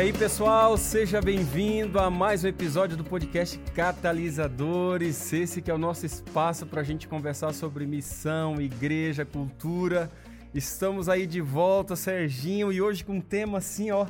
aí, 0.00 0.14
pessoal, 0.14 0.78
seja 0.78 1.20
bem-vindo 1.20 1.98
a 1.98 2.08
mais 2.08 2.42
um 2.42 2.48
episódio 2.48 2.96
do 2.96 3.04
podcast 3.04 3.58
Catalisadores. 3.74 5.30
Esse 5.30 5.60
que 5.60 5.70
é 5.70 5.74
o 5.74 5.78
nosso 5.78 6.06
espaço 6.06 6.64
para 6.64 6.80
a 6.80 6.84
gente 6.84 7.06
conversar 7.06 7.52
sobre 7.52 7.84
missão, 7.84 8.58
igreja, 8.58 9.26
cultura. 9.26 10.10
Estamos 10.54 11.06
aí 11.06 11.26
de 11.26 11.42
volta, 11.42 11.96
Serginho, 11.96 12.72
e 12.72 12.80
hoje 12.80 13.04
com 13.04 13.16
um 13.16 13.20
tema 13.20 13.58
assim, 13.58 13.90
ó, 13.90 14.06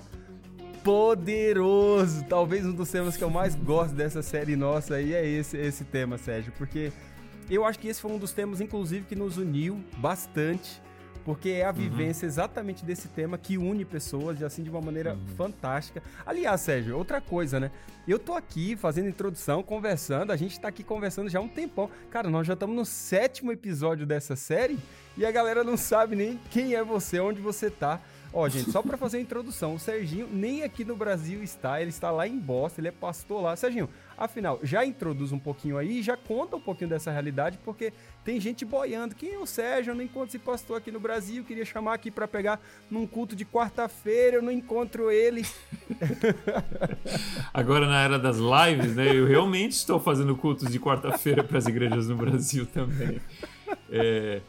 poderoso. 0.85 2.25
Talvez 2.29 2.65
um 2.65 2.73
dos 2.73 2.89
temas 2.89 3.17
que 3.17 3.25
eu 3.25 3.31
mais 3.31 3.57
gosto 3.57 3.93
dessa 3.93 4.23
série 4.23 4.55
nossa 4.55 4.95
aí 4.95 5.13
é 5.13 5.27
esse, 5.27 5.57
esse 5.57 5.83
tema, 5.83 6.17
Sérgio, 6.19 6.53
porque 6.57 6.93
eu 7.51 7.65
acho 7.65 7.81
que 7.81 7.89
esse 7.89 8.01
foi 8.01 8.13
um 8.13 8.19
dos 8.19 8.33
temas, 8.33 8.61
inclusive, 8.61 9.07
que 9.07 9.17
nos 9.17 9.39
uniu 9.39 9.85
bastante 9.99 10.81
porque 11.31 11.51
é 11.51 11.65
a 11.65 11.69
uhum. 11.69 11.75
vivência 11.75 12.27
uhum. 12.27 12.29
exatamente 12.29 12.85
desse 12.85 13.07
tema 13.07 13.39
que 13.39 13.57
une 13.57 13.85
pessoas 13.85 14.41
e 14.41 14.45
assim 14.45 14.65
de 14.65 14.71
uma 14.71 14.81
maneira 14.81 15.15
uhum. 15.15 15.37
fantástica. 15.37 16.03
Aliás, 16.27 16.61
Sérgio, 16.61 16.99
outra 16.99 17.21
coisa, 17.21 17.61
né? 17.61 17.71
Eu 18.09 18.19
tô 18.19 18.35
aqui 18.35 18.75
fazendo 18.75 19.09
introdução, 19.09 19.63
conversando, 19.63 20.33
a 20.33 20.37
gente 20.37 20.59
tá 20.59 20.67
aqui 20.67 20.83
conversando 20.83 21.29
já 21.29 21.39
há 21.39 21.43
um 21.43 21.47
tempão. 21.47 21.89
Cara, 22.11 22.29
nós 22.29 22.49
já 22.49 22.55
estamos 22.55 22.75
no 22.75 22.85
sétimo 22.85 23.53
episódio 23.53 24.05
dessa 24.05 24.35
série 24.35 24.77
e 25.17 25.25
a 25.25 25.31
galera 25.31 25.63
não 25.63 25.77
sabe 25.77 26.17
nem 26.17 26.37
quem 26.51 26.75
é 26.75 26.83
você, 26.83 27.21
onde 27.21 27.41
você 27.41 27.71
tá. 27.71 28.01
Ó, 28.33 28.49
gente, 28.49 28.73
só 28.73 28.83
para 28.83 28.97
fazer 28.97 29.19
a 29.19 29.21
introdução, 29.21 29.75
o 29.77 29.79
Serginho 29.79 30.29
nem 30.33 30.65
aqui 30.65 30.85
no 30.85 30.97
Brasil 30.97 31.45
está, 31.45 31.81
ele 31.81 31.91
está 31.91 32.11
lá 32.11 32.27
em 32.27 32.39
Boston, 32.39 32.81
ele 32.81 32.89
é 32.89 32.93
pastor 32.93 33.41
lá. 33.41 33.55
Serginho, 33.55 33.89
afinal, 34.21 34.61
já 34.63 34.85
introduz 34.85 35.33
um 35.33 35.39
pouquinho 35.39 35.79
aí, 35.79 36.03
já 36.03 36.15
conta 36.17 36.57
um 36.57 36.61
pouquinho 36.61 36.91
dessa 36.91 37.11
realidade, 37.11 37.59
porque 37.65 37.93
tem 38.23 38.39
gente 38.39 38.67
boiando. 38.67 39.15
Quem 39.15 39.33
é 39.33 39.39
o 39.39 39.47
Sérgio? 39.47 39.93
Eu 39.93 39.95
não 39.95 40.05
encontro 40.05 40.29
esse 40.29 40.39
pastor 40.39 40.77
aqui 40.77 40.93
no 40.93 41.01
Brasil, 41.01 41.43
queria 41.43 41.65
chamar 41.65 41.95
aqui 41.95 42.11
para 42.11 42.29
pegar 42.29 42.61
num 42.91 43.07
culto 43.07 43.35
de 43.35 43.47
quarta-feira, 43.47 44.37
eu 44.37 44.43
não 44.43 44.53
encontro 44.53 45.11
ele. 45.11 45.45
Agora, 47.53 47.87
na 47.87 48.03
era 48.03 48.19
das 48.19 48.37
lives, 48.37 48.95
né, 48.95 49.17
eu 49.17 49.27
realmente 49.27 49.73
estou 49.73 49.99
fazendo 49.99 50.37
cultos 50.37 50.71
de 50.71 50.79
quarta-feira 50.79 51.43
para 51.43 51.57
as 51.57 51.67
igrejas 51.67 52.07
no 52.07 52.17
Brasil 52.17 52.67
também. 52.67 53.21
É, 53.91 54.43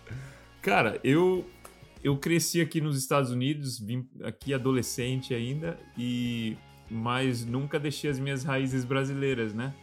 cara, 0.62 1.00
eu 1.04 1.46
eu 2.04 2.18
cresci 2.18 2.60
aqui 2.60 2.82
nos 2.82 2.98
Estados 2.98 3.30
Unidos, 3.30 3.80
vim 3.80 4.08
aqui 4.24 4.54
adolescente 4.54 5.34
ainda, 5.34 5.78
e 5.98 6.58
mas 6.92 7.46
nunca 7.46 7.80
deixei 7.80 8.10
as 8.10 8.20
minhas 8.20 8.44
raízes 8.44 8.84
brasileiras, 8.84 9.54
né? 9.54 9.74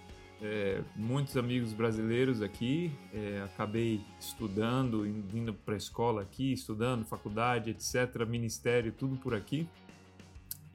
É, 0.43 0.83
muitos 0.95 1.39
amigos 1.39 1.73
brasileiros 1.73 2.43
aqui, 2.43 2.93
é, 3.15 3.43
acabei 3.43 4.03
estudando, 4.21 5.07
indo 5.07 5.55
para 5.55 5.75
escola 5.75 6.21
aqui, 6.21 6.53
estudando, 6.53 7.07
faculdade, 7.07 7.71
etc., 7.71 8.27
ministério, 8.27 8.93
tudo 8.93 9.17
por 9.17 9.35
aqui. 9.35 9.67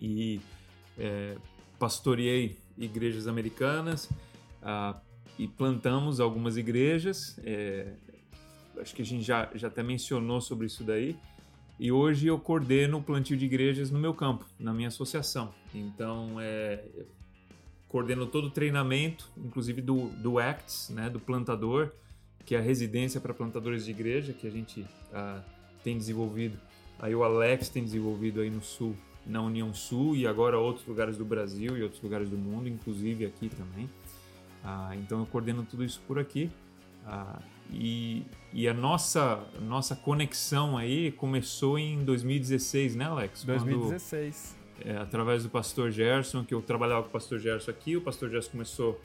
E 0.01 0.41
é, 0.97 1.37
pastoreei 1.77 2.57
igrejas 2.77 3.27
americanas 3.27 4.09
ah, 4.61 4.99
e 5.37 5.47
plantamos 5.47 6.19
algumas 6.19 6.57
igrejas. 6.57 7.39
É, 7.43 7.93
acho 8.79 8.95
que 8.95 9.03
a 9.03 9.05
gente 9.05 9.23
já, 9.23 9.49
já 9.53 9.67
até 9.67 9.83
mencionou 9.83 10.41
sobre 10.41 10.65
isso 10.65 10.83
daí. 10.83 11.15
E 11.79 11.91
hoje 11.91 12.27
eu 12.27 12.39
coordeno 12.39 12.99
o 12.99 13.03
plantio 13.03 13.35
de 13.35 13.45
igrejas 13.45 13.89
no 13.89 13.99
meu 13.99 14.13
campo, 14.13 14.45
na 14.59 14.73
minha 14.73 14.87
associação. 14.87 15.53
Então, 15.73 16.39
é, 16.39 16.83
coordeno 17.87 18.25
todo 18.25 18.47
o 18.47 18.49
treinamento, 18.51 19.29
inclusive 19.37 19.81
do, 19.81 20.09
do 20.09 20.39
ACTS, 20.39 20.91
né, 20.91 21.09
do 21.09 21.19
plantador, 21.19 21.91
que 22.45 22.55
é 22.55 22.59
a 22.59 22.61
residência 22.61 23.19
para 23.21 23.33
plantadores 23.33 23.85
de 23.85 23.91
igreja, 23.91 24.33
que 24.33 24.47
a 24.47 24.49
gente 24.49 24.85
ah, 25.13 25.41
tem 25.83 25.97
desenvolvido. 25.97 26.57
Aí 26.99 27.13
o 27.15 27.23
Alex 27.23 27.69
tem 27.69 27.83
desenvolvido 27.83 28.41
aí 28.41 28.49
no 28.49 28.61
Sul, 28.61 28.95
na 29.25 29.41
União 29.41 29.73
Sul, 29.73 30.15
e 30.15 30.27
agora 30.27 30.57
outros 30.59 30.85
lugares 30.85 31.17
do 31.17 31.25
Brasil 31.25 31.77
e 31.77 31.83
outros 31.83 32.01
lugares 32.01 32.29
do 32.29 32.37
mundo, 32.37 32.67
inclusive 32.67 33.25
aqui 33.25 33.49
também. 33.49 33.89
Ah, 34.63 34.95
então 34.95 35.19
eu 35.19 35.25
coordeno 35.25 35.63
tudo 35.63 35.83
isso 35.83 36.01
por 36.07 36.19
aqui. 36.19 36.49
Ah, 37.05 37.41
e, 37.71 38.25
e 38.51 38.67
a 38.67 38.73
nossa, 38.73 39.43
nossa 39.61 39.95
conexão 39.95 40.77
aí 40.77 41.11
começou 41.11 41.77
em 41.77 42.03
2016, 42.03 42.95
né, 42.95 43.05
Alex? 43.05 43.43
2016. 43.43 44.55
Quando, 44.77 44.89
é, 44.89 44.97
através 44.97 45.43
do 45.43 45.49
pastor 45.49 45.91
Gerson, 45.91 46.43
que 46.43 46.53
eu 46.53 46.61
trabalhava 46.61 47.03
com 47.03 47.09
o 47.09 47.11
pastor 47.11 47.39
Gerson 47.39 47.71
aqui, 47.71 47.95
o 47.95 48.01
pastor 48.01 48.29
Gerson 48.29 48.51
começou 48.51 48.99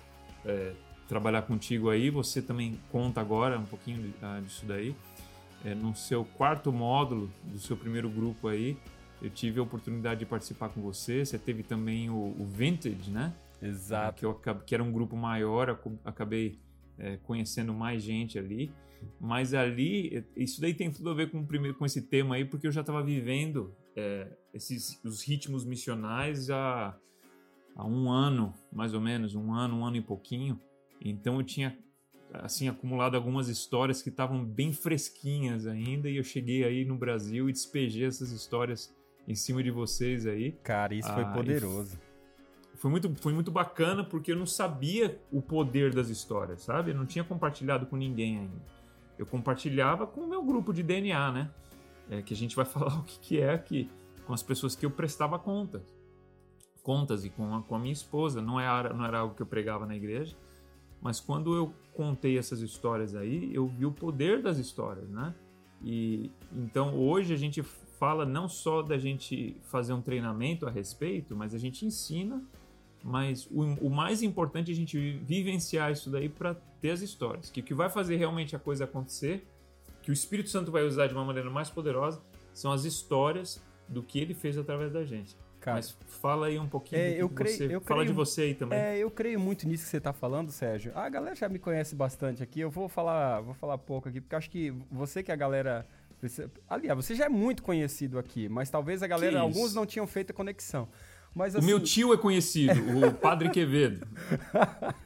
a 0.45 0.51
é, 0.51 0.73
trabalhar 1.09 1.43
contigo 1.43 1.89
aí, 1.89 2.11
você 2.11 2.43
também 2.43 2.79
conta 2.91 3.21
agora 3.21 3.59
um 3.59 3.65
pouquinho 3.65 4.13
uh, 4.23 4.43
disso 4.43 4.67
daí. 4.67 4.95
É, 5.65 5.75
no 5.75 5.95
seu 5.97 6.25
quarto 6.25 6.73
módulo 6.73 7.31
do 7.45 7.59
seu 7.59 7.77
primeiro 7.77 8.09
grupo 8.09 8.49
aí, 8.49 8.77
eu 9.21 9.31
tive 9.31 9.59
a 9.59 9.63
oportunidade 9.63 10.21
de 10.21 10.27
participar 10.27 10.69
com 10.69 10.81
você. 10.81 11.25
Você 11.25 11.39
teve 11.39 11.63
também 11.63 12.11
o, 12.11 12.37
o 12.39 12.47
Vintage, 12.47 13.11
né? 13.11 13.33
Exato. 13.61 14.19
Que, 14.19 14.25
eu, 14.25 14.35
que 14.65 14.75
era 14.75 14.85
um 14.85 14.93
grupo 14.93 15.17
maior, 15.17 15.77
acabei 16.05 16.59
é, 16.99 17.17
conhecendo 17.19 17.73
mais 17.73 18.03
gente 18.03 18.39
ali. 18.39 18.73
Mas 19.21 19.55
ali, 19.55 20.25
isso 20.37 20.61
daí 20.61 20.75
tem 20.75 20.91
tudo 20.91 21.11
a 21.11 21.15
ver 21.15 21.31
com, 21.31 21.47
com 21.75 21.87
esse 21.87 22.03
tema 22.03 22.35
aí, 22.35 22.45
porque 22.45 22.67
eu 22.67 22.73
já 22.73 22.81
estava 22.81 23.03
vivendo 23.03 23.75
é, 23.95 24.29
esses, 24.53 25.01
os 25.05 25.23
ritmos 25.23 25.65
missionais 25.65 26.51
há, 26.51 26.99
há 27.77 27.87
um 27.87 28.11
ano, 28.11 28.53
mais 28.73 28.95
ou 28.95 29.01
menos, 29.01 29.35
um 29.35 29.53
ano, 29.53 29.77
um 29.77 29.85
ano 29.85 29.97
e 29.97 30.03
pouquinho. 30.03 30.61
Então 31.01 31.37
eu 31.37 31.45
tinha 31.45 31.79
assim 32.33 32.69
acumulado 32.69 33.15
algumas 33.15 33.49
histórias 33.49 34.03
que 34.03 34.09
estavam 34.09 34.45
bem 34.45 34.73
fresquinhas 34.73 35.67
ainda 35.67 36.11
e 36.11 36.17
eu 36.17 36.25
cheguei 36.25 36.65
aí 36.65 36.85
no 36.85 36.97
Brasil 36.97 37.49
e 37.49 37.53
despejei 37.53 38.05
essas 38.05 38.33
histórias 38.33 38.95
em 39.27 39.35
cima 39.35 39.63
de 39.63 39.71
vocês 39.71 40.27
aí. 40.27 40.53
Cara, 40.63 40.95
isso 40.95 41.09
ah, 41.09 41.15
foi 41.15 41.25
poderoso 41.33 42.08
foi 42.79 42.91
muito, 42.91 43.13
foi 43.17 43.33
muito 43.33 43.51
bacana 43.51 44.05
porque 44.05 44.31
eu 44.33 44.37
não 44.37 44.47
sabia 44.47 45.21
o 45.33 45.43
poder 45.43 45.93
das 45.93 46.09
histórias, 46.09 46.63
sabe? 46.63 46.93
Eu 46.93 46.97
não 46.97 47.05
tinha 47.05 47.25
compartilhado 47.25 47.87
com 47.87 47.97
ninguém 47.97 48.39
ainda. 48.39 48.63
Eu 49.19 49.27
compartilhava 49.27 50.07
com 50.07 50.21
o 50.21 50.29
meu 50.29 50.43
grupo 50.45 50.73
de 50.73 50.83
DNA, 50.83 51.33
né? 51.33 51.51
É, 52.09 52.23
que 52.23 52.33
a 52.33 52.37
gente 52.37 52.55
vai 52.55 52.65
falar 52.67 52.97
o 52.97 53.03
que, 53.03 53.19
que 53.19 53.41
é 53.41 53.53
aqui, 53.53 53.91
com 54.25 54.33
as 54.33 54.45
pessoas 54.45 54.77
que 54.77 54.87
eu 54.87 54.91
prestava 54.93 55.39
contas. 55.41 55.83
Contas 56.81 57.25
e 57.25 57.31
com 57.31 57.57
a, 57.57 57.63
com 57.63 57.75
a 57.75 57.79
minha 57.81 57.93
esposa. 57.93 58.41
Não 58.41 58.61
era, 58.61 58.95
não 58.95 59.05
era 59.05 59.19
algo 59.19 59.35
que 59.35 59.43
eu 59.43 59.47
pregava 59.47 59.85
na 59.85 59.97
igreja, 59.97 60.37
mas 61.03 61.19
quando 61.19 61.57
eu 61.57 61.75
contei 61.93 62.39
essas 62.39 62.61
histórias 62.61 63.17
aí, 63.17 63.53
eu 63.53 63.67
vi 63.67 63.87
o 63.87 63.93
poder 63.93 64.41
das 64.41 64.57
histórias, 64.57 65.11
né? 65.11 65.35
E 65.83 66.31
então 66.53 66.97
hoje 66.97 67.35
a 67.35 67.37
gente 67.37 67.61
fala 67.63 68.25
não 68.25 68.49
só 68.49 68.83
da 68.83 68.97
gente 68.99 69.61
fazer 69.65 69.93
um 69.93 70.01
treinamento 70.01 70.67
a 70.67 70.71
respeito, 70.71 71.35
mas 71.35 71.55
a 71.55 71.59
gente 71.59 71.85
ensina 71.85 72.45
mas 73.03 73.47
o, 73.47 73.63
o, 73.87 73.91
mais 73.91 74.23
importante 74.23 74.71
é 74.71 74.75
a 74.75 74.77
gente 74.77 74.99
vivenciar 75.25 75.93
isso 75.93 76.11
daí 76.11 76.29
para 76.29 76.55
ter 76.81 76.91
as 76.91 77.01
histórias. 77.01 77.51
Que 77.51 77.61
o 77.61 77.63
que 77.63 77.75
vai 77.75 77.89
fazer 77.89 78.17
realmente 78.17 78.57
a 78.57 78.59
coisa 78.59 78.85
acontecer, 78.85 79.47
que 80.03 80.11
o 80.11 80.13
Espírito 80.13 80.51
Santo 80.51 80.71
vai 80.71 80.83
usar 80.83 81.07
de 81.07 81.15
uma 81.15 81.25
maneira 81.25 81.51
mais 81.51 81.71
poderosa, 81.71 82.21
são 82.53 82.73
as 82.73 82.85
histórias 82.85 83.61
do 83.89 84.03
que 84.03 84.19
ele 84.19 84.35
fez 84.35 84.59
através 84.59 84.93
da 84.93 85.05
gente. 85.05 85.37
Cara, 85.61 85.77
Mas 85.77 85.97
fala 86.21 86.47
aí 86.47 86.59
um 86.59 86.69
pouquinho 86.69 87.01
é, 87.01 87.13
eu 87.13 87.29
creio, 87.29 87.57
você, 87.57 87.75
eu 87.75 87.81
fala 87.81 88.01
creio, 88.01 88.13
de 88.13 88.17
você 88.17 88.43
aí 88.43 88.55
também. 88.55 88.79
É, 88.79 88.97
eu 88.99 89.11
creio 89.11 89.41
muito 89.41 89.67
nisso 89.67 89.85
que 89.85 89.91
você 89.91 89.97
está 89.99 90.13
falando, 90.13 90.51
Sérgio. 90.53 90.93
A 90.95 91.09
galera 91.09 91.35
já 91.35 91.49
me 91.49 91.59
conhece 91.59 91.97
bastante 91.97 92.43
aqui. 92.43 92.61
Eu 92.61 92.71
vou 92.71 92.89
falar, 92.89 93.41
vou 93.41 93.55
falar 93.55 93.77
pouco 93.77 94.09
aqui, 94.09 94.21
porque 94.21 94.37
acho 94.37 94.51
que 94.51 94.73
você 94.91 95.23
que 95.23 95.33
a 95.33 95.37
galera 95.37 95.87
Aliás, 96.69 96.97
você 96.97 97.15
já 97.15 97.27
é 97.27 97.29
muito 97.29 97.63
conhecido 97.63 98.19
aqui, 98.19 98.49
mas 98.49 98.69
talvez 98.69 99.03
a 99.03 99.07
galera, 99.07 99.41
alguns 99.41 99.73
não 99.73 99.87
tinham 99.87 100.07
feito 100.07 100.31
a 100.31 100.35
conexão. 100.35 100.89
Mas, 101.35 101.55
assim... 101.55 101.65
O 101.65 101.67
meu 101.67 101.77
assim, 101.77 101.87
tio 101.87 102.13
é 102.13 102.17
conhecido, 102.17 103.07
o 103.07 103.13
Padre 103.15 103.51
Quevedo. 103.51 104.07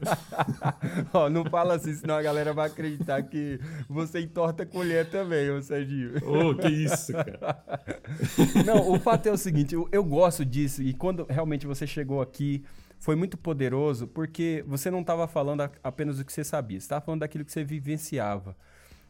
Ó, 1.13 1.29
não 1.29 1.45
fala 1.45 1.75
assim, 1.75 1.93
senão 1.93 2.15
a 2.15 2.21
galera 2.21 2.53
vai 2.53 2.67
acreditar 2.67 3.21
que 3.23 3.59
você 3.87 4.21
entorta 4.21 4.63
a 4.63 4.65
colher 4.65 5.09
também, 5.09 5.51
ô 5.51 5.61
Serginho. 5.61 6.13
Ô, 6.25 6.49
oh, 6.49 6.55
que 6.55 6.67
isso, 6.67 7.13
cara. 7.13 7.63
não, 8.65 8.91
o 8.91 8.99
fato 8.99 9.27
é 9.27 9.31
o 9.31 9.37
seguinte, 9.37 9.75
eu, 9.75 9.87
eu 9.91 10.03
gosto 10.03 10.43
disso, 10.43 10.81
e 10.81 10.93
quando 10.93 11.25
realmente 11.29 11.67
você 11.67 11.85
chegou 11.85 12.21
aqui, 12.21 12.63
foi 12.97 13.15
muito 13.15 13.37
poderoso, 13.37 14.07
porque 14.07 14.63
você 14.65 14.89
não 14.89 15.01
estava 15.01 15.27
falando 15.27 15.69
apenas 15.83 16.17
do 16.17 16.25
que 16.25 16.31
você 16.31 16.43
sabia, 16.43 16.79
você 16.79 16.85
estava 16.85 17.05
falando 17.05 17.19
daquilo 17.19 17.43
que 17.45 17.51
você 17.51 17.63
vivenciava. 17.63 18.55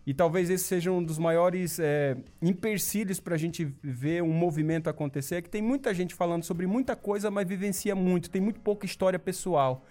E 0.05 0.13
talvez 0.13 0.50
esse 0.50 0.65
seja 0.65 0.91
um 0.91 1.01
dos 1.01 1.17
maiores 1.17 1.79
é, 1.79 2.17
empecilhos 2.41 3.19
para 3.19 3.35
a 3.35 3.38
gente 3.38 3.73
ver 3.81 4.21
um 4.21 4.33
movimento 4.33 4.89
acontecer, 4.89 5.35
é 5.35 5.41
que 5.41 5.50
tem 5.50 5.61
muita 5.61 5.94
gente 5.94 6.13
falando 6.13 6.44
sobre 6.44 6.67
muita 6.67 6.95
coisa, 6.95 7.31
mas 7.31 7.47
vivencia 7.47 7.95
muito, 7.95 8.29
tem 8.29 8.41
muito 8.41 8.59
pouca 8.59 8.85
história 8.85 9.17
pessoal. 9.17 9.85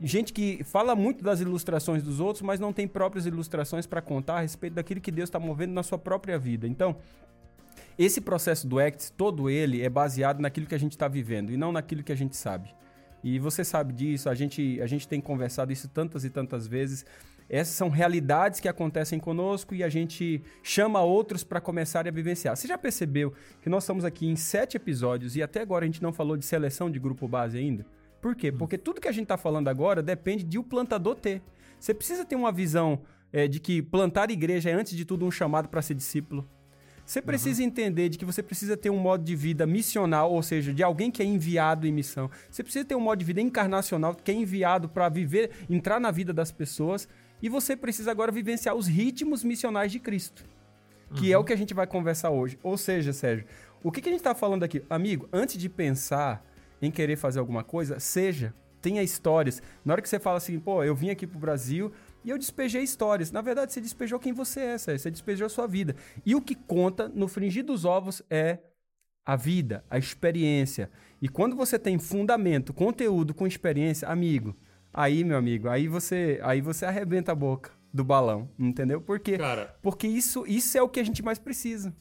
Gente 0.00 0.32
que 0.32 0.64
fala 0.64 0.96
muito 0.96 1.22
das 1.22 1.40
ilustrações 1.40 2.02
dos 2.02 2.20
outros, 2.20 2.42
mas 2.42 2.58
não 2.58 2.72
tem 2.72 2.88
próprias 2.88 3.26
ilustrações 3.26 3.86
para 3.86 4.00
contar 4.00 4.36
a 4.36 4.40
respeito 4.40 4.74
daquilo 4.74 5.00
que 5.00 5.10
Deus 5.10 5.28
está 5.28 5.38
movendo 5.38 5.72
na 5.72 5.82
sua 5.82 5.98
própria 5.98 6.38
vida. 6.38 6.66
Então, 6.66 6.96
esse 7.98 8.20
processo 8.20 8.66
do 8.66 8.78
ACT, 8.78 9.12
todo 9.12 9.50
ele 9.50 9.82
é 9.82 9.90
baseado 9.90 10.40
naquilo 10.40 10.66
que 10.66 10.74
a 10.74 10.78
gente 10.78 10.92
está 10.92 11.06
vivendo 11.06 11.52
e 11.52 11.56
não 11.56 11.70
naquilo 11.70 12.02
que 12.02 12.12
a 12.12 12.16
gente 12.16 12.34
sabe. 12.34 12.74
E 13.22 13.38
você 13.38 13.64
sabe 13.64 13.92
disso, 13.92 14.28
a 14.28 14.34
gente, 14.34 14.80
a 14.82 14.86
gente 14.86 15.06
tem 15.06 15.20
conversado 15.20 15.72
isso 15.72 15.88
tantas 15.88 16.24
e 16.24 16.30
tantas 16.30 16.66
vezes. 16.66 17.06
Essas 17.48 17.74
são 17.74 17.88
realidades 17.88 18.60
que 18.60 18.68
acontecem 18.68 19.18
conosco 19.18 19.74
e 19.74 19.82
a 19.82 19.88
gente 19.88 20.42
chama 20.62 21.02
outros 21.02 21.44
para 21.44 21.60
começarem 21.60 22.10
a 22.10 22.12
vivenciar. 22.12 22.56
Você 22.56 22.66
já 22.66 22.78
percebeu 22.78 23.32
que 23.60 23.68
nós 23.68 23.84
estamos 23.84 24.04
aqui 24.04 24.26
em 24.26 24.36
sete 24.36 24.76
episódios 24.76 25.36
e 25.36 25.42
até 25.42 25.60
agora 25.60 25.84
a 25.84 25.86
gente 25.86 26.02
não 26.02 26.12
falou 26.12 26.36
de 26.36 26.44
seleção 26.44 26.90
de 26.90 26.98
grupo 26.98 27.28
base 27.28 27.58
ainda? 27.58 27.86
Por 28.20 28.34
quê? 28.34 28.50
Porque 28.50 28.78
tudo 28.78 29.00
que 29.00 29.08
a 29.08 29.12
gente 29.12 29.24
está 29.24 29.36
falando 29.36 29.68
agora 29.68 30.02
depende 30.02 30.44
de 30.44 30.58
o 30.58 30.64
plantador 30.64 31.14
ter. 31.14 31.42
Você 31.78 31.92
precisa 31.92 32.24
ter 32.24 32.36
uma 32.36 32.50
visão 32.50 33.02
é, 33.30 33.46
de 33.46 33.60
que 33.60 33.82
plantar 33.82 34.30
igreja 34.30 34.70
é, 34.70 34.72
antes 34.72 34.96
de 34.96 35.04
tudo, 35.04 35.26
um 35.26 35.30
chamado 35.30 35.68
para 35.68 35.82
ser 35.82 35.94
discípulo. 35.94 36.48
Você 37.04 37.20
precisa 37.20 37.60
uhum. 37.60 37.68
entender 37.68 38.08
de 38.08 38.16
que 38.16 38.24
você 38.24 38.42
precisa 38.42 38.76
ter 38.76 38.88
um 38.88 38.98
modo 38.98 39.22
de 39.22 39.36
vida 39.36 39.66
missional, 39.66 40.32
ou 40.32 40.42
seja, 40.42 40.72
de 40.72 40.82
alguém 40.82 41.10
que 41.10 41.22
é 41.22 41.26
enviado 41.26 41.86
em 41.86 41.92
missão. 41.92 42.30
Você 42.50 42.62
precisa 42.62 42.84
ter 42.84 42.94
um 42.94 43.00
modo 43.00 43.18
de 43.18 43.24
vida 43.26 43.42
encarnacional, 43.42 44.14
que 44.14 44.30
é 44.30 44.34
enviado 44.34 44.88
para 44.88 45.08
viver, 45.10 45.50
entrar 45.68 46.00
na 46.00 46.10
vida 46.10 46.32
das 46.32 46.50
pessoas. 46.50 47.06
E 47.44 47.48
você 47.50 47.76
precisa 47.76 48.10
agora 48.10 48.32
vivenciar 48.32 48.74
os 48.74 48.86
ritmos 48.86 49.44
missionais 49.44 49.92
de 49.92 49.98
Cristo, 49.98 50.46
que 51.14 51.26
uhum. 51.26 51.32
é 51.34 51.36
o 51.36 51.40
uhum. 51.40 51.44
que 51.44 51.52
a 51.52 51.56
gente 51.56 51.74
vai 51.74 51.86
conversar 51.86 52.30
hoje. 52.30 52.58
Ou 52.62 52.78
seja, 52.78 53.12
Sérgio, 53.12 53.44
o 53.82 53.92
que, 53.92 54.00
que 54.00 54.08
a 54.08 54.12
gente 54.12 54.20
está 54.20 54.34
falando 54.34 54.62
aqui? 54.62 54.82
Amigo, 54.88 55.28
antes 55.30 55.58
de 55.58 55.68
pensar 55.68 56.42
em 56.80 56.90
querer 56.90 57.16
fazer 57.16 57.40
alguma 57.40 57.62
coisa, 57.62 58.00
seja, 58.00 58.54
tenha 58.80 59.02
histórias. 59.02 59.62
Na 59.84 59.92
hora 59.92 60.00
que 60.00 60.08
você 60.08 60.18
fala 60.18 60.38
assim, 60.38 60.58
pô, 60.58 60.82
eu 60.82 60.94
vim 60.94 61.10
aqui 61.10 61.26
pro 61.26 61.38
Brasil 61.38 61.92
e 62.24 62.30
eu 62.30 62.38
despejei 62.38 62.82
histórias. 62.82 63.30
Na 63.30 63.42
verdade, 63.42 63.74
você 63.74 63.80
despejou 63.82 64.18
quem 64.18 64.32
você 64.32 64.60
é, 64.60 64.78
você 64.78 65.10
despejou 65.10 65.44
a 65.44 65.50
sua 65.50 65.66
vida. 65.66 65.94
E 66.24 66.34
o 66.34 66.40
que 66.40 66.54
conta 66.54 67.10
no 67.10 67.28
fringir 67.28 67.62
dos 67.62 67.84
ovos 67.84 68.22
é 68.30 68.56
a 69.22 69.36
vida, 69.36 69.84
a 69.90 69.98
experiência. 69.98 70.90
E 71.20 71.28
quando 71.28 71.54
você 71.54 71.78
tem 71.78 71.98
fundamento, 71.98 72.72
conteúdo 72.72 73.34
com 73.34 73.46
experiência, 73.46 74.08
amigo, 74.08 74.56
aí, 74.94 75.24
meu 75.24 75.36
amigo, 75.36 75.68
aí 75.68 75.88
você, 75.88 76.40
aí 76.42 76.60
você 76.60 76.86
arrebenta 76.86 77.32
a 77.32 77.34
boca 77.34 77.72
do 77.92 78.04
balão, 78.04 78.48
entendeu? 78.58 79.00
Porque, 79.00 79.36
cara, 79.36 79.76
porque 79.82 80.06
isso, 80.06 80.46
isso 80.46 80.78
é 80.78 80.82
o 80.82 80.88
que 80.88 81.00
a 81.00 81.04
gente 81.04 81.22
mais 81.22 81.38
precisa. 81.38 81.94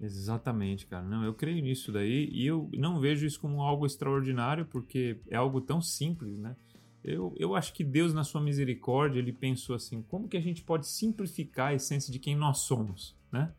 Exatamente, 0.00 0.86
cara. 0.86 1.04
Não, 1.04 1.24
eu 1.24 1.34
creio 1.34 1.62
nisso 1.62 1.90
daí 1.90 2.28
e 2.32 2.46
eu 2.46 2.68
não 2.74 3.00
vejo 3.00 3.26
isso 3.26 3.40
como 3.40 3.62
algo 3.62 3.86
extraordinário 3.86 4.66
porque 4.66 5.18
é 5.28 5.36
algo 5.36 5.60
tão 5.60 5.80
simples, 5.80 6.38
né? 6.38 6.54
Eu, 7.02 7.32
eu 7.38 7.54
acho 7.54 7.72
que 7.72 7.84
Deus, 7.84 8.12
na 8.12 8.24
sua 8.24 8.40
misericórdia, 8.40 9.20
ele 9.20 9.32
pensou 9.32 9.76
assim: 9.76 10.02
como 10.02 10.28
que 10.28 10.36
a 10.36 10.40
gente 10.40 10.62
pode 10.62 10.86
simplificar 10.88 11.68
a 11.68 11.74
essência 11.74 12.12
de 12.12 12.18
quem 12.18 12.34
nós 12.34 12.58
somos, 12.58 13.14
né? 13.30 13.52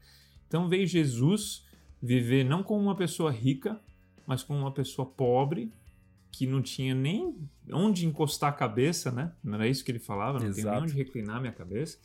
Então 0.47 0.67
veio 0.67 0.85
Jesus 0.85 1.65
viver 2.01 2.43
não 2.43 2.61
como 2.61 2.81
uma 2.83 2.95
pessoa 2.95 3.31
rica, 3.31 3.79
mas 4.25 4.43
como 4.43 4.59
uma 4.59 4.71
pessoa 4.71 5.07
pobre, 5.07 5.71
que 6.37 6.45
não 6.45 6.61
tinha 6.61 6.93
nem 6.93 7.35
onde 7.73 8.05
encostar 8.05 8.51
a 8.51 8.53
cabeça, 8.53 9.11
né? 9.11 9.31
Não 9.43 9.55
era 9.55 9.67
isso 9.67 9.83
que 9.83 9.91
ele 9.91 9.97
falava, 9.97 10.39
não 10.39 10.53
tenho 10.53 10.69
nem 10.69 10.81
onde 10.83 10.93
reclinar 10.93 11.41
minha 11.41 11.51
cabeça. 11.51 11.97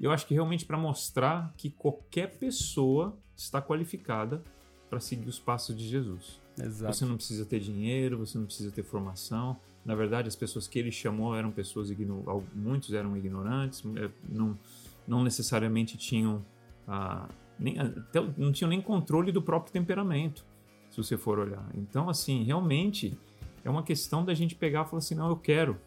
E 0.00 0.04
eu 0.04 0.10
acho 0.10 0.26
que 0.26 0.34
realmente 0.34 0.66
para 0.66 0.76
mostrar 0.76 1.54
que 1.56 1.70
qualquer 1.70 2.38
pessoa 2.38 3.16
está 3.36 3.62
qualificada 3.62 4.42
para 4.90 4.98
seguir 4.98 5.28
os 5.28 5.38
passos 5.38 5.76
de 5.76 5.86
Jesus. 5.86 6.40
Exato. 6.60 6.92
Você 6.92 7.04
não 7.04 7.14
precisa 7.14 7.46
ter 7.46 7.60
dinheiro, 7.60 8.18
você 8.18 8.36
não 8.36 8.46
precisa 8.46 8.72
ter 8.72 8.82
formação, 8.82 9.56
na 9.84 9.94
verdade, 9.94 10.26
as 10.26 10.34
pessoas 10.34 10.66
que 10.66 10.76
ele 10.76 10.90
chamou 10.90 11.36
eram 11.36 11.52
pessoas 11.52 11.88
ignorantes, 11.88 12.50
muitos 12.52 12.92
eram 12.92 13.16
ignorantes, 13.16 13.84
é, 13.94 14.10
não, 14.28 14.58
não 15.06 15.22
necessariamente 15.22 15.96
tinham 15.96 16.44
ah, 16.88 17.28
nem, 17.56 17.78
até, 17.78 18.20
não 18.36 18.50
tinham 18.50 18.68
nem 18.68 18.82
controle 18.82 19.30
do 19.30 19.40
próprio 19.40 19.72
temperamento, 19.72 20.44
se 20.90 20.96
você 20.96 21.16
for 21.16 21.38
olhar. 21.38 21.64
Então, 21.76 22.08
assim, 22.08 22.42
realmente 22.42 23.16
é 23.64 23.70
uma 23.70 23.82
questão 23.82 24.24
da 24.24 24.34
gente 24.34 24.54
pegar 24.54 24.84
e 24.84 24.88
falar 24.88 24.98
assim, 24.98 25.14
não, 25.14 25.28
eu 25.28 25.36
quero, 25.36 25.78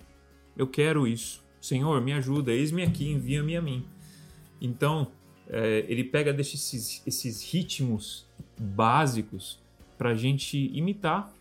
eu 0.58 0.68
quero 0.68 1.08
isso. 1.08 1.44
Senhor, 1.60 2.02
me 2.02 2.14
ajuda, 2.14 2.52
eis-me 2.52 2.84
aqui, 2.84 3.10
envia-me 3.10 3.56
a 3.56 3.62
mim. 3.62 3.86
Então, 4.60 5.12
é, 5.48 5.86
ele 5.88 6.04
pega 6.04 6.34
desses 6.34 7.04
esses 7.06 7.44
ritmos 7.52 8.28
básicos 8.60 9.60
para 9.98 10.10
a 10.10 10.16
gente 10.16 10.58
imitar. 10.74 11.34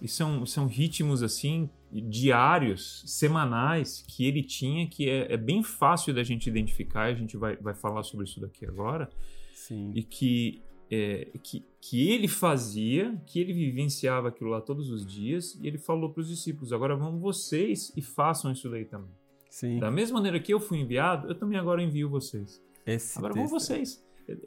E 0.00 0.06
são, 0.06 0.44
são 0.44 0.66
ritmos 0.66 1.22
assim 1.22 1.70
diários, 1.90 3.02
semanais 3.06 4.04
que 4.06 4.26
ele 4.26 4.42
tinha, 4.42 4.86
que 4.86 5.08
é, 5.08 5.32
é, 5.32 5.36
bem 5.36 5.62
fácil 5.62 6.12
da 6.12 6.22
gente 6.22 6.48
identificar, 6.48 7.04
a 7.04 7.14
gente 7.14 7.36
vai, 7.36 7.56
vai 7.56 7.74
falar 7.74 8.02
sobre 8.02 8.26
isso 8.26 8.40
daqui 8.40 8.66
agora, 8.66 9.08
Sim. 9.54 9.92
e 9.94 10.02
que, 10.02 10.62
é, 10.90 11.28
que, 11.42 11.64
que 11.80 12.10
ele 12.10 12.28
fazia, 12.28 13.20
que 13.26 13.40
ele 13.40 13.52
vivenciava 13.52 14.28
aquilo 14.28 14.50
lá 14.50 14.60
todos 14.60 14.90
os 14.90 15.04
dias, 15.06 15.58
e 15.60 15.66
ele 15.66 15.78
falou 15.78 16.10
para 16.10 16.20
os 16.20 16.28
discípulos: 16.28 16.72
agora 16.72 16.96
vão 16.96 17.18
vocês 17.18 17.92
e 17.96 18.02
façam 18.02 18.52
isso 18.52 18.68
daí 18.70 18.84
também. 18.84 19.10
Sim. 19.50 19.78
Da 19.78 19.90
mesma 19.90 20.18
maneira 20.18 20.38
que 20.38 20.52
eu 20.52 20.60
fui 20.60 20.78
enviado, 20.78 21.28
eu 21.28 21.34
também 21.34 21.58
agora 21.58 21.82
envio 21.82 22.08
vocês. 22.08 22.62
Esse 22.84 23.18
agora 23.18 23.34
vão 23.34 23.48
vocês. 23.48 24.04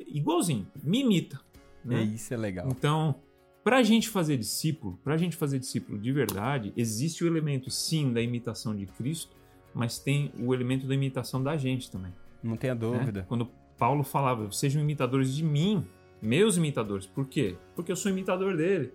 Igualzinho, 0.08 0.68
me 0.84 1.02
imita. 1.02 1.40
Né? 1.84 2.02
É, 2.02 2.04
isso 2.04 2.34
é 2.34 2.38
legal. 2.38 2.68
Então, 2.70 3.16
para 3.64 3.78
a 3.78 3.84
gente 3.84 4.10
fazer 4.10 4.38
discípulo, 4.38 5.00
para 5.04 5.16
a 5.16 5.18
gente 5.18 5.36
fazer 5.36 5.60
discípulo 5.60 5.98
de 5.98 6.12
verdade, 6.12 6.74
existe 6.76 7.24
o 7.24 7.28
elemento 7.28 7.70
sim 7.70 8.14
da 8.14 8.22
imitação 8.22 8.76
de 8.76 8.86
Cristo, 8.86 9.36
mas 9.74 10.00
tem 10.00 10.32
o 10.40 10.54
elemento 10.54 10.88
da 10.88 10.94
imitação 10.94 11.42
da 11.42 11.58
gente 11.58 11.90
também. 11.90 12.14
Não 12.44 12.56
tenha 12.56 12.74
né? 12.74 12.80
dúvida. 12.80 13.20
Né? 13.22 13.26
Quando 13.28 13.50
Paulo 13.78 14.04
falava, 14.04 14.52
sejam 14.52 14.82
imitadores 14.82 15.34
de 15.36 15.44
mim, 15.44 15.86
meus 16.22 16.58
imitadores. 16.58 17.06
Por 17.06 17.28
quê? 17.28 17.56
Porque 17.76 17.92
eu 17.92 17.96
sou 17.96 18.12
imitador 18.12 18.56
dele. 18.58 18.94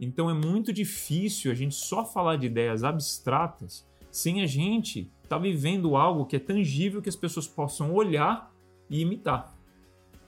Então 0.00 0.28
é 0.28 0.34
muito 0.34 0.72
difícil 0.72 1.50
a 1.50 1.54
gente 1.54 1.74
só 1.74 2.04
falar 2.04 2.36
de 2.36 2.46
ideias 2.46 2.82
abstratas 2.82 3.86
sem 4.10 4.42
a 4.42 4.46
gente 4.46 5.10
estar 5.22 5.36
tá 5.36 5.38
vivendo 5.38 5.96
algo 5.96 6.26
que 6.26 6.36
é 6.36 6.38
tangível 6.38 7.00
que 7.00 7.08
as 7.08 7.16
pessoas 7.16 7.46
possam 7.46 7.92
olhar 7.94 8.52
e 8.90 9.00
imitar. 9.00 9.56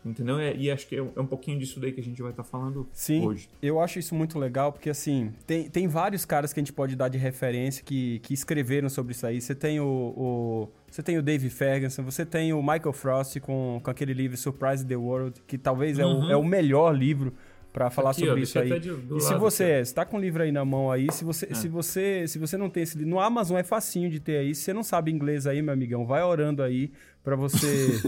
Entendeu? 0.05 0.39
É, 0.39 0.55
e 0.55 0.71
acho 0.71 0.87
que 0.87 0.97
é, 0.97 0.99
é 0.99 1.21
um 1.21 1.27
pouquinho 1.27 1.59
disso 1.59 1.81
daí 1.81 1.91
que 1.91 2.01
a 2.01 2.05
gente 2.05 2.21
vai 2.21 2.31
estar 2.31 2.43
tá 2.43 2.49
falando 2.49 2.87
Sim, 2.93 3.27
hoje. 3.27 3.49
Eu 3.63 3.81
acho 3.81 3.99
isso 3.99 4.15
muito 4.15 4.39
legal, 4.39 4.73
porque 4.73 4.91
assim, 4.91 5.33
tem, 5.47 5.69
tem 5.69 5.89
vários 5.89 6.25
caras 6.25 6.53
que 6.53 6.61
a 6.61 6.63
gente 6.63 6.73
pode 6.73 6.95
dar 6.95 7.09
de 7.09 7.17
referência 7.17 7.83
que, 7.83 8.19
que 8.21 8.35
escreveram 8.35 8.89
sobre 8.89 9.13
isso 9.13 9.27
aí. 9.27 9.41
Você 9.41 9.55
tem 9.55 9.81
o, 9.81 9.87
o 9.87 10.69
você 10.91 11.03
tem 11.03 11.19
o 11.19 11.23
Dave 11.23 11.51
Ferguson, 11.51 12.05
você 12.05 12.25
tem 12.25 12.53
o 12.53 12.63
Michael 12.63 12.93
Frost 12.93 13.41
com, 13.41 13.81
com 13.83 13.91
aquele 13.91 14.13
livro 14.13 14.37
Surprise 14.37 14.87
the 14.87 14.95
World, 14.95 15.43
que 15.47 15.59
talvez 15.59 15.99
é, 15.99 16.07
uhum. 16.07 16.27
o, 16.27 16.31
é 16.31 16.37
o 16.37 16.45
melhor 16.45 16.95
livro 16.95 17.33
para 17.75 17.91
falar 17.91 18.11
aqui, 18.11 18.21
sobre 18.21 18.41
ó, 18.41 18.45
isso 18.45 18.57
aí. 18.57 18.79
De, 18.79 18.91
e 19.17 19.21
se 19.21 19.35
você 19.35 19.81
está 19.81 20.05
com 20.05 20.17
o 20.17 20.21
livro 20.21 20.45
aí 20.45 20.53
na 20.53 20.65
mão 20.65 20.93
aí, 20.93 21.11
se 21.11 21.25
você, 21.25 21.49
é. 21.51 21.55
se 21.55 21.67
você, 21.67 22.25
se 22.29 22.39
você 22.39 22.57
não 22.57 22.71
tem 22.71 22.85
esse 22.85 22.97
livro, 22.97 23.11
no 23.11 23.19
Amazon 23.19 23.59
é 23.59 23.65
facinho 23.65 24.09
de 24.09 24.21
ter 24.21 24.37
aí. 24.37 24.55
Se 24.55 24.63
você 24.63 24.73
não 24.73 24.85
sabe 24.85 25.11
inglês 25.11 25.45
aí, 25.45 25.61
meu 25.61 25.75
amigão, 25.75 26.07
vai 26.07 26.23
orando 26.23 26.63
aí 26.63 26.93
para 27.25 27.35
você 27.35 28.01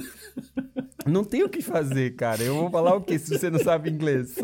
Não 1.05 1.25
tem 1.25 1.43
o 1.43 1.49
que 1.49 1.61
fazer, 1.63 2.15
cara. 2.15 2.43
Eu 2.43 2.55
vou 2.55 2.71
falar 2.71 2.95
o 2.95 3.01
quê 3.01 3.19
se 3.19 3.37
você 3.37 3.51
não 3.51 3.59
sabe 3.61 3.91
inglês? 3.91 4.35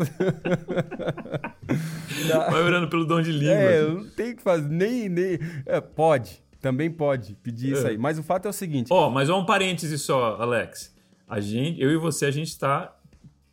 Vai 2.49 2.61
orando 2.61 2.89
pelo 2.89 3.05
dom 3.05 3.21
de 3.21 3.33
língua. 3.33 3.53
É, 3.53 3.81
não 3.81 4.09
tenho 4.09 4.35
que 4.37 4.41
fazer. 4.41 4.69
Nem. 4.69 5.09
nem... 5.09 5.37
É, 5.65 5.81
pode. 5.81 6.41
Também 6.61 6.89
pode 6.89 7.35
pedir 7.35 7.73
é. 7.73 7.77
isso 7.77 7.87
aí. 7.87 7.97
Mas 7.97 8.17
o 8.17 8.23
fato 8.23 8.45
é 8.45 8.49
o 8.49 8.53
seguinte. 8.53 8.87
Ó, 8.91 9.07
oh, 9.07 9.09
mas 9.09 9.29
um 9.29 9.45
parêntese 9.45 9.99
só, 9.99 10.37
Alex. 10.39 10.95
A 11.27 11.41
gente, 11.41 11.81
eu 11.81 11.91
e 11.91 11.97
você, 11.97 12.25
a 12.25 12.31
gente 12.31 12.47
está 12.47 12.95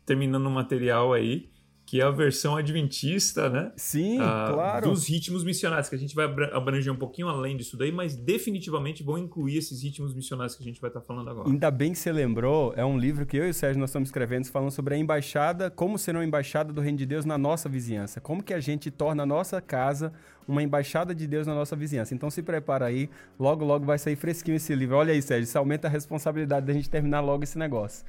terminando 0.05 0.47
um 0.47 0.51
material 0.51 1.11
aí 1.11 1.50
que 1.91 1.99
é 1.99 2.05
a 2.05 2.09
versão 2.09 2.55
adventista, 2.55 3.49
né? 3.49 3.73
Sim, 3.75 4.17
ah, 4.21 4.49
claro. 4.53 4.89
Dos 4.89 5.09
ritmos 5.09 5.43
missionários, 5.43 5.89
que 5.89 5.95
a 5.95 5.97
gente 5.97 6.15
vai 6.15 6.23
abranger 6.23 6.89
um 6.89 6.95
pouquinho 6.95 7.27
além 7.27 7.57
disso 7.57 7.75
daí, 7.75 7.91
mas 7.91 8.15
definitivamente 8.15 9.03
vão 9.03 9.17
incluir 9.17 9.57
esses 9.57 9.83
ritmos 9.83 10.13
missionários 10.13 10.55
que 10.55 10.63
a 10.63 10.65
gente 10.65 10.79
vai 10.79 10.89
estar 10.89 11.01
falando 11.01 11.29
agora. 11.29 11.49
Ainda 11.49 11.69
bem 11.69 11.91
que 11.91 11.97
você 11.97 12.09
lembrou, 12.13 12.73
é 12.77 12.85
um 12.85 12.97
livro 12.97 13.25
que 13.25 13.35
eu 13.35 13.45
e 13.45 13.49
o 13.49 13.53
Sérgio 13.53 13.77
nós 13.77 13.89
estamos 13.89 14.07
escrevendo, 14.07 14.45
falando 14.45 14.71
sobre 14.71 14.95
a 14.95 14.97
embaixada, 14.97 15.69
como 15.69 15.97
ser 15.97 16.15
uma 16.15 16.23
embaixada 16.23 16.71
do 16.71 16.79
reino 16.79 16.97
de 16.97 17.05
Deus 17.05 17.25
na 17.25 17.37
nossa 17.37 17.67
vizinhança. 17.67 18.21
Como 18.21 18.41
que 18.41 18.53
a 18.53 18.61
gente 18.61 18.89
torna 18.89 19.23
a 19.23 19.25
nossa 19.25 19.59
casa 19.59 20.13
uma 20.47 20.63
embaixada 20.63 21.13
de 21.13 21.27
Deus 21.27 21.45
na 21.45 21.53
nossa 21.53 21.75
vizinhança. 21.75 22.13
Então 22.13 22.29
se 22.29 22.41
prepara 22.41 22.85
aí, 22.85 23.09
logo 23.37 23.65
logo 23.65 23.85
vai 23.85 23.99
sair 23.99 24.15
fresquinho 24.15 24.55
esse 24.55 24.73
livro. 24.73 24.95
Olha 24.95 25.11
aí, 25.11 25.21
Sérgio, 25.21 25.43
isso 25.43 25.57
aumenta 25.57 25.89
a 25.89 25.91
responsabilidade 25.91 26.65
da 26.65 26.71
gente 26.71 26.89
terminar 26.89 27.19
logo 27.19 27.43
esse 27.43 27.57
negócio. 27.57 28.05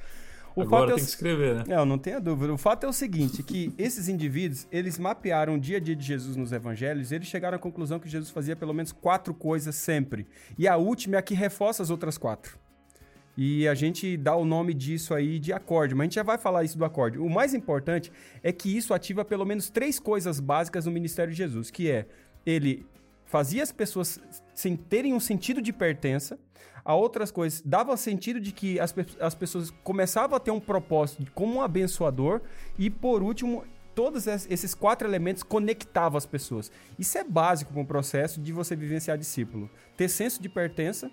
O 0.55 0.61
Agora 0.61 0.69
fato 0.69 0.85
tem 0.85 0.91
é 0.91 0.93
o... 0.93 0.97
que 0.97 1.01
escrever, 1.01 1.55
né? 1.55 1.63
Não, 1.67 1.85
não 1.85 1.97
tenha 1.97 2.19
dúvida. 2.19 2.53
O 2.53 2.57
fato 2.57 2.85
é 2.85 2.89
o 2.89 2.93
seguinte, 2.93 3.41
que 3.41 3.73
esses 3.77 4.07
indivíduos, 4.07 4.67
eles 4.71 4.99
mapearam 4.99 5.55
o 5.55 5.59
dia 5.59 5.77
a 5.77 5.79
dia 5.79 5.95
de 5.95 6.05
Jesus 6.05 6.35
nos 6.35 6.51
evangelhos 6.51 7.11
e 7.11 7.15
eles 7.15 7.27
chegaram 7.27 7.55
à 7.55 7.59
conclusão 7.59 7.99
que 7.99 8.07
Jesus 8.07 8.31
fazia 8.31 8.55
pelo 8.55 8.73
menos 8.73 8.91
quatro 8.91 9.33
coisas 9.33 9.75
sempre. 9.75 10.27
E 10.57 10.67
a 10.67 10.77
última 10.77 11.15
é 11.15 11.19
a 11.19 11.21
que 11.21 11.33
reforça 11.33 11.81
as 11.81 11.89
outras 11.89 12.17
quatro. 12.17 12.57
E 13.35 13.67
a 13.67 13.73
gente 13.73 14.15
dá 14.15 14.35
o 14.35 14.45
nome 14.45 14.73
disso 14.75 15.13
aí 15.13 15.39
de 15.39 15.51
acorde, 15.51 15.95
mas 15.95 16.01
a 16.01 16.05
gente 16.05 16.15
já 16.15 16.23
vai 16.23 16.37
falar 16.37 16.63
isso 16.63 16.77
do 16.77 16.85
acorde. 16.85 17.17
O 17.17 17.27
mais 17.27 17.53
importante 17.53 18.11
é 18.43 18.51
que 18.51 18.75
isso 18.77 18.93
ativa 18.93 19.25
pelo 19.25 19.45
menos 19.45 19.69
três 19.69 19.99
coisas 19.99 20.39
básicas 20.39 20.85
no 20.85 20.91
ministério 20.91 21.31
de 21.31 21.37
Jesus, 21.37 21.71
que 21.71 21.89
é 21.89 22.05
ele 22.45 22.85
fazia 23.33 23.63
as 23.63 23.71
pessoas 23.71 24.19
sem 24.53 24.75
terem 24.75 25.11
um 25.11 25.19
sentido 25.19 25.59
de 25.59 25.73
pertença, 25.73 26.37
a 26.85 26.93
outras 26.93 27.31
coisas, 27.31 27.63
dava 27.65 27.97
sentido 27.97 28.39
de 28.39 28.51
que 28.51 28.79
as, 28.79 28.93
as 29.19 29.33
pessoas 29.33 29.71
começavam 29.83 30.37
a 30.37 30.39
ter 30.39 30.51
um 30.51 30.59
propósito 30.59 31.31
como 31.33 31.55
um 31.55 31.61
abençoador, 31.63 32.41
e 32.77 32.91
por 32.91 33.23
último, 33.23 33.63
todos 33.95 34.27
esses 34.27 34.75
quatro 34.75 35.07
elementos 35.07 35.41
conectavam 35.41 36.15
as 36.15 36.27
pessoas. 36.27 36.71
Isso 36.99 37.17
é 37.17 37.23
básico 37.23 37.73
para 37.73 37.81
um 37.81 37.85
processo 37.85 38.39
de 38.39 38.53
você 38.53 38.75
vivenciar 38.75 39.17
discípulo. 39.17 39.67
Ter 39.97 40.09
senso 40.09 40.39
de 40.39 40.47
pertença, 40.47 41.09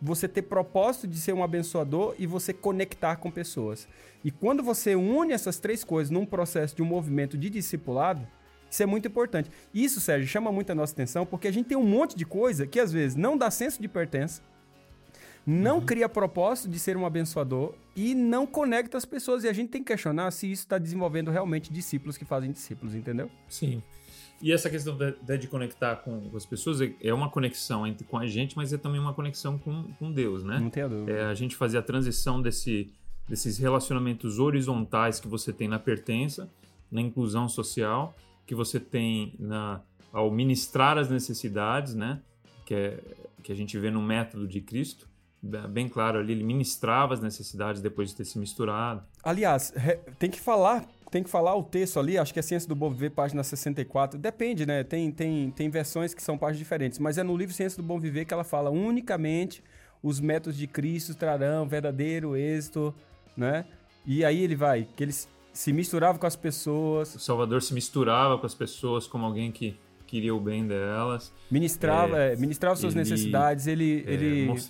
você 0.00 0.26
ter 0.26 0.40
propósito 0.40 1.06
de 1.06 1.18
ser 1.20 1.34
um 1.34 1.44
abençoador 1.44 2.14
e 2.18 2.26
você 2.26 2.54
conectar 2.54 3.16
com 3.16 3.30
pessoas. 3.30 3.86
E 4.24 4.30
quando 4.30 4.62
você 4.62 4.94
une 4.94 5.34
essas 5.34 5.58
três 5.58 5.84
coisas 5.84 6.10
num 6.10 6.24
processo 6.24 6.74
de 6.74 6.82
um 6.82 6.86
movimento 6.86 7.36
de 7.36 7.50
discipulado, 7.50 8.26
isso 8.70 8.82
é 8.82 8.86
muito 8.86 9.08
importante. 9.08 9.50
Isso, 9.74 10.00
Sérgio, 10.00 10.28
chama 10.28 10.52
muito 10.52 10.70
a 10.70 10.74
nossa 10.74 10.92
atenção 10.92 11.26
porque 11.26 11.48
a 11.48 11.52
gente 11.52 11.66
tem 11.66 11.76
um 11.76 11.86
monte 11.86 12.16
de 12.16 12.24
coisa 12.24 12.66
que 12.66 12.78
às 12.78 12.92
vezes 12.92 13.16
não 13.16 13.36
dá 13.36 13.50
senso 13.50 13.82
de 13.82 13.88
pertença, 13.88 14.42
não 15.46 15.78
uhum. 15.78 15.86
cria 15.86 16.08
propósito 16.08 16.68
de 16.68 16.78
ser 16.78 16.96
um 16.96 17.04
abençoador 17.04 17.74
e 17.96 18.14
não 18.14 18.46
conecta 18.46 18.96
as 18.96 19.04
pessoas. 19.04 19.44
E 19.44 19.48
a 19.48 19.52
gente 19.52 19.70
tem 19.70 19.82
que 19.82 19.88
questionar 19.88 20.30
se 20.30 20.50
isso 20.50 20.62
está 20.62 20.78
desenvolvendo 20.78 21.30
realmente 21.30 21.72
discípulos 21.72 22.16
que 22.16 22.24
fazem 22.24 22.52
discípulos, 22.52 22.94
entendeu? 22.94 23.30
Sim. 23.48 23.82
E 24.42 24.52
essa 24.52 24.70
questão 24.70 24.96
de, 24.96 25.38
de 25.38 25.48
conectar 25.48 25.96
com 25.96 26.30
as 26.34 26.46
pessoas 26.46 26.80
é, 26.80 26.94
é 27.02 27.12
uma 27.12 27.28
conexão 27.28 27.86
entre 27.86 28.06
com 28.06 28.16
a 28.16 28.26
gente, 28.26 28.56
mas 28.56 28.72
é 28.72 28.78
também 28.78 29.00
uma 29.00 29.12
conexão 29.12 29.58
com, 29.58 29.92
com 29.98 30.10
Deus, 30.10 30.42
né? 30.42 30.58
Não 30.58 30.70
tem 30.70 30.82
a 30.82 30.88
dúvida. 30.88 31.12
É 31.12 31.24
a 31.24 31.34
gente 31.34 31.54
fazer 31.56 31.76
a 31.76 31.82
transição 31.82 32.40
desse, 32.40 32.90
desses 33.28 33.58
relacionamentos 33.58 34.38
horizontais 34.38 35.20
que 35.20 35.28
você 35.28 35.52
tem 35.52 35.68
na 35.68 35.78
pertença, 35.78 36.50
na 36.90 37.02
inclusão 37.02 37.48
social, 37.48 38.16
que 38.50 38.54
você 38.56 38.80
tem 38.80 39.32
na, 39.38 39.80
ao 40.12 40.28
ministrar 40.28 40.98
as 40.98 41.08
necessidades, 41.08 41.94
né? 41.94 42.20
Que, 42.66 42.74
é, 42.74 43.00
que 43.44 43.52
a 43.52 43.54
gente 43.54 43.78
vê 43.78 43.92
no 43.92 44.02
método 44.02 44.48
de 44.48 44.60
Cristo, 44.60 45.08
bem 45.68 45.88
claro 45.88 46.18
ali, 46.18 46.32
ele 46.32 46.42
ministrava 46.42 47.14
as 47.14 47.20
necessidades 47.20 47.80
depois 47.80 48.08
de 48.08 48.16
ter 48.16 48.24
se 48.24 48.40
misturado. 48.40 49.04
Aliás, 49.22 49.72
tem 50.18 50.28
que 50.28 50.40
falar 50.40 50.84
tem 51.12 51.22
que 51.22 51.30
falar 51.30 51.54
o 51.54 51.62
texto 51.62 52.00
ali, 52.00 52.18
acho 52.18 52.32
que 52.32 52.40
é 52.40 52.42
Ciência 52.42 52.68
do 52.68 52.74
Bom 52.74 52.90
Viver, 52.90 53.10
página 53.10 53.42
64. 53.44 54.18
Depende, 54.18 54.66
né? 54.66 54.82
Tem, 54.82 55.12
tem, 55.12 55.50
tem 55.52 55.70
versões 55.70 56.12
que 56.12 56.22
são 56.22 56.36
páginas 56.36 56.58
diferentes, 56.58 56.98
mas 56.98 57.18
é 57.18 57.22
no 57.22 57.36
livro 57.36 57.54
Ciência 57.54 57.80
do 57.80 57.86
Bom 57.86 58.00
Viver 58.00 58.24
que 58.24 58.34
ela 58.34 58.44
fala 58.44 58.68
unicamente 58.68 59.62
os 60.02 60.18
métodos 60.18 60.58
de 60.58 60.66
Cristo 60.66 61.14
trarão 61.14 61.68
verdadeiro 61.68 62.36
êxito, 62.36 62.92
né? 63.36 63.64
E 64.04 64.24
aí 64.24 64.42
ele 64.42 64.56
vai, 64.56 64.88
que 64.96 65.04
eles 65.04 65.28
se 65.52 65.72
misturava 65.72 66.18
com 66.18 66.26
as 66.26 66.36
pessoas. 66.36 67.14
O 67.14 67.18
Salvador 67.18 67.62
se 67.62 67.74
misturava 67.74 68.38
com 68.38 68.46
as 68.46 68.54
pessoas 68.54 69.06
como 69.06 69.24
alguém 69.24 69.50
que 69.50 69.76
queria 70.06 70.34
o 70.34 70.40
bem 70.40 70.66
delas. 70.66 71.32
Ministrava, 71.50 72.18
é, 72.18 72.32
é 72.32 72.36
ministrava 72.36 72.76
suas 72.76 72.94
ele, 72.94 73.04
necessidades, 73.04 73.66
ele, 73.66 74.04
é, 74.06 74.12
ele 74.12 74.60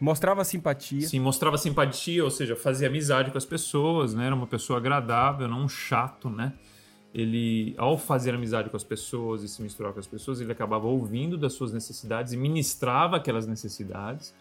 Mostrava 0.00 0.42
simpatia. 0.44 1.06
Sim, 1.06 1.20
mostrava 1.20 1.58
simpatia, 1.58 2.24
ou 2.24 2.30
seja, 2.30 2.56
fazia 2.56 2.88
amizade 2.88 3.30
com 3.30 3.36
as 3.36 3.44
pessoas, 3.44 4.14
né? 4.14 4.26
Era 4.26 4.34
uma 4.34 4.46
pessoa 4.46 4.78
agradável, 4.78 5.46
não 5.46 5.64
um 5.64 5.68
chato, 5.68 6.30
né? 6.30 6.54
Ele, 7.12 7.74
ao 7.76 7.98
fazer 7.98 8.34
amizade 8.34 8.70
com 8.70 8.76
as 8.76 8.84
pessoas 8.84 9.42
e 9.42 9.48
se 9.48 9.60
misturar 9.60 9.92
com 9.92 10.00
as 10.00 10.06
pessoas, 10.06 10.40
ele 10.40 10.52
acabava 10.52 10.86
ouvindo 10.86 11.36
das 11.36 11.52
suas 11.52 11.70
necessidades 11.70 12.32
e 12.32 12.36
ministrava 12.36 13.16
aquelas 13.16 13.46
necessidades 13.46 14.32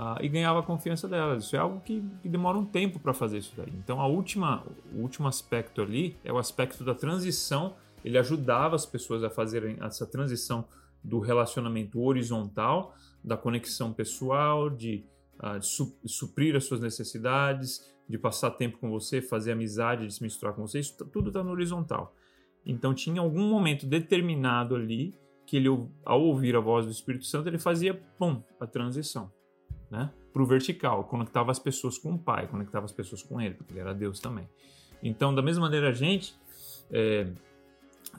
uh, 0.00 0.22
e 0.22 0.28
ganhava 0.28 0.60
a 0.60 0.62
confiança 0.62 1.06
delas. 1.06 1.44
Isso 1.44 1.54
é 1.54 1.58
algo 1.58 1.80
que, 1.80 2.02
que 2.22 2.28
demora 2.28 2.56
um 2.56 2.64
tempo 2.64 2.98
para 2.98 3.12
fazer 3.12 3.38
isso 3.38 3.52
daí. 3.54 3.72
Então, 3.76 4.00
a 4.00 4.06
última, 4.06 4.64
o 4.94 5.02
último 5.02 5.28
aspecto 5.28 5.82
ali 5.82 6.16
é 6.24 6.32
o 6.32 6.38
aspecto 6.38 6.82
da 6.82 6.94
transição. 6.94 7.74
Ele 8.02 8.16
ajudava 8.16 8.74
as 8.74 8.86
pessoas 8.86 9.22
a 9.22 9.28
fazerem 9.28 9.76
essa 9.80 10.06
transição 10.06 10.64
do 11.04 11.20
relacionamento 11.20 12.00
horizontal 12.00 12.94
da 13.22 13.36
conexão 13.36 13.92
pessoal, 13.92 14.70
de, 14.70 15.04
uh, 15.42 15.58
de 15.58 15.66
su 15.66 15.94
suprir 16.06 16.56
as 16.56 16.64
suas 16.64 16.80
necessidades, 16.80 17.92
de 18.08 18.16
passar 18.18 18.50
tempo 18.52 18.78
com 18.78 18.90
você, 18.90 19.20
fazer 19.20 19.52
amizade, 19.52 20.06
de 20.06 20.14
se 20.14 20.22
misturar 20.22 20.54
com 20.54 20.66
você, 20.66 20.80
isso 20.80 21.04
tudo 21.12 21.28
está 21.28 21.44
no 21.44 21.50
horizontal. 21.50 22.14
Então 22.64 22.92
tinha 22.94 23.20
algum 23.20 23.48
momento 23.48 23.86
determinado 23.86 24.74
ali 24.74 25.14
que 25.46 25.56
ele, 25.56 25.68
ao 26.04 26.22
ouvir 26.22 26.56
a 26.56 26.60
voz 26.60 26.86
do 26.86 26.92
Espírito 26.92 27.24
Santo, 27.24 27.48
ele 27.48 27.58
fazia, 27.58 27.94
pum, 28.18 28.42
a 28.58 28.66
transição, 28.66 29.30
né? 29.90 30.10
Para 30.32 30.42
o 30.42 30.46
vertical, 30.46 31.04
conectava 31.04 31.50
as 31.50 31.58
pessoas 31.58 31.98
com 31.98 32.12
o 32.12 32.18
Pai, 32.18 32.46
conectava 32.46 32.84
as 32.84 32.92
pessoas 32.92 33.22
com 33.22 33.40
Ele, 33.40 33.54
porque 33.54 33.72
Ele 33.72 33.80
era 33.80 33.92
Deus 33.92 34.20
também. 34.20 34.48
Então, 35.02 35.34
da 35.34 35.42
mesma 35.42 35.62
maneira, 35.62 35.88
a 35.88 35.92
gente 35.92 36.34
é, 36.90 37.26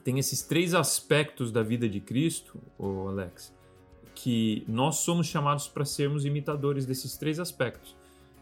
tem 0.03 0.19
esses 0.19 0.41
três 0.41 0.73
aspectos 0.73 1.51
da 1.51 1.63
vida 1.63 1.87
de 1.87 1.99
Cristo, 1.99 2.59
o 2.77 3.07
Alex, 3.07 3.55
que 4.13 4.63
nós 4.67 4.97
somos 4.97 5.27
chamados 5.27 5.67
para 5.67 5.85
sermos 5.85 6.25
imitadores 6.25 6.85
desses 6.85 7.17
três 7.17 7.39
aspectos. 7.39 7.95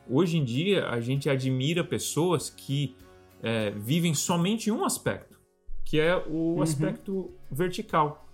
Hoje 0.10 0.38
em 0.38 0.44
dia, 0.44 0.90
a 0.90 1.00
gente 1.00 1.30
admira 1.30 1.84
pessoas 1.84 2.50
que 2.50 2.96
é, 3.44 3.72
vivem 3.72 4.14
somente 4.14 4.72
um 4.72 4.84
aspecto, 4.84 5.40
que 5.86 6.00
é 6.00 6.16
o 6.16 6.56
uhum. 6.56 6.62
aspecto 6.62 7.32
vertical 7.52 8.28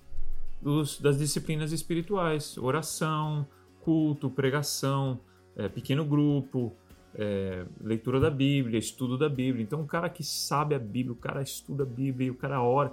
dos, 0.62 1.00
das 1.00 1.18
disciplinas 1.18 1.72
espirituais: 1.72 2.58
oração, 2.58 3.46
culto, 3.86 4.32
pregação, 4.32 5.20
é, 5.56 5.70
pequeno 5.70 6.04
grupo, 6.04 6.76
é, 7.14 7.66
leitura 7.80 8.20
da 8.20 8.32
Bíblia, 8.32 8.80
estudo 8.80 9.16
da 9.18 9.30
Bíblia. 9.30 9.64
Então, 9.64 9.80
o 9.82 9.86
cara 9.86 10.10
que 10.10 10.24
sabe 10.24 10.74
a 10.74 10.80
Bíblia, 10.80 11.14
o 11.14 11.16
cara 11.16 11.44
estuda 11.44 11.84
a 11.84 11.86
Bíblia, 11.86 12.32
o 12.32 12.36
cara 12.36 12.62
ora 12.62 12.92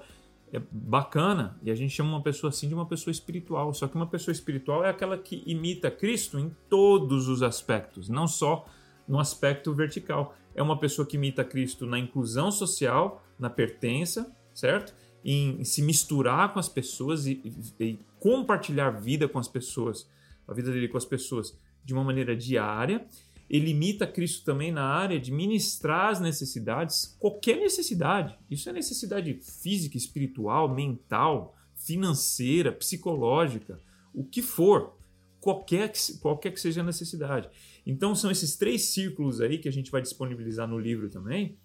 é 0.53 0.61
bacana 0.71 1.59
e 1.63 1.71
a 1.71 1.75
gente 1.75 1.95
chama 1.95 2.11
uma 2.11 2.21
pessoa 2.21 2.51
assim 2.51 2.69
de 2.69 2.75
uma 2.75 2.85
pessoa 2.85 3.11
espiritual. 3.11 3.73
Só 3.73 3.89
que 3.89 3.97
uma 3.97 4.07
pessoa 4.07 4.33
espiritual 4.33 4.85
é 4.85 4.91
aquela 4.91 5.17
que 5.17 5.43
imita 5.47 5.91
Cristo 5.91 6.39
em 6.39 6.55
todos 6.69 7.27
os 7.27 7.43
aspectos, 7.43 8.11
não 8.11 8.29
só 8.29 8.67
no 9.09 9.19
aspecto 9.19 9.73
vertical. 9.73 10.37
É 10.55 10.63
uma 10.63 10.79
pessoa 10.79 11.07
que 11.07 11.17
imita 11.17 11.43
Cristo 11.43 11.87
na 11.87 11.99
inclusão 11.99 12.53
social, 12.53 13.25
na 13.39 13.49
pertença, 13.49 14.31
certo? 14.53 14.95
Em, 15.25 15.61
em 15.61 15.65
se 15.65 15.81
misturar 15.81 16.53
com 16.53 16.59
as 16.59 16.69
pessoas 16.69 17.27
e, 17.27 17.41
e, 17.81 17.85
e 17.85 17.99
compartilhar 18.21 18.91
vida 18.91 19.27
com 19.27 19.39
as 19.39 19.49
pessoas, 19.49 20.07
a 20.47 20.55
vida 20.55 20.71
dele 20.73 20.89
com 20.89 20.99
as 20.99 21.05
pessoas 21.05 21.57
de 21.85 21.93
uma 21.93 22.05
maneira 22.05 22.37
diária 22.37 23.07
ele 23.53 23.71
imita 23.71 24.07
Cristo 24.07 24.47
também 24.47 24.73
na 24.73 24.83
área 24.83 25.21
de 25.21 25.31
ministrar 25.31 26.11
as 26.11 26.19
necessidades, 26.19 27.15
qualquer 27.21 27.59
necessidade. 27.59 28.35
Isso 28.51 28.67
é 28.71 28.73
necessidade 28.73 29.35
física, 29.35 29.95
espiritual, 29.95 30.75
mental, 30.75 31.55
financeira, 31.77 32.73
psicológica, 32.73 33.79
o 34.15 34.25
que 34.25 34.41
for, 34.41 34.97
qualquer 35.39 35.93
que, 35.93 36.19
qualquer 36.19 36.53
que 36.53 36.61
seja 36.61 36.81
a 36.81 36.85
necessidade. 36.85 37.51
Então 37.85 38.15
são 38.15 38.31
esses 38.31 38.57
três 38.57 38.87
círculos 38.87 39.39
aí 39.43 39.59
que 39.59 39.69
a 39.69 39.73
gente 39.73 39.91
vai 39.91 40.01
disponibilizar 40.01 40.67
no 40.67 40.79
livro 40.79 41.11
também. 41.11 41.59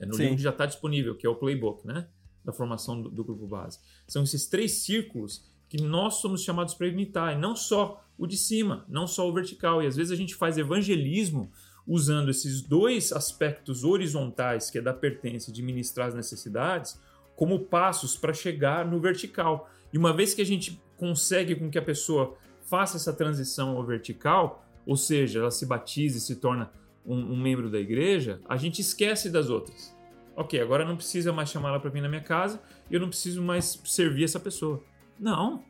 É 0.00 0.04
no 0.04 0.14
Sim. 0.14 0.24
livro 0.24 0.38
já 0.38 0.50
está 0.50 0.66
disponível, 0.66 1.14
que 1.14 1.24
é 1.24 1.30
o 1.30 1.36
playbook, 1.36 1.86
né? 1.86 2.08
Da 2.44 2.52
formação 2.52 3.00
do, 3.00 3.08
do 3.08 3.22
grupo 3.22 3.46
base. 3.46 3.78
São 4.08 4.24
esses 4.24 4.48
três 4.48 4.72
círculos 4.72 5.44
que 5.68 5.82
nós 5.82 6.14
somos 6.14 6.42
chamados 6.42 6.74
para 6.74 6.86
imitar, 6.86 7.36
e 7.36 7.38
não 7.38 7.54
só 7.54 8.04
o 8.16 8.26
de 8.26 8.36
cima, 8.36 8.84
não 8.88 9.06
só 9.06 9.28
o 9.28 9.32
vertical. 9.32 9.82
E 9.82 9.86
às 9.86 9.96
vezes 9.96 10.12
a 10.12 10.16
gente 10.16 10.34
faz 10.34 10.58
evangelismo 10.58 11.50
usando 11.86 12.30
esses 12.30 12.60
dois 12.60 13.12
aspectos 13.12 13.84
horizontais, 13.84 14.70
que 14.70 14.78
é 14.78 14.82
da 14.82 14.92
pertença 14.92 15.50
de 15.52 15.62
ministrar 15.62 16.08
as 16.08 16.14
necessidades, 16.14 17.00
como 17.36 17.60
passos 17.60 18.16
para 18.16 18.34
chegar 18.34 18.84
no 18.84 19.00
vertical. 19.00 19.70
E 19.92 19.96
uma 19.96 20.12
vez 20.12 20.34
que 20.34 20.42
a 20.42 20.46
gente 20.46 20.82
consegue 20.96 21.54
com 21.54 21.70
que 21.70 21.78
a 21.78 21.82
pessoa 21.82 22.36
faça 22.62 22.96
essa 22.96 23.12
transição 23.12 23.76
ao 23.76 23.84
vertical, 23.84 24.66
ou 24.84 24.96
seja, 24.96 25.38
ela 25.38 25.50
se 25.50 25.64
batize 25.64 26.18
e 26.18 26.20
se 26.20 26.36
torna 26.36 26.70
um, 27.06 27.32
um 27.32 27.36
membro 27.40 27.70
da 27.70 27.78
igreja, 27.78 28.40
a 28.46 28.56
gente 28.56 28.80
esquece 28.80 29.30
das 29.30 29.48
outras. 29.48 29.96
Ok, 30.36 30.60
agora 30.60 30.84
não 30.84 30.96
precisa 30.96 31.32
mais 31.32 31.48
chamar 31.48 31.70
ela 31.70 31.80
para 31.80 31.90
vir 31.90 32.02
na 32.02 32.08
minha 32.08 32.22
casa 32.22 32.60
e 32.90 32.94
eu 32.94 33.00
não 33.00 33.08
preciso 33.08 33.42
mais 33.42 33.80
servir 33.84 34.24
essa 34.24 34.38
pessoa. 34.38 34.82
Não, 35.18 35.64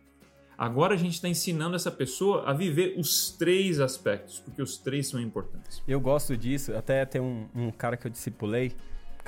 Agora 0.56 0.94
a 0.94 0.96
gente 0.96 1.14
está 1.14 1.28
ensinando 1.28 1.76
essa 1.76 1.88
pessoa 1.88 2.42
a 2.50 2.52
viver 2.52 2.96
os 2.98 3.30
três 3.30 3.78
aspectos, 3.78 4.40
porque 4.40 4.60
os 4.60 4.76
três 4.76 5.06
são 5.06 5.20
importantes. 5.20 5.80
Eu 5.86 6.00
gosto 6.00 6.36
disso, 6.36 6.74
até 6.74 7.06
tem 7.06 7.20
um, 7.20 7.46
um 7.54 7.70
cara 7.70 7.96
que 7.96 8.08
eu 8.08 8.10
discipulei, 8.10 8.74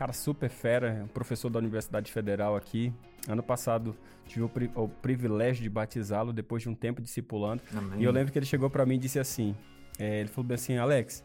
cara 0.00 0.14
super 0.14 0.48
fera, 0.48 1.06
professor 1.12 1.50
da 1.50 1.58
Universidade 1.58 2.10
Federal 2.10 2.56
aqui. 2.56 2.90
Ano 3.28 3.42
passado 3.42 3.94
tive 4.26 4.42
o, 4.42 4.48
pri 4.48 4.70
o 4.74 4.88
privilégio 4.88 5.62
de 5.62 5.68
batizá-lo 5.68 6.32
depois 6.32 6.62
de 6.62 6.70
um 6.70 6.74
tempo 6.74 7.02
discipulando. 7.02 7.62
Amém. 7.76 8.00
E 8.00 8.04
eu 8.04 8.10
lembro 8.10 8.32
que 8.32 8.38
ele 8.38 8.46
chegou 8.46 8.70
para 8.70 8.86
mim 8.86 8.94
e 8.94 8.98
disse 8.98 9.18
assim: 9.18 9.54
é, 9.98 10.20
ele 10.20 10.30
falou 10.30 10.48
bem 10.48 10.54
assim, 10.54 10.78
Alex, 10.78 11.22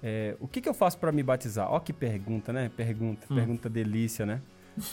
é, 0.00 0.36
o 0.38 0.46
que, 0.46 0.60
que 0.60 0.68
eu 0.68 0.74
faço 0.74 0.96
para 0.96 1.10
me 1.10 1.24
batizar? 1.24 1.68
Ó, 1.68 1.80
que 1.80 1.92
pergunta, 1.92 2.52
né? 2.52 2.70
Pergunta, 2.76 3.26
hum. 3.28 3.34
pergunta 3.34 3.68
delícia, 3.68 4.24
né? 4.24 4.40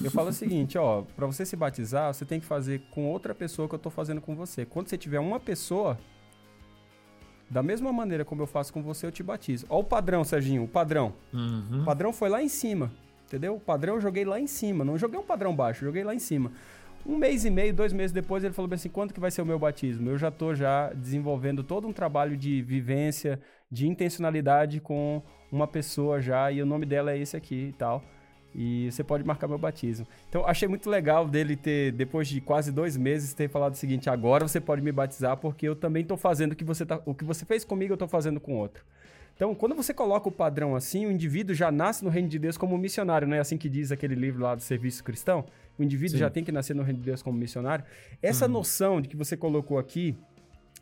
Eu 0.04 0.12
falo 0.12 0.30
o 0.30 0.34
seguinte, 0.34 0.78
ó, 0.78 1.04
para 1.16 1.26
você 1.26 1.46
se 1.46 1.56
batizar, 1.56 2.14
você 2.14 2.26
tem 2.26 2.40
que 2.40 2.46
fazer 2.46 2.82
com 2.92 3.10
outra 3.10 3.34
pessoa 3.34 3.68
que 3.68 3.76
eu 3.76 3.80
tô 3.80 3.90
fazendo 3.90 4.22
com 4.22 4.36
você. 4.36 4.66
Quando 4.66 4.88
você 4.90 4.98
tiver 4.98 5.20
uma 5.20 5.40
pessoa, 5.40 5.98
da 7.50 7.62
mesma 7.62 7.92
maneira 7.92 8.24
como 8.24 8.42
eu 8.42 8.48
faço 8.48 8.72
com 8.72 8.82
você, 8.82 9.06
eu 9.06 9.12
te 9.12 9.24
batizo. 9.24 9.66
Ó 9.70 9.80
o 9.80 9.84
padrão, 9.84 10.24
Serginho, 10.24 10.64
o 10.64 10.68
padrão. 10.68 11.14
Uhum. 11.34 11.82
O 11.82 11.86
padrão 11.86 12.14
foi 12.14 12.30
lá 12.30 12.42
em 12.42 12.48
cima, 12.48 12.92
entendeu? 13.26 13.56
O 13.56 13.60
padrão 13.60 13.96
eu 13.96 14.02
joguei 14.02 14.24
lá 14.24 14.40
em 14.40 14.48
cima, 14.48 14.86
não 14.86 14.98
joguei 14.98 15.20
um 15.20 15.24
padrão 15.24 15.56
baixo, 15.56 15.84
joguei 15.84 16.04
lá 16.04 16.14
em 16.14 16.20
cima. 16.20 16.52
Um 17.06 17.18
mês 17.18 17.44
e 17.46 17.50
meio, 17.50 17.74
dois 17.74 17.92
meses 17.92 18.12
depois, 18.12 18.44
ele 18.44 18.54
falou 18.54 18.70
bem 18.70 18.76
assim, 18.76 18.90
quanto 18.90 19.14
que 19.14 19.20
vai 19.20 19.32
ser 19.32 19.42
o 19.42 19.46
meu 19.46 19.58
batismo? 19.58 20.10
Eu 20.10 20.18
já 20.18 20.30
tô 20.30 20.54
já 20.54 20.94
desenvolvendo 20.94 21.64
todo 21.64 21.88
um 21.88 21.94
trabalho 21.94 22.38
de 22.38 22.62
vivência, 22.62 23.42
de 23.72 23.88
intencionalidade 23.88 24.80
com 24.80 25.22
uma 25.52 25.68
pessoa 25.68 26.22
já, 26.22 26.52
e 26.52 26.62
o 26.62 26.66
nome 26.66 26.86
dela 26.86 27.12
é 27.12 27.18
esse 27.18 27.36
aqui 27.36 27.70
e 27.70 27.74
tal. 27.74 28.04
E 28.54 28.92
você 28.92 29.04
pode 29.04 29.24
marcar 29.24 29.48
meu 29.48 29.58
batismo. 29.58 30.08
Então, 30.30 30.46
achei 30.46 30.68
muito 30.68 30.90
legal 30.90 31.28
dele 31.28 31.56
ter, 31.56 31.92
depois 31.92 32.28
de 32.28 32.42
quase 32.42 32.72
dois 32.72 32.98
meses, 32.98 33.34
ter 33.34 33.50
falado 33.50 33.74
o 33.74 33.78
seguinte: 33.78 34.10
agora 34.10 34.48
você 34.48 34.60
pode 34.60 34.82
me 34.82 34.92
batizar, 34.92 35.38
porque 35.38 35.68
eu 35.68 35.76
também 35.76 36.02
estou 36.02 36.18
fazendo 36.18 36.54
o 36.54 36.56
que 36.56 36.64
você, 36.64 36.86
tá, 36.86 37.02
o 37.06 37.14
que 37.14 37.24
você 37.24 37.46
fez 37.46 37.64
comigo, 37.64 37.94
eu 37.94 37.96
estou 37.96 38.08
fazendo 38.08 38.40
com 38.40 38.56
outro. 38.56 38.84
Então, 39.36 39.56
quando 39.56 39.74
você 39.74 39.94
coloca 39.94 40.30
o 40.30 40.32
padrão 40.32 40.76
assim, 40.76 41.06
o 41.06 41.12
indivíduo 41.12 41.56
já 41.56 41.72
nasce 41.72 42.04
no 42.04 42.10
reino 42.10 42.28
de 42.28 42.38
Deus 42.38 42.58
como 42.58 42.78
missionário, 42.78 43.28
não 43.28 43.36
é 43.36 43.40
assim 43.40 43.58
que 43.58 43.70
diz 43.70 43.92
aquele 43.92 44.14
livro 44.14 44.44
lá 44.44 44.54
do 44.54 44.62
Serviço 44.62 45.04
Cristão? 45.04 45.46
O 45.80 45.84
indivíduo 45.84 46.18
Sim. 46.18 46.20
já 46.20 46.30
tem 46.30 46.44
que 46.44 46.52
nascer 46.52 46.76
no 46.76 46.84
reino 46.84 47.00
de 47.00 47.06
Deus 47.06 47.24
como 47.24 47.38
missionário. 47.38 47.84
Essa 48.22 48.46
uhum. 48.46 48.52
noção 48.52 49.02
de 49.02 49.10
que 49.10 49.16
você 49.16 49.36
colocou 49.36 49.80
aqui 49.80 50.16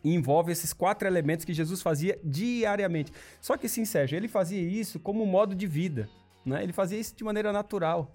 envolve 0.04 0.52
esses 0.52 0.72
quatro 0.72 1.06
elementos 1.08 1.44
que 1.44 1.54
Jesus 1.54 1.80
fazia 1.80 2.18
diariamente. 2.22 3.12
Só 3.40 3.56
que, 3.56 3.68
sim, 3.68 3.84
Sérgio, 3.84 4.16
ele 4.16 4.28
fazia 4.28 4.60
isso 4.60 4.98
como 4.98 5.22
um 5.22 5.26
modo 5.26 5.54
de 5.54 5.66
vida. 5.66 6.08
Né? 6.44 6.62
Ele 6.62 6.72
fazia 6.72 6.98
isso 6.98 7.14
de 7.16 7.24
maneira 7.24 7.52
natural. 7.52 8.14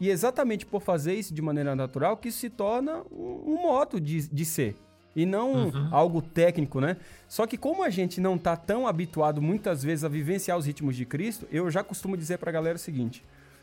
E 0.00 0.10
exatamente 0.10 0.66
por 0.66 0.82
fazer 0.82 1.14
isso 1.14 1.32
de 1.32 1.40
maneira 1.40 1.76
natural 1.76 2.16
que 2.16 2.28
isso 2.28 2.38
se 2.38 2.50
torna 2.50 3.02
um, 3.10 3.54
um 3.54 3.62
modo 3.62 4.00
de, 4.00 4.28
de 4.28 4.44
ser. 4.44 4.76
E 5.14 5.26
não 5.26 5.66
uhum. 5.66 5.88
algo 5.90 6.22
técnico, 6.22 6.80
né? 6.80 6.96
Só 7.28 7.46
que 7.46 7.58
como 7.58 7.84
a 7.84 7.90
gente 7.90 8.20
não 8.20 8.34
está 8.36 8.56
tão 8.56 8.86
habituado 8.86 9.42
muitas 9.42 9.82
vezes 9.82 10.04
a 10.04 10.08
vivenciar 10.08 10.56
os 10.56 10.66
ritmos 10.66 10.96
de 10.96 11.04
Cristo, 11.04 11.46
eu 11.52 11.70
já 11.70 11.84
costumo 11.84 12.16
dizer 12.16 12.38
para 12.38 12.50
a 12.50 12.52
galera 12.52 12.76
o 12.76 12.80
seguinte: 12.80 13.22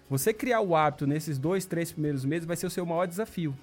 você 0.09 0.31
criar 0.31 0.61
o 0.61 0.75
hábito 0.75 1.07
nesses 1.07 1.37
dois, 1.37 1.65
três 1.65 1.91
primeiros 1.91 2.23
meses 2.23 2.45
vai 2.45 2.55
ser 2.55 2.67
o 2.67 2.69
seu 2.69 2.85
maior 2.85 3.05
desafio. 3.05 3.55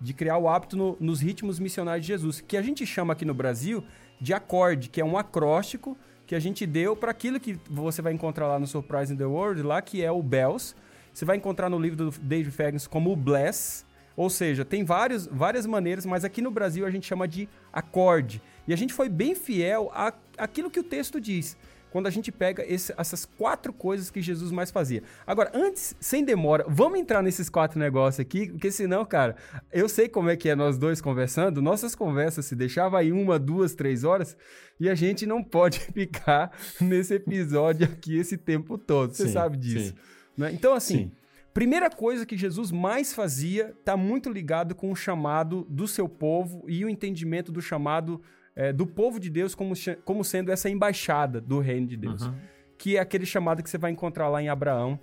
De 0.00 0.14
criar 0.14 0.38
o 0.38 0.48
hábito 0.48 0.76
no, 0.76 0.96
nos 0.98 1.20
ritmos 1.20 1.58
missionários 1.58 2.06
de 2.06 2.12
Jesus, 2.12 2.40
que 2.40 2.56
a 2.56 2.62
gente 2.62 2.86
chama 2.86 3.12
aqui 3.12 3.24
no 3.24 3.34
Brasil 3.34 3.84
de 4.18 4.32
acorde, 4.32 4.88
que 4.88 5.00
é 5.00 5.04
um 5.04 5.16
acróstico 5.16 5.96
que 6.30 6.34
a 6.36 6.38
gente 6.38 6.64
deu 6.64 6.94
para 6.94 7.10
aquilo 7.10 7.40
que 7.40 7.58
você 7.68 8.00
vai 8.00 8.12
encontrar 8.12 8.46
lá 8.46 8.56
no 8.56 8.64
Surprise 8.64 9.12
in 9.12 9.16
the 9.16 9.24
World, 9.24 9.62
lá 9.64 9.82
que 9.82 10.00
é 10.00 10.12
o 10.12 10.22
Bells. 10.22 10.76
Você 11.12 11.24
vai 11.24 11.36
encontrar 11.36 11.68
no 11.68 11.76
livro 11.76 11.96
do 11.96 12.20
Dave 12.20 12.52
Ferguson 12.52 12.88
como 12.88 13.10
o 13.10 13.16
Bless. 13.16 13.84
Ou 14.16 14.30
seja, 14.30 14.64
tem 14.64 14.84
vários, 14.84 15.26
várias 15.26 15.66
maneiras, 15.66 16.06
mas 16.06 16.24
aqui 16.24 16.40
no 16.40 16.52
Brasil 16.52 16.86
a 16.86 16.90
gente 16.90 17.04
chama 17.04 17.26
de 17.26 17.48
acorde. 17.72 18.40
E 18.68 18.72
a 18.72 18.76
gente 18.76 18.94
foi 18.94 19.08
bem 19.08 19.34
fiel 19.34 19.90
àquilo 20.38 20.70
que 20.70 20.78
o 20.78 20.84
texto 20.84 21.20
diz 21.20 21.56
quando 21.90 22.06
a 22.06 22.10
gente 22.10 22.30
pega 22.30 22.64
esse, 22.66 22.94
essas 22.96 23.24
quatro 23.24 23.72
coisas 23.72 24.10
que 24.10 24.22
Jesus 24.22 24.50
mais 24.50 24.70
fazia. 24.70 25.02
Agora, 25.26 25.50
antes, 25.54 25.94
sem 26.00 26.24
demora, 26.24 26.64
vamos 26.68 26.98
entrar 26.98 27.22
nesses 27.22 27.48
quatro 27.48 27.78
negócios 27.78 28.20
aqui, 28.20 28.50
porque 28.50 28.70
senão, 28.70 29.04
cara, 29.04 29.36
eu 29.72 29.88
sei 29.88 30.08
como 30.08 30.30
é 30.30 30.36
que 30.36 30.48
é 30.48 30.54
nós 30.54 30.78
dois 30.78 31.00
conversando, 31.00 31.60
nossas 31.60 31.94
conversas 31.94 32.46
se 32.46 32.54
deixava 32.54 32.98
aí 32.98 33.12
uma, 33.12 33.38
duas, 33.38 33.74
três 33.74 34.04
horas, 34.04 34.36
e 34.78 34.88
a 34.88 34.94
gente 34.94 35.26
não 35.26 35.42
pode 35.42 35.80
ficar 35.92 36.52
nesse 36.80 37.14
episódio 37.14 37.86
aqui 37.86 38.18
esse 38.18 38.36
tempo 38.36 38.78
todo. 38.78 39.12
Você 39.12 39.26
sim, 39.26 39.32
sabe 39.32 39.56
disso. 39.56 39.94
Né? 40.36 40.50
Então, 40.52 40.74
assim. 40.74 40.96
Sim. 40.96 41.12
Primeira 41.52 41.90
coisa 41.90 42.24
que 42.24 42.36
Jesus 42.36 42.70
mais 42.70 43.12
fazia 43.12 43.74
está 43.76 43.96
muito 43.96 44.30
ligado 44.30 44.72
com 44.72 44.92
o 44.92 44.94
chamado 44.94 45.66
do 45.68 45.88
seu 45.88 46.08
povo 46.08 46.64
e 46.68 46.84
o 46.84 46.88
entendimento 46.88 47.50
do 47.50 47.60
chamado 47.60 48.22
é, 48.60 48.74
do 48.74 48.86
povo 48.86 49.18
de 49.18 49.30
Deus 49.30 49.54
como, 49.54 49.72
como 50.04 50.22
sendo 50.22 50.52
essa 50.52 50.68
embaixada 50.68 51.40
do 51.40 51.60
reino 51.60 51.86
de 51.86 51.96
Deus. 51.96 52.26
Uhum. 52.26 52.34
Que 52.76 52.98
é 52.98 53.00
aquele 53.00 53.24
chamado 53.24 53.62
que 53.62 53.70
você 53.70 53.78
vai 53.78 53.90
encontrar 53.90 54.28
lá 54.28 54.42
em 54.42 54.50
Abraão, 54.50 55.00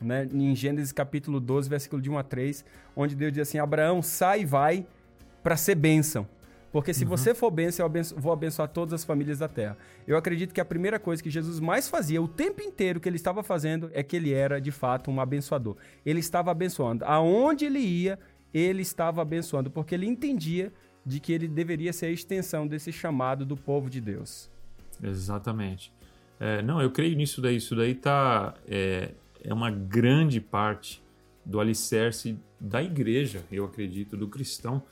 né, 0.00 0.28
em 0.32 0.52
Gênesis 0.52 0.90
capítulo 0.90 1.38
12, 1.38 1.68
versículo 1.68 2.02
de 2.02 2.10
1 2.10 2.18
a 2.18 2.24
3, 2.24 2.64
onde 2.96 3.14
Deus 3.14 3.32
diz 3.32 3.42
assim: 3.42 3.58
Abraão, 3.58 4.02
sai 4.02 4.40
e 4.40 4.44
vai 4.44 4.84
para 5.44 5.56
ser 5.56 5.76
bênção. 5.76 6.26
Porque 6.72 6.92
se 6.92 7.04
uhum. 7.04 7.10
você 7.10 7.34
for 7.34 7.52
bênção, 7.52 7.84
eu 7.84 7.86
abenço 7.86 8.16
vou 8.16 8.32
abençoar 8.32 8.68
todas 8.68 8.92
as 8.92 9.04
famílias 9.04 9.38
da 9.38 9.46
terra. 9.48 9.78
Eu 10.04 10.16
acredito 10.16 10.52
que 10.52 10.60
a 10.60 10.64
primeira 10.64 10.98
coisa 10.98 11.22
que 11.22 11.30
Jesus 11.30 11.60
mais 11.60 11.88
fazia, 11.88 12.20
o 12.20 12.26
tempo 12.26 12.60
inteiro 12.62 12.98
que 12.98 13.08
ele 13.08 13.16
estava 13.16 13.44
fazendo, 13.44 13.90
é 13.94 14.02
que 14.02 14.16
ele 14.16 14.32
era 14.32 14.60
de 14.60 14.72
fato 14.72 15.08
um 15.08 15.20
abençoador. 15.20 15.76
Ele 16.04 16.18
estava 16.18 16.50
abençoando. 16.50 17.04
Aonde 17.04 17.64
ele 17.64 17.78
ia, 17.78 18.18
ele 18.52 18.82
estava 18.82 19.22
abençoando, 19.22 19.70
porque 19.70 19.94
ele 19.94 20.06
entendia 20.06 20.72
de 21.08 21.20
que 21.20 21.32
ele 21.32 21.48
deveria 21.48 21.92
ser 21.92 22.06
a 22.06 22.10
extensão 22.10 22.66
desse 22.66 22.92
chamado 22.92 23.46
do 23.46 23.56
povo 23.56 23.88
de 23.88 23.98
Deus. 23.98 24.50
Exatamente. 25.02 25.90
É, 26.38 26.60
não, 26.60 26.82
eu 26.82 26.90
creio 26.90 27.16
nisso 27.16 27.40
daí. 27.40 27.56
Isso 27.56 27.74
daí 27.74 27.94
tá, 27.94 28.54
é, 28.66 29.12
é 29.42 29.54
uma 29.54 29.70
grande 29.70 30.38
parte 30.38 31.02
do 31.44 31.58
alicerce 31.58 32.38
da 32.60 32.82
igreja, 32.82 33.42
eu 33.50 33.64
acredito, 33.64 34.16
do 34.18 34.28
cristão, 34.28 34.82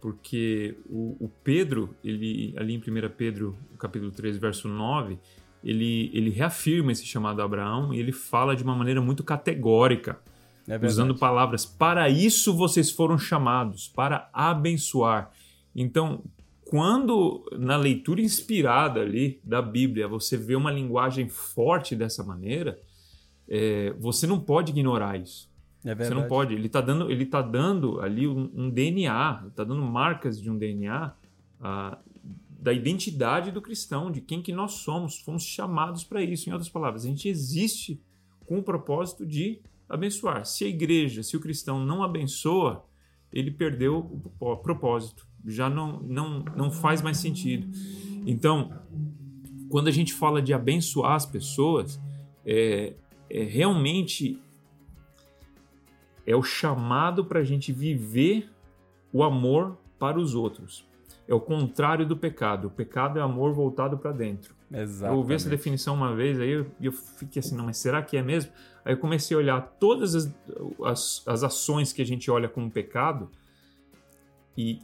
porque 0.00 0.76
o, 0.88 1.16
o, 1.18 1.28
Pedro, 1.42 1.96
ele 2.04 2.54
ali 2.56 2.74
em 2.74 2.78
1 2.78 2.82
Pedro, 3.16 3.58
capítulo 3.78 4.12
3, 4.12 4.36
verso 4.36 4.68
9, 4.68 5.18
ele, 5.64 6.10
ele 6.14 6.30
reafirma 6.30 6.92
esse 6.92 7.04
chamado 7.04 7.42
a 7.42 7.44
Abraão 7.44 7.92
e 7.92 7.98
ele 7.98 8.12
fala 8.12 8.54
de 8.54 8.62
uma 8.62 8.76
maneira 8.76 9.00
muito 9.00 9.24
categórica, 9.24 10.20
é 10.68 10.76
usando 10.86 11.16
palavras: 11.16 11.66
para 11.66 12.08
isso 12.08 12.54
vocês 12.54 12.90
foram 12.92 13.18
chamados, 13.18 13.88
para 13.88 14.28
abençoar. 14.32 15.32
Então, 15.74 16.22
quando 16.64 17.44
na 17.58 17.76
leitura 17.76 18.20
inspirada 18.20 19.00
ali 19.00 19.40
da 19.44 19.60
Bíblia 19.60 20.08
você 20.08 20.36
vê 20.36 20.56
uma 20.56 20.70
linguagem 20.70 21.28
forte 21.28 21.94
dessa 21.94 22.24
maneira, 22.24 22.80
é, 23.48 23.92
você 23.98 24.26
não 24.26 24.40
pode 24.40 24.72
ignorar 24.72 25.20
isso. 25.20 25.52
É 25.84 25.94
você 25.94 26.14
não 26.14 26.26
pode. 26.26 26.54
Ele 26.54 26.66
está 26.66 26.80
dando, 26.80 27.10
ele 27.10 27.26
tá 27.26 27.42
dando 27.42 28.00
ali 28.00 28.26
um, 28.26 28.50
um 28.54 28.70
DNA, 28.70 29.44
está 29.48 29.64
dando 29.64 29.82
marcas 29.82 30.40
de 30.40 30.50
um 30.50 30.56
DNA 30.56 31.14
ah, 31.60 31.98
da 32.48 32.72
identidade 32.72 33.50
do 33.50 33.60
cristão, 33.60 34.10
de 34.10 34.22
quem 34.22 34.40
que 34.40 34.50
nós 34.50 34.72
somos. 34.72 35.18
Fomos 35.20 35.44
chamados 35.44 36.02
para 36.02 36.22
isso. 36.22 36.48
Em 36.48 36.52
outras 36.52 36.70
palavras, 36.70 37.04
a 37.04 37.08
gente 37.08 37.28
existe 37.28 38.00
com 38.46 38.58
o 38.58 38.62
propósito 38.62 39.26
de 39.26 39.60
abençoar. 39.86 40.46
Se 40.46 40.64
a 40.64 40.68
igreja, 40.68 41.22
se 41.22 41.36
o 41.36 41.40
cristão 41.40 41.84
não 41.84 42.02
abençoa, 42.02 42.86
ele 43.30 43.50
perdeu 43.50 44.20
o 44.40 44.56
propósito 44.56 45.26
já 45.46 45.68
não, 45.68 46.00
não, 46.00 46.44
não 46.56 46.70
faz 46.70 47.02
mais 47.02 47.18
sentido. 47.18 47.66
Então, 48.26 48.72
quando 49.68 49.88
a 49.88 49.90
gente 49.90 50.12
fala 50.12 50.40
de 50.40 50.54
abençoar 50.54 51.12
as 51.12 51.26
pessoas, 51.26 52.00
é, 52.44 52.94
é 53.28 53.42
realmente 53.42 54.40
é 56.26 56.34
o 56.34 56.42
chamado 56.42 57.24
para 57.24 57.40
a 57.40 57.44
gente 57.44 57.72
viver 57.72 58.50
o 59.12 59.22
amor 59.22 59.76
para 59.98 60.18
os 60.18 60.34
outros. 60.34 60.86
É 61.26 61.34
o 61.34 61.40
contrário 61.40 62.06
do 62.06 62.16
pecado. 62.16 62.68
O 62.68 62.70
pecado 62.70 63.18
é 63.18 63.22
amor 63.22 63.52
voltado 63.52 63.96
para 63.96 64.12
dentro. 64.12 64.54
Exatamente. 64.70 65.12
Eu 65.12 65.18
ouvi 65.18 65.34
essa 65.34 65.48
definição 65.48 65.94
uma 65.94 66.14
vez, 66.14 66.40
aí 66.40 66.50
eu, 66.50 66.66
eu, 66.80 66.92
fiquei 66.92 67.40
assim, 67.40 67.56
não, 67.56 67.66
mas 67.66 67.78
será 67.78 68.02
que 68.02 68.16
é 68.16 68.22
mesmo? 68.22 68.50
Aí 68.84 68.92
eu 68.92 68.98
comecei 68.98 69.36
a 69.36 69.38
olhar 69.38 69.60
todas 69.78 70.14
as, 70.14 70.34
as, 70.84 71.22
as 71.26 71.44
ações 71.44 71.92
que 71.92 72.02
a 72.02 72.04
gente 72.04 72.30
olha 72.30 72.48
como 72.48 72.70
pecado 72.70 73.30
e 74.56 74.80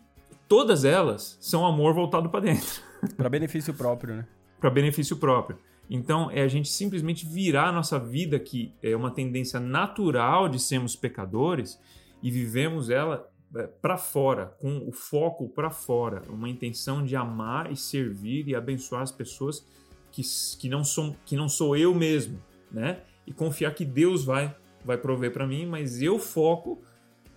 todas 0.51 0.85
elas 0.85 1.39
são 1.41 1.65
amor 1.65 1.95
voltado 1.95 2.29
para 2.29 2.41
dentro. 2.41 2.83
Para 3.17 3.29
benefício 3.31 3.73
próprio, 3.73 4.17
né? 4.17 4.27
Para 4.59 4.69
benefício 4.69 5.17
próprio. 5.17 5.57
Então, 5.89 6.29
é 6.31 6.43
a 6.43 6.49
gente 6.49 6.69
simplesmente 6.69 7.25
virar 7.25 7.69
a 7.69 7.73
nossa 7.73 7.99
vida, 7.99 8.39
que 8.39 8.75
é 8.83 8.95
uma 8.95 9.11
tendência 9.11 9.59
natural 9.59 10.49
de 10.49 10.59
sermos 10.59 10.95
pecadores, 10.95 11.81
e 12.23 12.31
vivemos 12.31 12.91
ela 12.91 13.27
é, 13.57 13.67
para 13.67 13.97
fora, 13.97 14.55
com 14.61 14.87
o 14.87 14.93
foco 14.93 15.49
para 15.49 15.71
fora, 15.71 16.23
uma 16.29 16.49
intenção 16.49 17.03
de 17.05 17.17
amar 17.17 17.73
e 17.73 17.77
servir 17.77 18.49
e 18.49 18.55
abençoar 18.55 19.03
as 19.03 19.13
pessoas 19.13 19.65
que, 20.13 20.23
que, 20.59 20.69
não, 20.69 20.85
são, 20.85 21.17
que 21.25 21.37
não 21.37 21.49
sou 21.49 21.77
eu 21.77 21.95
mesmo, 21.95 22.43
né? 22.71 23.01
E 23.27 23.33
confiar 23.33 23.73
que 23.73 23.85
Deus 23.85 24.25
vai, 24.25 24.55
vai 24.85 24.99
prover 24.99 25.33
para 25.33 25.47
mim, 25.47 25.65
mas 25.65 26.03
eu 26.03 26.19
foco 26.19 26.83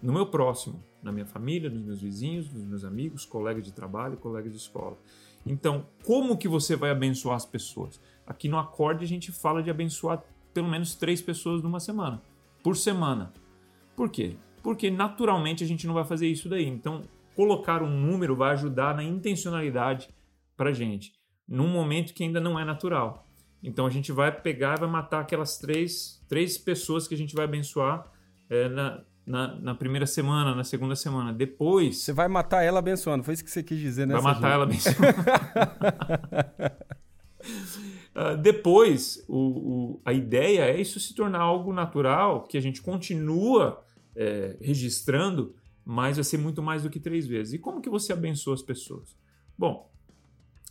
no 0.02 0.12
meu 0.12 0.26
próximo, 0.26 0.84
na 1.04 1.12
minha 1.12 1.26
família, 1.26 1.70
nos 1.70 1.84
meus 1.84 2.02
vizinhos, 2.02 2.52
nos 2.52 2.66
meus 2.66 2.84
amigos, 2.86 3.26
colegas 3.26 3.64
de 3.64 3.74
trabalho, 3.74 4.18
colegas 4.18 4.52
de 4.52 4.58
escola. 4.58 4.98
Então, 5.46 5.86
como 6.06 6.38
que 6.38 6.48
você 6.48 6.76
vai 6.76 6.90
abençoar 6.90 7.36
as 7.36 7.46
pessoas? 7.46 8.00
Aqui 8.26 8.48
no 8.48 8.58
Acorde 8.58 9.04
a 9.04 9.08
gente 9.08 9.32
fala 9.32 9.62
de 9.62 9.70
abençoar 9.70 10.24
pelo 10.54 10.70
menos 10.70 10.96
três 10.96 11.22
pessoas 11.22 11.62
numa 11.62 11.80
semana, 11.80 12.22
por 12.64 12.78
semana. 12.78 13.34
Por 13.96 14.10
quê? 14.10 14.38
Porque 14.62 14.90
naturalmente 14.90 15.64
a 15.64 15.68
gente 15.68 15.86
não 15.86 15.94
vai 15.94 16.06
fazer 16.06 16.28
isso 16.28 16.48
daí. 16.48 16.66
Então, 16.66 17.02
colocar 17.36 17.84
um 17.84 17.90
número 17.90 18.36
vai 18.36 18.52
ajudar 18.54 18.96
na 18.96 19.04
intencionalidade 19.04 20.10
para 20.56 20.72
gente, 20.72 21.12
num 21.48 21.68
momento 21.68 22.14
que 22.14 22.24
ainda 22.24 22.40
não 22.40 22.58
é 22.58 22.64
natural. 22.64 23.28
Então 23.62 23.86
a 23.86 23.90
gente 23.90 24.12
vai 24.12 24.32
pegar 24.32 24.78
e 24.78 24.82
vai 24.82 24.90
matar 24.90 25.22
aquelas 25.22 25.58
três, 25.58 26.22
três 26.28 26.58
pessoas 26.58 27.08
que 27.08 27.16
a 27.16 27.18
gente 27.18 27.34
vai 27.34 27.46
abençoar 27.46 28.12
é, 28.50 28.68
na, 28.68 29.04
na, 29.26 29.56
na, 29.56 29.76
primeira 29.76 30.06
semana, 30.06 30.54
na 30.54 30.64
segunda 30.64 30.96
semana. 30.96 31.32
Depois. 31.34 31.98
Você 31.98 32.14
vai 32.14 32.28
matar 32.28 32.64
ela 32.64 32.80
abençoando, 32.80 33.24
foi 33.24 33.34
isso 33.34 33.44
que 33.44 33.52
você 33.52 33.64
quis 33.64 33.80
dizer, 33.80 34.06
né? 34.06 34.14
Vai 34.14 34.22
matar 34.22 34.52
ela 34.52 34.64
abençoando. 34.64 35.00
uh, 38.16 38.38
depois, 38.42 39.24
o, 39.28 39.38
o, 39.38 40.02
a 40.04 40.14
ideia 40.14 40.64
é 40.66 40.80
isso 40.80 41.00
se 41.00 41.14
tornar 41.14 41.40
algo 41.40 41.72
natural, 41.72 42.44
que 42.44 42.58
a 42.58 42.62
gente 42.62 42.82
continua 42.82 43.82
é, 44.16 44.58
registrando, 44.62 45.56
mas 45.86 46.18
vai 46.18 46.24
ser 46.24 46.38
muito 46.38 46.62
mais 46.62 46.84
do 46.84 46.90
que 46.90 47.00
três 47.00 47.26
vezes. 47.26 47.54
E 47.54 47.58
como 47.58 47.82
que 47.82 47.90
você 47.90 48.14
abençoa 48.14 48.54
as 48.54 48.62
pessoas? 48.62 49.16
Bom, 49.58 49.90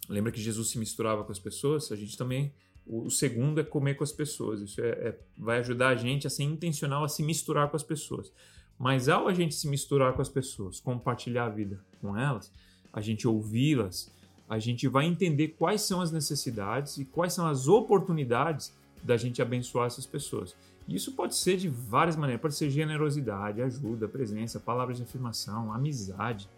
lembra 0.08 0.32
que 0.32 0.40
Jesus 0.40 0.70
se 0.70 0.78
misturava 0.78 1.24
com 1.24 1.32
as 1.32 1.38
pessoas? 1.38 1.90
A 1.92 1.96
gente 1.96 2.16
também 2.16 2.52
O 2.86 3.08
segundo 3.10 3.60
é 3.60 3.64
comer 3.64 3.94
com 3.94 4.04
as 4.04 4.12
pessoas. 4.12 4.60
Isso 4.60 4.80
é, 4.80 4.88
é, 4.88 5.18
vai 5.38 5.58
ajudar 5.58 5.88
a 5.88 5.94
gente 5.94 6.26
a 6.26 6.30
ser 6.30 6.42
intencional, 6.42 7.04
a 7.04 7.08
se 7.08 7.22
misturar 7.22 7.68
com 7.68 7.76
as 7.76 7.82
pessoas. 7.82 8.32
Mas 8.78 9.08
ao 9.08 9.28
a 9.28 9.34
gente 9.34 9.54
se 9.54 9.68
misturar 9.68 10.12
com 10.14 10.22
as 10.22 10.28
pessoas, 10.28 10.80
compartilhar 10.80 11.46
a 11.46 11.48
vida 11.48 11.80
com 12.00 12.16
elas, 12.16 12.52
a 12.92 13.00
gente 13.00 13.28
ouvi-las, 13.28 14.12
a 14.48 14.58
gente 14.58 14.88
vai 14.88 15.06
entender 15.06 15.48
quais 15.48 15.82
são 15.82 16.00
as 16.00 16.10
necessidades 16.10 16.98
e 16.98 17.04
quais 17.04 17.32
são 17.32 17.46
as 17.46 17.68
oportunidades 17.68 18.74
da 19.02 19.16
gente 19.16 19.40
abençoar 19.40 19.86
essas 19.86 20.04
pessoas. 20.04 20.54
Isso 20.88 21.12
pode 21.12 21.36
ser 21.36 21.56
de 21.56 21.68
várias 21.68 22.16
maneiras, 22.16 22.42
pode 22.42 22.54
ser 22.54 22.68
generosidade, 22.68 23.62
ajuda, 23.62 24.08
presença, 24.08 24.58
palavras 24.58 24.96
de 24.96 25.04
afirmação, 25.04 25.72
amizade, 25.72 26.48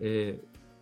é, 0.00 0.36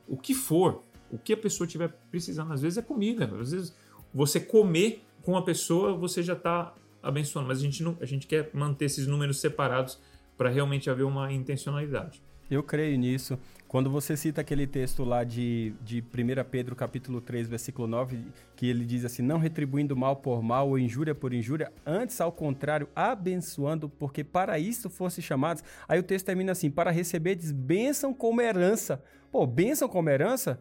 o 0.07 0.17
que 0.17 0.35
for, 0.35 0.83
o 1.11 1.19
que 1.19 1.33
a 1.33 1.37
pessoa 1.37 1.67
estiver 1.67 1.89
precisando. 2.11 2.53
Às 2.53 2.61
vezes 2.61 2.79
é 2.79 2.83
comida, 2.83 3.25
às 3.41 3.51
vezes 3.51 3.75
você 4.13 4.41
comer 4.41 5.03
com 5.23 5.37
a 5.37 5.43
pessoa, 5.43 5.95
você 5.95 6.23
já 6.23 6.33
está 6.35 6.75
abençoando. 7.03 7.49
Mas 7.49 7.59
a 7.59 7.63
gente, 7.63 7.83
não, 7.83 7.97
a 8.01 8.07
gente 8.07 8.27
quer 8.27 8.51
manter 8.53 8.87
esses 8.87 9.07
números 9.07 9.41
separados 9.41 9.99
para 10.37 10.49
realmente 10.49 10.89
haver 10.89 11.05
uma 11.05 11.33
intencionalidade. 11.33 12.23
Eu 12.51 12.63
creio 12.63 12.99
nisso. 12.99 13.39
Quando 13.69 13.89
você 13.89 14.17
cita 14.17 14.41
aquele 14.41 14.67
texto 14.67 15.05
lá 15.05 15.23
de, 15.23 15.73
de 15.85 16.01
1 16.01 16.43
Pedro 16.51 16.75
capítulo 16.75 17.21
3, 17.21 17.49
versículo 17.49 17.87
9, 17.87 18.19
que 18.57 18.67
ele 18.67 18.85
diz 18.85 19.05
assim, 19.05 19.23
não 19.23 19.39
retribuindo 19.39 19.97
mal 19.97 20.17
por 20.17 20.43
mal 20.43 20.69
ou 20.69 20.77
injúria 20.77 21.15
por 21.15 21.33
injúria, 21.33 21.73
antes 21.87 22.21
ao 22.21 22.33
contrário, 22.33 22.89
abençoando, 22.97 23.89
porque 23.89 24.25
para 24.25 24.59
isso 24.59 24.91
fosse 24.91 25.23
chamados. 25.23 25.63
Aí 25.87 26.01
o 26.01 26.03
texto 26.03 26.27
termina 26.27 26.51
assim, 26.51 26.69
para 26.69 26.91
receber 26.91 27.39
bênção 27.55 28.13
como 28.13 28.41
herança. 28.41 29.01
Pô, 29.31 29.47
bênção 29.47 29.89
como 29.89 30.11
herança? 30.11 30.59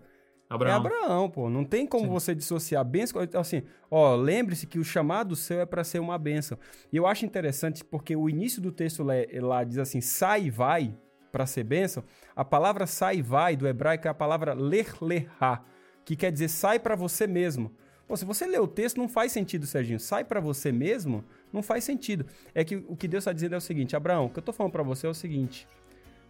Abraão. 0.49 0.73
É 0.73 0.77
Abraão, 0.77 1.29
pô. 1.29 1.49
Não 1.49 1.63
tem 1.63 1.85
como 1.85 2.05
Sim. 2.05 2.11
você 2.11 2.33
dissociar 2.33 2.83
bênção. 2.83 3.21
Assim, 3.35 3.61
ó, 3.89 4.15
lembre-se 4.15 4.65
que 4.65 4.79
o 4.79 4.83
chamado 4.83 5.35
seu 5.35 5.61
é 5.61 5.65
para 5.65 5.83
ser 5.83 5.99
uma 5.99 6.17
bênção. 6.17 6.57
E 6.91 6.97
eu 6.97 7.05
acho 7.05 7.23
interessante 7.23 7.85
porque 7.85 8.15
o 8.15 8.27
início 8.27 8.59
do 8.59 8.71
texto 8.71 9.03
lá, 9.03 9.13
lá 9.41 9.63
diz 9.63 9.77
assim: 9.77 10.01
sai 10.01 10.45
e 10.45 10.49
vai 10.49 10.97
para 11.31 11.45
ser 11.45 11.63
bênção. 11.63 12.03
A 12.35 12.43
palavra 12.43 12.87
sai 12.87 13.17
e 13.17 13.21
vai 13.21 13.55
do 13.55 13.67
hebraico 13.67 14.07
é 14.07 14.09
a 14.09 14.13
palavra 14.13 14.53
ler 14.53 14.91
lerá, 14.99 15.63
que 16.03 16.15
quer 16.15 16.31
dizer 16.31 16.49
sai 16.49 16.79
para 16.79 16.95
você 16.95 17.27
mesmo. 17.27 17.71
Pô, 18.07 18.17
se 18.17 18.25
você 18.25 18.47
lê 18.47 18.57
o 18.57 18.67
texto, 18.67 18.97
não 18.97 19.07
faz 19.07 19.31
sentido, 19.31 19.67
Serginho. 19.67 19.99
Sai 19.99 20.23
para 20.23 20.39
você 20.39 20.71
mesmo, 20.71 21.23
não 21.53 21.61
faz 21.61 21.83
sentido. 21.83 22.25
É 22.55 22.63
que 22.63 22.75
o 22.75 22.95
que 22.95 23.07
Deus 23.07 23.21
está 23.21 23.31
dizendo 23.31 23.53
é 23.53 23.57
o 23.59 23.61
seguinte: 23.61 23.95
Abraão, 23.95 24.25
o 24.25 24.29
que 24.31 24.39
eu 24.39 24.41
estou 24.41 24.53
falando 24.53 24.71
para 24.71 24.81
você 24.81 25.05
é 25.05 25.09
o 25.11 25.13
seguinte. 25.13 25.67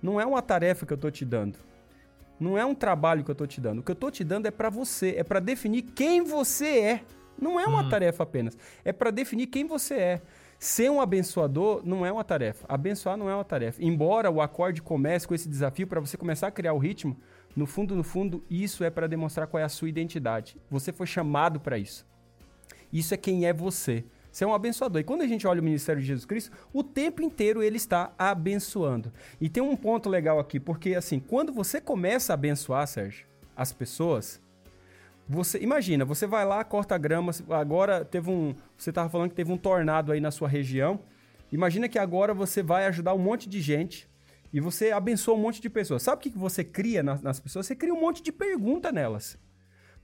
Não 0.01 0.19
é 0.19 0.25
uma 0.25 0.41
tarefa 0.41 0.85
que 0.85 0.91
eu 0.91 0.95
estou 0.95 1.09
te 1.09 1.23
dando 1.23 1.68
não 2.39 2.57
é 2.57 2.65
um 2.65 2.73
trabalho 2.73 3.23
que 3.23 3.29
eu 3.29 3.33
estou 3.33 3.47
te 3.47 3.59
dando. 3.59 3.79
O 3.79 3.83
que 3.83 3.91
eu 3.91 3.93
estou 3.93 4.09
te 4.09 4.23
dando 4.23 4.45
é 4.45 4.51
para 4.51 4.69
você, 4.69 5.15
é 5.17 5.23
para 5.23 5.39
definir 5.39 5.81
quem 5.81 6.23
você 6.23 6.79
é. 6.79 7.03
Não 7.39 7.59
é 7.59 7.65
uma 7.65 7.83
hum. 7.83 7.89
tarefa 7.89 8.23
apenas. 8.23 8.57
É 8.83 8.91
para 8.91 9.11
definir 9.11 9.47
quem 9.47 9.65
você 9.65 9.95
é. 9.95 10.21
Ser 10.57 10.91
um 10.91 10.99
abençoador 10.99 11.81
não 11.85 12.05
é 12.05 12.11
uma 12.11 12.23
tarefa. 12.23 12.65
Abençoar 12.67 13.15
não 13.15 13.29
é 13.29 13.33
uma 13.33 13.45
tarefa. 13.45 13.81
Embora 13.81 14.29
o 14.29 14.41
acorde 14.41 14.81
comece 14.81 15.25
com 15.25 15.33
esse 15.33 15.47
desafio 15.47 15.87
para 15.87 16.01
você 16.01 16.17
começar 16.17 16.47
a 16.47 16.51
criar 16.51 16.73
o 16.73 16.77
ritmo, 16.77 17.17
no 17.55 17.65
fundo, 17.65 17.95
no 17.95 18.03
fundo, 18.03 18.43
isso 18.49 18.83
é 18.83 18.89
para 18.89 19.07
demonstrar 19.07 19.47
qual 19.47 19.61
é 19.61 19.63
a 19.63 19.69
sua 19.69 19.87
identidade. 19.87 20.57
Você 20.69 20.91
foi 20.91 21.07
chamado 21.07 21.59
para 21.59 21.77
isso. 21.77 22.05
Isso 22.91 23.13
é 23.13 23.17
quem 23.17 23.45
é 23.45 23.53
você. 23.53 24.03
Você 24.31 24.43
é 24.43 24.47
um 24.47 24.53
abençoador. 24.53 25.01
E 25.01 25.03
quando 25.03 25.21
a 25.21 25.27
gente 25.27 25.47
olha 25.47 25.61
o 25.61 25.63
ministério 25.63 26.01
de 26.01 26.07
Jesus 26.07 26.25
Cristo, 26.25 26.51
o 26.71 26.83
tempo 26.83 27.21
inteiro 27.21 27.63
ele 27.63 27.77
está 27.77 28.13
abençoando. 28.17 29.11
E 29.39 29.49
tem 29.49 29.61
um 29.61 29.75
ponto 29.75 30.09
legal 30.09 30.39
aqui, 30.39 30.59
porque 30.59 30.95
assim, 30.95 31.19
quando 31.19 31.51
você 31.51 31.81
começa 31.81 32.33
a 32.33 32.35
abençoar, 32.35 32.87
Sérgio, 32.87 33.25
as 33.55 33.73
pessoas, 33.73 34.41
você 35.27 35.59
imagina, 35.59 36.05
você 36.05 36.25
vai 36.25 36.45
lá, 36.45 36.63
corta 36.63 36.97
grama, 36.97 37.31
agora 37.49 38.05
teve 38.05 38.29
um, 38.29 38.55
você 38.77 38.89
estava 38.89 39.09
falando 39.09 39.29
que 39.29 39.35
teve 39.35 39.51
um 39.51 39.57
tornado 39.57 40.11
aí 40.11 40.19
na 40.19 40.31
sua 40.31 40.47
região. 40.47 40.99
Imagina 41.51 41.89
que 41.89 41.97
agora 41.97 42.33
você 42.33 42.61
vai 42.61 42.85
ajudar 42.85 43.13
um 43.13 43.19
monte 43.19 43.49
de 43.49 43.59
gente 43.59 44.09
e 44.53 44.59
você 44.59 44.91
abençoa 44.91 45.35
um 45.35 45.41
monte 45.41 45.61
de 45.61 45.69
pessoas. 45.69 46.03
Sabe 46.03 46.19
o 46.19 46.21
que 46.21 46.37
você 46.37 46.63
cria 46.63 47.03
nas, 47.03 47.21
nas 47.21 47.39
pessoas? 47.39 47.65
Você 47.65 47.75
cria 47.75 47.93
um 47.93 47.99
monte 47.99 48.21
de 48.21 48.31
pergunta 48.31 48.91
nelas. 48.91 49.37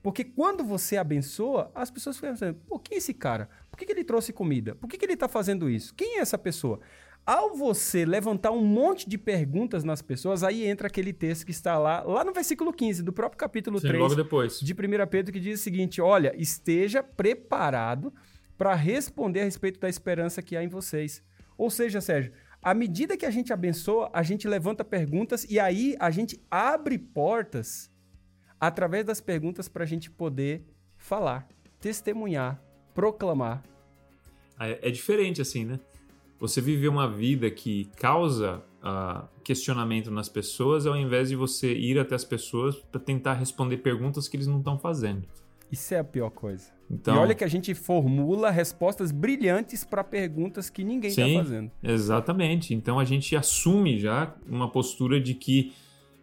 Porque 0.06 0.22
quando 0.22 0.62
você 0.62 0.96
abençoa, 0.96 1.68
as 1.74 1.90
pessoas 1.90 2.14
ficam 2.14 2.30
pensando, 2.30 2.54
pô, 2.68 2.78
quem 2.78 2.94
é 2.94 2.98
esse 2.98 3.12
cara? 3.12 3.48
Por 3.68 3.76
que, 3.76 3.84
que 3.84 3.90
ele 3.90 4.04
trouxe 4.04 4.32
comida? 4.32 4.76
Por 4.76 4.88
que, 4.88 4.96
que 4.96 5.04
ele 5.04 5.14
está 5.14 5.26
fazendo 5.26 5.68
isso? 5.68 5.92
Quem 5.96 6.18
é 6.18 6.20
essa 6.20 6.38
pessoa? 6.38 6.78
Ao 7.26 7.56
você 7.56 8.04
levantar 8.04 8.52
um 8.52 8.64
monte 8.64 9.10
de 9.10 9.18
perguntas 9.18 9.82
nas 9.82 10.00
pessoas, 10.02 10.44
aí 10.44 10.64
entra 10.64 10.86
aquele 10.86 11.12
texto 11.12 11.44
que 11.44 11.50
está 11.50 11.76
lá, 11.76 12.04
lá 12.04 12.24
no 12.24 12.32
versículo 12.32 12.72
15 12.72 13.02
do 13.02 13.12
próprio 13.12 13.36
capítulo 13.36 13.80
Sim, 13.80 13.88
3 13.88 14.00
logo 14.00 14.14
depois. 14.14 14.60
de 14.60 14.72
1 14.72 14.76
Pedro, 15.10 15.32
que 15.32 15.40
diz 15.40 15.58
o 15.58 15.62
seguinte: 15.64 16.00
olha, 16.00 16.32
esteja 16.36 17.02
preparado 17.02 18.14
para 18.56 18.76
responder 18.76 19.40
a 19.40 19.44
respeito 19.44 19.80
da 19.80 19.88
esperança 19.88 20.40
que 20.40 20.56
há 20.56 20.62
em 20.62 20.68
vocês. 20.68 21.20
Ou 21.58 21.68
seja, 21.68 22.00
Sérgio, 22.00 22.32
à 22.62 22.72
medida 22.72 23.16
que 23.16 23.26
a 23.26 23.30
gente 23.32 23.52
abençoa, 23.52 24.08
a 24.12 24.22
gente 24.22 24.46
levanta 24.46 24.84
perguntas 24.84 25.44
e 25.50 25.58
aí 25.58 25.96
a 25.98 26.12
gente 26.12 26.40
abre 26.48 26.96
portas 26.96 27.90
através 28.60 29.04
das 29.04 29.20
perguntas 29.20 29.68
para 29.68 29.84
a 29.84 29.86
gente 29.86 30.10
poder 30.10 30.64
falar, 30.96 31.48
testemunhar, 31.80 32.60
proclamar. 32.94 33.62
É, 34.58 34.88
é, 34.88 34.90
diferente 34.90 35.40
assim, 35.40 35.64
né? 35.64 35.78
Você 36.38 36.60
viver 36.60 36.88
uma 36.88 37.08
vida 37.08 37.50
que 37.50 37.86
causa 37.96 38.62
uh, 38.82 39.26
questionamento 39.42 40.10
nas 40.10 40.28
pessoas, 40.28 40.86
ao 40.86 40.96
invés 40.96 41.28
de 41.28 41.36
você 41.36 41.72
ir 41.72 41.98
até 41.98 42.14
as 42.14 42.24
pessoas 42.24 42.76
para 42.76 43.00
tentar 43.00 43.34
responder 43.34 43.78
perguntas 43.78 44.28
que 44.28 44.36
eles 44.36 44.46
não 44.46 44.58
estão 44.58 44.78
fazendo. 44.78 45.26
Isso 45.70 45.94
é 45.94 45.98
a 45.98 46.04
pior 46.04 46.30
coisa. 46.30 46.70
Então, 46.90 47.16
e 47.16 47.18
olha 47.18 47.34
que 47.34 47.42
a 47.42 47.48
gente 47.48 47.74
formula 47.74 48.50
respostas 48.50 49.10
brilhantes 49.10 49.84
para 49.84 50.04
perguntas 50.04 50.70
que 50.70 50.84
ninguém 50.84 51.10
está 51.10 51.26
fazendo. 51.42 51.70
Exatamente. 51.82 52.74
Então 52.74 52.98
a 52.98 53.04
gente 53.04 53.34
assume 53.34 53.98
já 53.98 54.34
uma 54.48 54.70
postura 54.70 55.20
de 55.20 55.34
que 55.34 55.72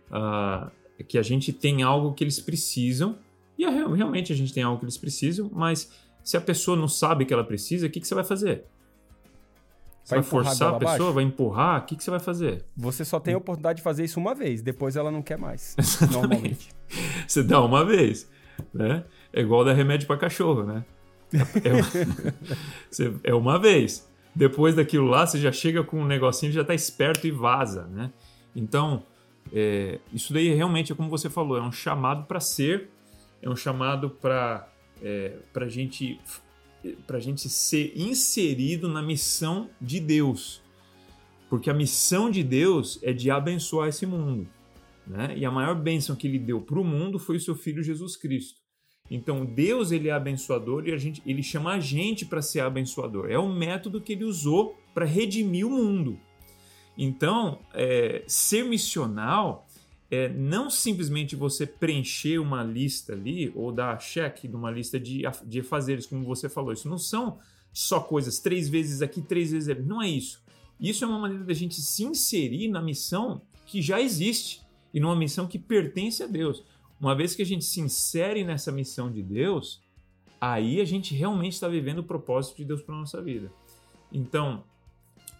uh, 0.09 0.71
que 1.03 1.17
a 1.17 1.21
gente 1.21 1.53
tem 1.53 1.83
algo 1.83 2.13
que 2.13 2.23
eles 2.23 2.39
precisam, 2.39 3.17
e 3.57 3.65
realmente 3.65 4.33
a 4.33 4.35
gente 4.35 4.53
tem 4.53 4.63
algo 4.63 4.79
que 4.79 4.85
eles 4.85 4.97
precisam, 4.97 5.49
mas 5.53 5.91
se 6.23 6.37
a 6.37 6.41
pessoa 6.41 6.75
não 6.75 6.87
sabe 6.87 7.25
que 7.25 7.33
ela 7.33 7.43
precisa, 7.43 7.87
o 7.87 7.89
que, 7.89 7.99
que 7.99 8.07
você 8.07 8.15
vai 8.15 8.23
fazer? 8.23 8.65
Você 10.03 10.15
vai, 10.15 10.21
vai 10.21 10.29
forçar 10.29 10.73
a 10.73 10.77
pessoa, 10.77 10.95
abaixo? 10.95 11.13
vai 11.13 11.23
empurrar? 11.23 11.81
O 11.81 11.85
que, 11.85 11.95
que 11.95 12.03
você 12.03 12.11
vai 12.11 12.19
fazer? 12.19 12.65
Você 12.75 13.05
só 13.05 13.19
tem 13.19 13.33
a 13.33 13.37
oportunidade 13.37 13.77
de 13.77 13.83
fazer 13.83 14.03
isso 14.03 14.19
uma 14.19 14.35
vez, 14.35 14.61
depois 14.61 14.95
ela 14.95 15.11
não 15.11 15.21
quer 15.21 15.37
mais. 15.37 15.75
Exatamente. 15.79 16.13
Normalmente. 16.13 16.69
Você 17.27 17.43
dá 17.43 17.61
uma 17.61 17.85
vez. 17.85 18.29
Né? 18.73 19.03
É 19.31 19.41
igual 19.41 19.63
dar 19.63 19.73
remédio 19.73 20.07
para 20.07 20.17
cachorro, 20.17 20.63
né? 20.63 20.85
É 21.63 21.73
uma... 21.73 23.19
é 23.23 23.33
uma 23.33 23.59
vez. 23.59 24.07
Depois 24.35 24.75
daquilo 24.75 25.07
lá, 25.07 25.25
você 25.25 25.39
já 25.39 25.51
chega 25.51 25.83
com 25.83 26.01
um 26.01 26.05
negocinho, 26.05 26.51
já 26.51 26.61
está 26.61 26.73
esperto 26.73 27.27
e 27.27 27.31
vaza, 27.31 27.85
né? 27.87 28.11
Então, 28.55 29.03
é, 29.53 29.99
isso 30.11 30.33
daí 30.33 30.51
realmente 30.53 30.91
é 30.91 30.95
como 30.95 31.09
você 31.09 31.29
falou, 31.29 31.57
é 31.57 31.61
um 31.61 31.71
chamado 31.71 32.25
para 32.25 32.39
ser, 32.39 32.89
é 33.41 33.47
um 33.47 33.55
chamado 33.55 34.09
para 34.09 34.67
é, 35.01 35.37
para 35.53 35.67
gente 35.67 36.19
para 37.05 37.19
gente 37.19 37.47
ser 37.47 37.93
inserido 37.95 38.89
na 38.89 39.01
missão 39.01 39.69
de 39.79 39.99
Deus, 39.99 40.61
porque 41.49 41.69
a 41.69 41.73
missão 41.73 42.29
de 42.29 42.43
Deus 42.43 42.99
é 43.03 43.13
de 43.13 43.29
abençoar 43.29 43.87
esse 43.87 44.05
mundo, 44.05 44.49
né? 45.05 45.33
E 45.37 45.45
a 45.45 45.51
maior 45.51 45.75
bênção 45.75 46.15
que 46.15 46.27
Ele 46.27 46.39
deu 46.39 46.59
para 46.59 46.79
o 46.79 46.83
mundo 46.83 47.19
foi 47.19 47.37
o 47.37 47.39
Seu 47.39 47.55
Filho 47.55 47.83
Jesus 47.83 48.17
Cristo. 48.17 48.63
Então 49.09 49.45
Deus 49.45 49.91
ele 49.91 50.07
é 50.07 50.11
abençoador 50.11 50.87
e 50.87 50.93
a 50.93 50.97
gente, 50.97 51.21
ele 51.25 51.43
chama 51.43 51.73
a 51.73 51.79
gente 51.79 52.25
para 52.25 52.41
ser 52.41 52.61
abençoador. 52.61 53.29
É 53.29 53.37
o 53.37 53.53
método 53.53 54.01
que 54.01 54.13
ele 54.13 54.23
usou 54.23 54.75
para 54.93 55.05
redimir 55.05 55.67
o 55.67 55.69
mundo. 55.69 56.19
Então, 56.97 57.59
é, 57.73 58.23
ser 58.27 58.63
missional 58.63 59.67
é 60.11 60.29
não 60.29 60.69
simplesmente 60.69 61.35
você 61.35 61.65
preencher 61.65 62.37
uma 62.37 62.63
lista 62.63 63.13
ali 63.13 63.51
ou 63.55 63.71
dar 63.71 63.99
cheque 63.99 64.47
numa 64.47 64.69
lista 64.69 64.99
de, 64.99 65.23
de 65.43 65.63
fazeres, 65.63 66.05
como 66.05 66.23
você 66.23 66.47
falou. 66.47 66.71
Isso 66.71 66.87
não 66.87 66.99
são 66.99 67.39
só 67.71 67.99
coisas 67.99 68.39
três 68.39 68.69
vezes 68.69 69.01
aqui, 69.01 69.21
três 69.21 69.51
vezes 69.51 69.69
ali. 69.69 69.81
Não 69.81 70.01
é 70.01 70.07
isso. 70.07 70.43
Isso 70.79 71.03
é 71.03 71.07
uma 71.07 71.17
maneira 71.17 71.43
da 71.43 71.53
gente 71.53 71.81
se 71.81 72.03
inserir 72.03 72.67
na 72.67 72.81
missão 72.81 73.41
que 73.65 73.81
já 73.81 73.99
existe 73.99 74.61
e 74.93 74.99
numa 74.99 75.15
missão 75.15 75.47
que 75.47 75.57
pertence 75.57 76.21
a 76.21 76.27
Deus. 76.27 76.63
Uma 76.99 77.15
vez 77.15 77.35
que 77.35 77.41
a 77.41 77.45
gente 77.45 77.65
se 77.65 77.81
insere 77.81 78.43
nessa 78.43 78.71
missão 78.71 79.11
de 79.11 79.23
Deus, 79.23 79.81
aí 80.39 80.79
a 80.79 80.85
gente 80.85 81.15
realmente 81.15 81.53
está 81.53 81.67
vivendo 81.67 81.99
o 81.99 82.03
propósito 82.03 82.57
de 82.57 82.65
Deus 82.65 82.81
para 82.81 82.95
nossa 82.95 83.21
vida. 83.21 83.51
Então, 84.11 84.63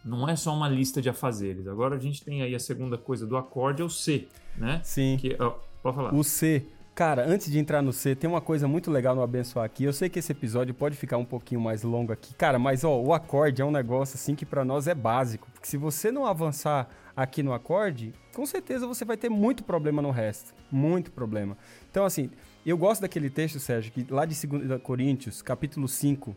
não 0.04 0.28
é 0.28 0.36
só 0.36 0.54
uma 0.54 0.68
lista 0.68 1.02
de 1.02 1.10
afazeres. 1.10 1.68
Agora 1.68 1.96
a 1.96 2.00
gente 2.00 2.24
tem 2.24 2.42
aí 2.42 2.54
a 2.54 2.60
segunda 2.60 2.98
coisa 2.98 3.26
do 3.26 3.38
acorde, 3.38 3.82
é 3.82 3.86
o 3.86 3.90
C, 3.90 4.28
né? 4.58 4.82
Sim. 4.84 5.18
Que, 5.18 5.36
ó, 5.40 5.56
pode 5.82 5.96
falar. 5.96 6.14
O 6.14 6.24
C. 6.24 6.66
Cara, 6.96 7.28
antes 7.28 7.52
de 7.52 7.58
entrar 7.58 7.82
no 7.82 7.92
C, 7.92 8.16
tem 8.16 8.30
uma 8.30 8.42
coisa 8.42 8.68
muito 8.68 8.92
legal 8.92 9.16
no 9.16 9.24
abençoar 9.24 9.66
aqui. 9.66 9.84
Eu 9.84 9.92
sei 9.92 10.10
que 10.10 10.20
esse 10.20 10.32
episódio 10.32 10.76
pode 10.76 10.96
ficar 10.96 11.18
um 11.18 11.26
pouquinho 11.26 11.60
mais 11.60 11.82
longo 11.82 12.14
aqui. 12.14 12.36
Cara, 12.36 12.60
mas 12.60 12.84
ó, 12.84 13.02
o 13.02 13.12
acorde 13.16 13.64
é 13.64 13.66
um 13.66 13.72
negócio 13.72 14.16
assim 14.16 14.36
que 14.36 14.46
para 14.46 14.64
nós 14.64 14.88
é 14.88 14.94
básico. 14.94 15.50
Porque 15.52 15.68
se 15.68 15.76
você 15.76 16.12
não 16.12 16.24
avançar 16.24 16.88
aqui 17.16 17.42
no 17.42 17.52
acorde, 17.52 18.14
com 18.36 18.46
certeza 18.46 18.86
você 18.86 19.04
vai 19.04 19.18
ter 19.18 19.28
muito 19.28 19.64
problema 19.64 20.04
no 20.04 20.12
resto. 20.12 20.54
Muito 20.72 21.12
problema. 21.12 21.58
Então, 21.90 22.06
assim, 22.06 22.30
eu 22.64 22.78
gosto 22.78 23.02
daquele 23.02 23.32
texto, 23.32 23.60
Sérgio, 23.60 23.92
que 23.92 24.06
lá 24.12 24.24
de 24.24 24.36
2 24.46 24.80
Coríntios, 24.84 25.42
capítulo 25.42 25.88
5. 25.88 26.36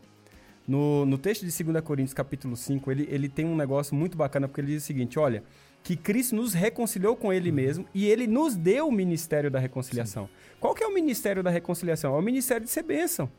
No, 0.67 1.07
no 1.07 1.17
texto 1.17 1.47
de 1.47 1.65
2 1.65 1.81
Coríntios, 1.85 2.13
capítulo 2.13 2.57
5, 2.57 2.91
ele, 2.91 3.09
ele 3.11 3.29
tem 3.29 3.45
um 3.45 3.57
negócio 3.57 3.95
muito 3.95 4.17
bacana, 4.17 4.49
porque 4.49 4.61
ele 4.61 4.73
diz 4.73 4.83
o 4.83 4.87
seguinte: 4.87 5.19
olha, 5.19 5.45
que 5.87 5.97
Cristo 5.97 6.35
nos 6.35 6.53
reconciliou 6.53 7.15
com 7.15 7.33
Ele 7.33 7.53
mesmo 7.53 7.87
e 7.95 8.07
Ele 8.07 8.27
nos 8.27 8.57
deu 8.57 8.89
o 8.89 8.93
ministério 8.93 9.49
da 9.49 9.61
reconciliação. 9.61 10.27
Sim. 10.27 10.33
Qual 10.59 10.75
que 10.75 10.83
é 10.83 10.87
o 10.87 10.93
ministério 10.93 11.45
da 11.45 11.51
reconciliação? 11.51 12.17
É 12.17 12.19
o 12.19 12.23
ministério 12.23 12.65
de 12.65 12.71
ser 12.71 12.83
bênção. 12.83 13.31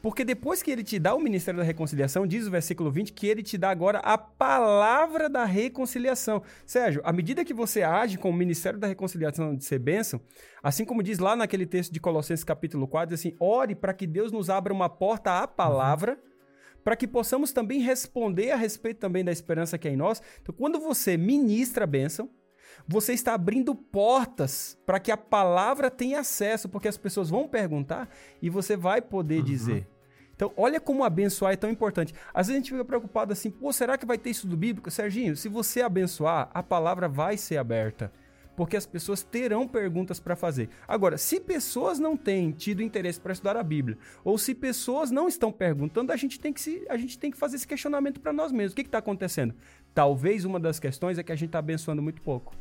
Porque 0.00 0.24
depois 0.24 0.62
que 0.62 0.70
ele 0.70 0.82
te 0.82 0.98
dá 0.98 1.14
o 1.14 1.20
ministério 1.20 1.60
da 1.60 1.64
reconciliação, 1.64 2.26
diz 2.26 2.46
o 2.46 2.50
versículo 2.50 2.90
20 2.90 3.12
que 3.12 3.26
ele 3.26 3.42
te 3.42 3.56
dá 3.56 3.70
agora 3.70 3.98
a 3.98 4.16
palavra 4.18 5.28
da 5.28 5.44
reconciliação. 5.44 6.42
Sérgio, 6.66 7.02
à 7.04 7.12
medida 7.12 7.44
que 7.44 7.54
você 7.54 7.82
age 7.82 8.18
com 8.18 8.30
o 8.30 8.32
ministério 8.32 8.78
da 8.78 8.86
reconciliação 8.86 9.54
de 9.54 9.64
ser 9.64 9.78
bênção, 9.78 10.20
assim 10.62 10.84
como 10.84 11.02
diz 11.02 11.18
lá 11.18 11.36
naquele 11.36 11.66
texto 11.66 11.92
de 11.92 12.00
Colossenses 12.00 12.42
capítulo 12.42 12.88
4, 12.88 13.10
diz 13.10 13.20
assim: 13.20 13.36
ore 13.38 13.74
para 13.74 13.94
que 13.94 14.06
Deus 14.06 14.32
nos 14.32 14.50
abra 14.50 14.72
uma 14.72 14.88
porta 14.88 15.40
à 15.40 15.46
palavra. 15.46 16.12
Uhum 16.12 16.31
para 16.84 16.96
que 16.96 17.06
possamos 17.06 17.52
também 17.52 17.80
responder 17.80 18.50
a 18.50 18.56
respeito 18.56 18.98
também 18.98 19.24
da 19.24 19.32
esperança 19.32 19.78
que 19.78 19.88
é 19.88 19.92
em 19.92 19.96
nós. 19.96 20.22
Então, 20.40 20.54
quando 20.54 20.80
você 20.80 21.16
ministra 21.16 21.84
a 21.84 21.86
bênção, 21.86 22.30
você 22.86 23.12
está 23.12 23.34
abrindo 23.34 23.74
portas 23.74 24.78
para 24.84 24.98
que 24.98 25.12
a 25.12 25.16
palavra 25.16 25.90
tenha 25.90 26.20
acesso, 26.20 26.68
porque 26.68 26.88
as 26.88 26.96
pessoas 26.96 27.30
vão 27.30 27.46
perguntar 27.46 28.08
e 28.40 28.50
você 28.50 28.76
vai 28.76 29.00
poder 29.00 29.38
uhum. 29.38 29.44
dizer. 29.44 29.88
Então, 30.34 30.52
olha 30.56 30.80
como 30.80 31.04
abençoar 31.04 31.52
é 31.52 31.56
tão 31.56 31.70
importante. 31.70 32.14
Às 32.34 32.48
vezes 32.48 32.58
a 32.58 32.62
gente 32.62 32.72
fica 32.72 32.84
preocupado 32.84 33.32
assim, 33.32 33.50
pô, 33.50 33.72
será 33.72 33.96
que 33.96 34.06
vai 34.06 34.18
ter 34.18 34.30
estudo 34.30 34.56
bíblico? 34.56 34.90
Serginho, 34.90 35.36
se 35.36 35.48
você 35.48 35.82
abençoar, 35.82 36.50
a 36.52 36.62
palavra 36.62 37.08
vai 37.08 37.36
ser 37.36 37.58
aberta 37.58 38.12
porque 38.62 38.76
as 38.76 38.86
pessoas 38.86 39.24
terão 39.24 39.66
perguntas 39.66 40.20
para 40.20 40.36
fazer. 40.36 40.68
Agora, 40.86 41.18
se 41.18 41.40
pessoas 41.40 41.98
não 41.98 42.16
têm 42.16 42.52
tido 42.52 42.80
interesse 42.80 43.18
para 43.18 43.32
estudar 43.32 43.56
a 43.56 43.62
Bíblia, 43.64 43.98
ou 44.22 44.38
se 44.38 44.54
pessoas 44.54 45.10
não 45.10 45.26
estão 45.26 45.50
perguntando, 45.50 46.12
a 46.12 46.16
gente 46.16 46.38
tem 46.38 46.52
que, 46.52 46.60
se, 46.60 46.86
a 46.88 46.96
gente 46.96 47.18
tem 47.18 47.32
que 47.32 47.36
fazer 47.36 47.56
esse 47.56 47.66
questionamento 47.66 48.20
para 48.20 48.32
nós 48.32 48.52
mesmos. 48.52 48.72
O 48.72 48.76
que 48.76 48.82
está 48.82 48.98
acontecendo? 48.98 49.52
Talvez 49.92 50.44
uma 50.44 50.60
das 50.60 50.78
questões 50.78 51.18
é 51.18 51.24
que 51.24 51.32
a 51.32 51.34
gente 51.34 51.48
está 51.48 51.58
abençoando 51.58 52.00
muito 52.00 52.22
pouco. 52.22 52.54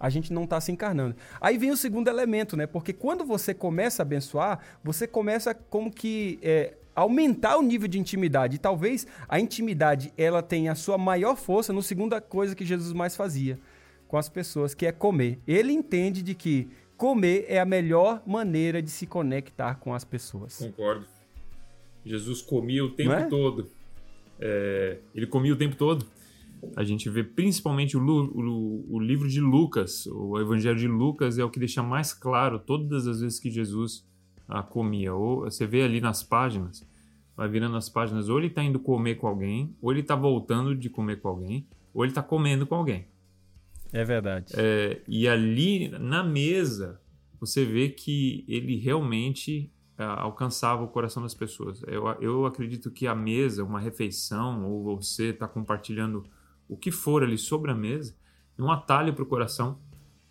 A 0.00 0.08
gente 0.08 0.32
não 0.32 0.44
está 0.44 0.58
se 0.62 0.72
encarnando. 0.72 1.14
Aí 1.42 1.58
vem 1.58 1.70
o 1.70 1.76
segundo 1.76 2.08
elemento, 2.08 2.56
né? 2.56 2.66
Porque 2.66 2.94
quando 2.94 3.22
você 3.22 3.52
começa 3.52 4.00
a 4.00 4.04
abençoar, 4.04 4.60
você 4.82 5.06
começa 5.06 5.52
como 5.52 5.90
que 5.90 6.38
é, 6.42 6.72
aumentar 6.94 7.58
o 7.58 7.62
nível 7.62 7.86
de 7.86 7.98
intimidade. 7.98 8.56
E 8.56 8.58
talvez 8.58 9.06
a 9.28 9.38
intimidade 9.38 10.10
ela 10.16 10.42
tenha 10.42 10.72
a 10.72 10.74
sua 10.74 10.96
maior 10.96 11.36
força 11.36 11.70
no 11.70 11.82
segunda 11.82 12.18
coisa 12.18 12.56
que 12.56 12.64
Jesus 12.64 12.94
mais 12.94 13.14
fazia, 13.14 13.58
com 14.08 14.16
as 14.16 14.28
pessoas, 14.28 14.74
que 14.74 14.86
é 14.86 14.92
comer. 14.92 15.38
Ele 15.46 15.72
entende 15.72 16.22
de 16.22 16.34
que 16.34 16.68
comer 16.96 17.44
é 17.48 17.60
a 17.60 17.64
melhor 17.64 18.22
maneira 18.26 18.80
de 18.82 18.90
se 18.90 19.06
conectar 19.06 19.76
com 19.76 19.94
as 19.94 20.04
pessoas. 20.04 20.58
Concordo. 20.58 21.06
Jesus 22.04 22.40
comia 22.40 22.84
o 22.84 22.90
tempo 22.90 23.12
é? 23.12 23.24
todo. 23.24 23.68
É, 24.38 24.98
ele 25.14 25.26
comia 25.26 25.52
o 25.52 25.56
tempo 25.56 25.76
todo. 25.76 26.06
A 26.76 26.84
gente 26.84 27.10
vê 27.10 27.22
principalmente 27.22 27.96
o, 27.96 28.00
o, 28.00 28.96
o, 28.96 28.98
livro 28.98 29.28
de 29.28 29.40
Lucas, 29.40 30.06
o 30.06 30.38
Evangelho 30.38 30.78
de 30.78 30.88
Lucas 30.88 31.38
é 31.38 31.44
o 31.44 31.50
que 31.50 31.58
deixa 31.58 31.82
mais 31.82 32.14
claro 32.14 32.58
todas 32.58 33.06
as 33.06 33.20
vezes 33.20 33.38
que 33.38 33.50
Jesus 33.50 34.06
ah, 34.48 34.62
comia. 34.62 35.14
Ou 35.14 35.40
você 35.40 35.66
vê 35.66 35.82
ali 35.82 36.00
nas 36.00 36.22
páginas, 36.22 36.86
vai 37.36 37.48
virando 37.48 37.76
as 37.76 37.88
páginas, 37.88 38.28
ou 38.28 38.38
ele 38.38 38.46
está 38.46 38.62
indo 38.62 38.78
comer 38.78 39.16
com 39.16 39.26
alguém, 39.26 39.76
ou 39.82 39.92
ele 39.92 40.00
está 40.00 40.16
voltando 40.16 40.74
de 40.74 40.88
comer 40.88 41.20
com 41.20 41.28
alguém, 41.28 41.66
ou 41.92 42.04
ele 42.04 42.12
está 42.12 42.22
comendo 42.22 42.66
com 42.66 42.74
alguém. 42.74 43.06
É 43.96 44.04
verdade. 44.04 44.52
É, 44.54 45.00
e 45.08 45.26
ali 45.26 45.88
na 45.88 46.22
mesa 46.22 47.00
você 47.40 47.64
vê 47.64 47.88
que 47.88 48.44
ele 48.46 48.76
realmente 48.76 49.72
é, 49.96 50.04
alcançava 50.04 50.82
o 50.84 50.88
coração 50.88 51.22
das 51.22 51.32
pessoas. 51.32 51.82
Eu, 51.86 52.06
eu 52.20 52.44
acredito 52.44 52.90
que 52.90 53.06
a 53.06 53.14
mesa, 53.14 53.64
uma 53.64 53.80
refeição, 53.80 54.66
ou 54.66 55.00
você 55.00 55.30
está 55.30 55.48
compartilhando 55.48 56.24
o 56.68 56.76
que 56.76 56.90
for 56.90 57.22
ali 57.22 57.38
sobre 57.38 57.70
a 57.70 57.74
mesa, 57.74 58.14
é 58.58 58.62
um 58.62 58.70
atalho 58.70 59.14
para 59.14 59.22
o 59.22 59.26
coração, 59.26 59.78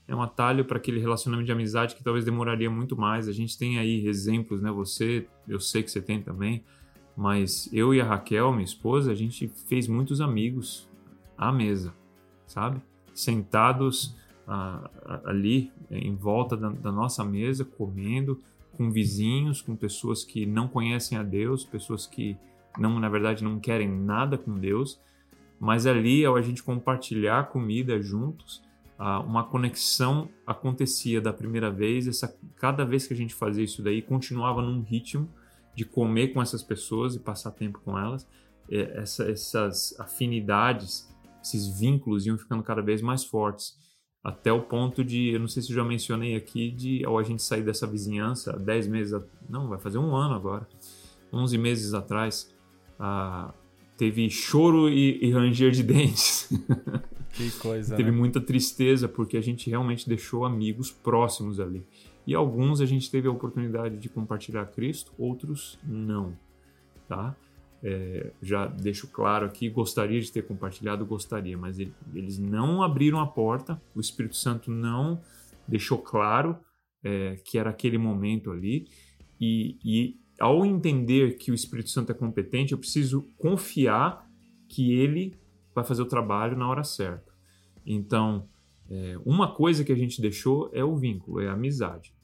é 0.07 0.15
um 0.15 0.21
atalho 0.21 0.63
para 0.63 0.77
aquele 0.77 0.99
relacionamento 0.99 1.47
de 1.47 1.51
amizade 1.51 1.95
que 1.95 2.03
talvez 2.03 2.23
demoraria 2.23 2.69
muito 2.69 2.95
mais. 2.95 3.27
A 3.27 3.33
gente 3.33 3.57
tem 3.57 3.79
aí 3.79 4.05
exemplos, 4.05 4.61
né? 4.61 4.69
Você, 4.71 5.27
eu 5.47 5.59
sei 5.59 5.81
que 5.81 5.89
você 5.89 6.03
tem 6.03 6.21
também, 6.21 6.63
mas 7.17 7.67
eu 7.73 7.95
e 7.95 7.99
a 7.99 8.05
Raquel, 8.05 8.51
minha 8.51 8.63
esposa, 8.63 9.11
a 9.11 9.15
gente 9.15 9.47
fez 9.67 9.87
muitos 9.87 10.21
amigos 10.21 10.87
à 11.35 11.51
mesa, 11.51 11.91
sabe? 12.45 12.79
Sentados 13.15 14.15
ah, 14.47 14.89
ali 15.23 15.71
em 15.89 16.15
volta 16.15 16.55
da, 16.55 16.69
da, 16.69 16.91
nossa 16.91 17.23
mesa, 17.23 17.65
comendo, 17.65 18.39
com 18.73 18.91
vizinhos, 18.91 19.61
com 19.61 19.75
pessoas 19.75 20.23
que 20.23 20.45
não 20.45 20.67
conhecem 20.67 21.17
a 21.17 21.23
Deus, 21.23 21.63
pessoas 21.63 22.05
que 22.05 22.37
não, 22.77 22.99
na 22.99 23.09
verdade, 23.09 23.43
não 23.43 23.59
querem 23.59 23.89
nada 23.89 24.37
com 24.37 24.53
Deus, 24.59 24.99
mas 25.59 25.87
ali, 25.87 26.25
ao 26.25 26.35
a 26.35 26.41
gente 26.41 26.61
compartilhar 26.61 27.47
comida 27.47 27.99
juntos, 28.01 28.61
ah, 28.99 29.19
uma 29.19 29.43
conexão 29.43 30.29
acontecia 30.45 31.19
da 31.19 31.33
primeira 31.33 31.71
vez. 31.71 32.07
Essa, 32.07 32.37
cada 32.57 32.85
vez 32.85 33.07
que 33.07 33.13
a 33.13 33.17
gente 33.17 33.33
fazia 33.33 33.63
isso 33.63 33.81
daí, 33.81 34.01
continuava 34.01 34.61
num 34.61 34.81
ritmo 34.81 35.29
de 35.73 35.85
comer 35.85 36.29
com 36.29 36.41
essas 36.41 36.61
pessoas 36.61 37.15
e 37.15 37.19
passar 37.19 37.51
tempo 37.51 37.79
com 37.83 37.97
elas. 37.97 38.27
Essa, 38.69 39.29
essas 39.29 39.99
afinidades 39.99 41.07
esses 41.45 41.67
vínculos 41.79 42.25
iam 42.25 42.37
ficando 42.37 42.63
cada 42.63 42.81
vez 42.81 43.01
mais 43.01 43.23
fortes. 43.23 43.75
Até 44.23 44.51
o 44.51 44.61
ponto 44.61 45.03
de, 45.03 45.29
eu 45.29 45.39
não 45.39 45.47
sei 45.47 45.61
se 45.61 45.69
eu 45.69 45.75
já 45.75 45.83
mencionei 45.83 46.35
aqui, 46.35 46.71
de 46.71 47.05
ao 47.05 47.19
a 47.19 47.23
gente 47.23 47.43
sair 47.43 47.61
dessa 47.61 47.85
vizinhança, 47.85 48.57
10 48.57 48.87
meses, 48.87 49.21
não, 49.47 49.69
vai 49.69 49.77
fazer 49.77 49.99
um 49.99 50.15
ano 50.15 50.33
agora, 50.33 50.67
11 51.31 51.57
meses 51.59 51.93
atrás, 51.93 52.51
ah, 52.99 53.53
teve 53.95 54.27
choro 54.31 54.89
e, 54.89 55.23
e, 55.23 55.31
ranger 55.31 55.69
de 55.69 55.83
dentes. 55.83 56.49
Que 57.33 57.51
coisa. 57.59 57.95
teve 57.95 58.09
né? 58.09 58.17
muita 58.17 58.41
tristeza 58.41 59.07
porque 59.07 59.37
a 59.37 59.41
gente 59.41 59.69
realmente 59.69 60.09
deixou 60.09 60.43
amigos 60.43 60.89
próximos 60.89 61.59
ali. 61.59 61.85
E 62.25 62.33
alguns 62.33 62.81
a 62.81 62.85
gente 62.87 63.11
teve 63.11 63.27
a 63.27 63.31
oportunidade 63.31 63.97
de 63.97 64.09
compartilhar 64.09 64.65
Cristo, 64.67 65.13
outros 65.19 65.77
não, 65.83 66.35
tá? 67.07 67.35
É, 67.83 68.31
já 68.41 68.65
deixo 68.65 69.07
claro 69.07 69.45
aqui, 69.45 69.69
gostaria 69.69 70.19
de 70.19 70.31
ter 70.31 70.41
compartilhado, 70.43 71.05
gostaria, 71.05 71.57
mas 71.57 71.77
ele, 71.77 71.93
eles 72.13 72.39
não 72.39 72.81
abriram 72.81 73.19
a 73.19 73.27
porta, 73.27 73.79
o 73.93 73.99
Espírito 73.99 74.35
Santo 74.35 74.71
não 74.71 75.21
deixou 75.67 75.99
claro 75.99 76.57
é, 77.03 77.35
que 77.45 77.59
era 77.59 77.69
aquele 77.69 77.97
momento 77.97 78.51
ali, 78.51 78.87
e, 79.39 79.77
e 79.83 80.19
ao 80.39 80.65
entender 80.65 81.37
que 81.37 81.51
o 81.51 81.53
Espírito 81.53 81.89
Santo 81.89 82.11
é 82.11 82.15
competente, 82.15 82.71
eu 82.71 82.77
preciso 82.77 83.29
confiar 83.37 84.27
que 84.67 84.93
ele 84.93 85.35
vai 85.73 85.83
fazer 85.83 86.01
o 86.01 86.07
trabalho 86.07 86.57
na 86.57 86.67
hora 86.67 86.83
certa. 86.83 87.31
Então, 87.85 88.49
é, 88.89 89.15
uma 89.25 89.53
coisa 89.53 89.83
que 89.83 89.91
a 89.91 89.95
gente 89.95 90.21
deixou 90.21 90.69
é 90.73 90.83
o 90.83 90.95
vínculo, 90.95 91.39
é 91.39 91.47
a 91.47 91.53
amizade 91.53 92.14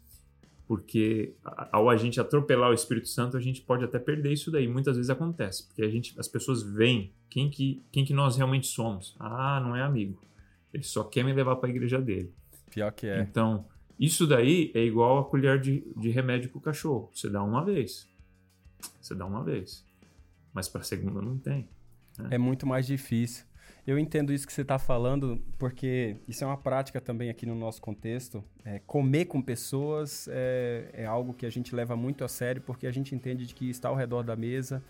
porque 0.72 1.36
ao 1.70 1.90
a 1.90 1.98
gente 1.98 2.18
atropelar 2.18 2.70
o 2.70 2.74
Espírito 2.74 3.10
Santo, 3.10 3.36
a 3.36 3.42
gente 3.42 3.60
pode 3.62 3.84
até 3.84 4.00
perder 4.00 4.32
isso 4.32 4.50
daí. 4.50 4.70
Muitas 4.70 4.96
vezes 4.96 5.10
acontece, 5.10 5.68
porque 5.68 5.84
a 5.84 5.90
gente, 5.90 6.18
as 6.18 6.30
pessoas 6.30 6.64
veem 6.64 7.12
quem 7.30 7.50
que, 7.50 7.84
quem 7.92 8.06
que 8.06 8.14
nós 8.14 8.38
realmente 8.38 8.68
somos. 8.68 9.14
Ah, 9.20 9.60
não 9.62 9.76
é 9.76 9.82
amigo. 9.82 10.18
Ele 10.74 10.84
só 10.84 11.04
quer 11.04 11.26
me 11.26 11.34
levar 11.34 11.58
para 11.58 11.68
a 11.68 11.72
igreja 11.72 12.00
dele. 12.00 12.34
Pior 12.70 12.90
que 12.94 13.06
é. 13.06 13.20
Então, 13.20 13.66
isso 14.00 14.26
daí 14.26 14.72
é 14.74 14.82
igual 14.82 15.20
a 15.20 15.26
colher 15.26 15.60
de, 15.60 15.86
de 15.98 16.10
remédio 16.10 16.50
para 16.50 16.60
o 16.60 16.62
cachorro. 16.62 17.12
Você 17.14 17.30
dá 17.30 17.44
uma 17.44 17.66
vez. 17.66 18.08
Você 19.02 19.14
dá 19.14 19.26
uma 19.26 19.44
vez. 19.44 19.86
Mas 20.54 20.70
para 20.70 20.84
segunda 20.84 21.22
não 21.22 21.38
tem. 21.38 21.68
Né? 22.18 22.30
É 22.32 22.38
muito 22.38 22.66
mais 22.66 22.88
difícil. 22.88 23.44
Eu 23.86 23.98
entendo 23.98 24.32
isso 24.32 24.46
que 24.46 24.54
você 24.54 24.62
está 24.62 24.78
falando, 24.78 25.42
porque 25.58 26.16
isso 26.28 26.44
é 26.44 26.48
uma 26.48 26.58
prática 26.58 27.02
também 27.02 27.30
aqui 27.30 27.46
no 27.46 27.56
nosso 27.56 27.82
contexto. 27.82 28.44
É, 28.64 28.80
comer 28.86 29.26
com 29.26 29.42
pessoas 29.42 30.28
é, 30.32 30.90
é, 30.94 31.06
algo 31.06 31.34
que 31.34 31.46
a 31.46 31.50
gente 31.50 31.76
leva 31.76 31.96
muito 31.96 32.24
a 32.24 32.28
sério, 32.28 32.62
porque 32.62 32.86
a 32.86 32.92
gente 32.92 33.16
entende 33.16 33.46
de 33.46 33.56
que 33.56 33.70
estar 33.70 33.90
ao 33.90 33.96
redor 33.96 34.24
da 34.24 34.36
mesa 34.36 34.84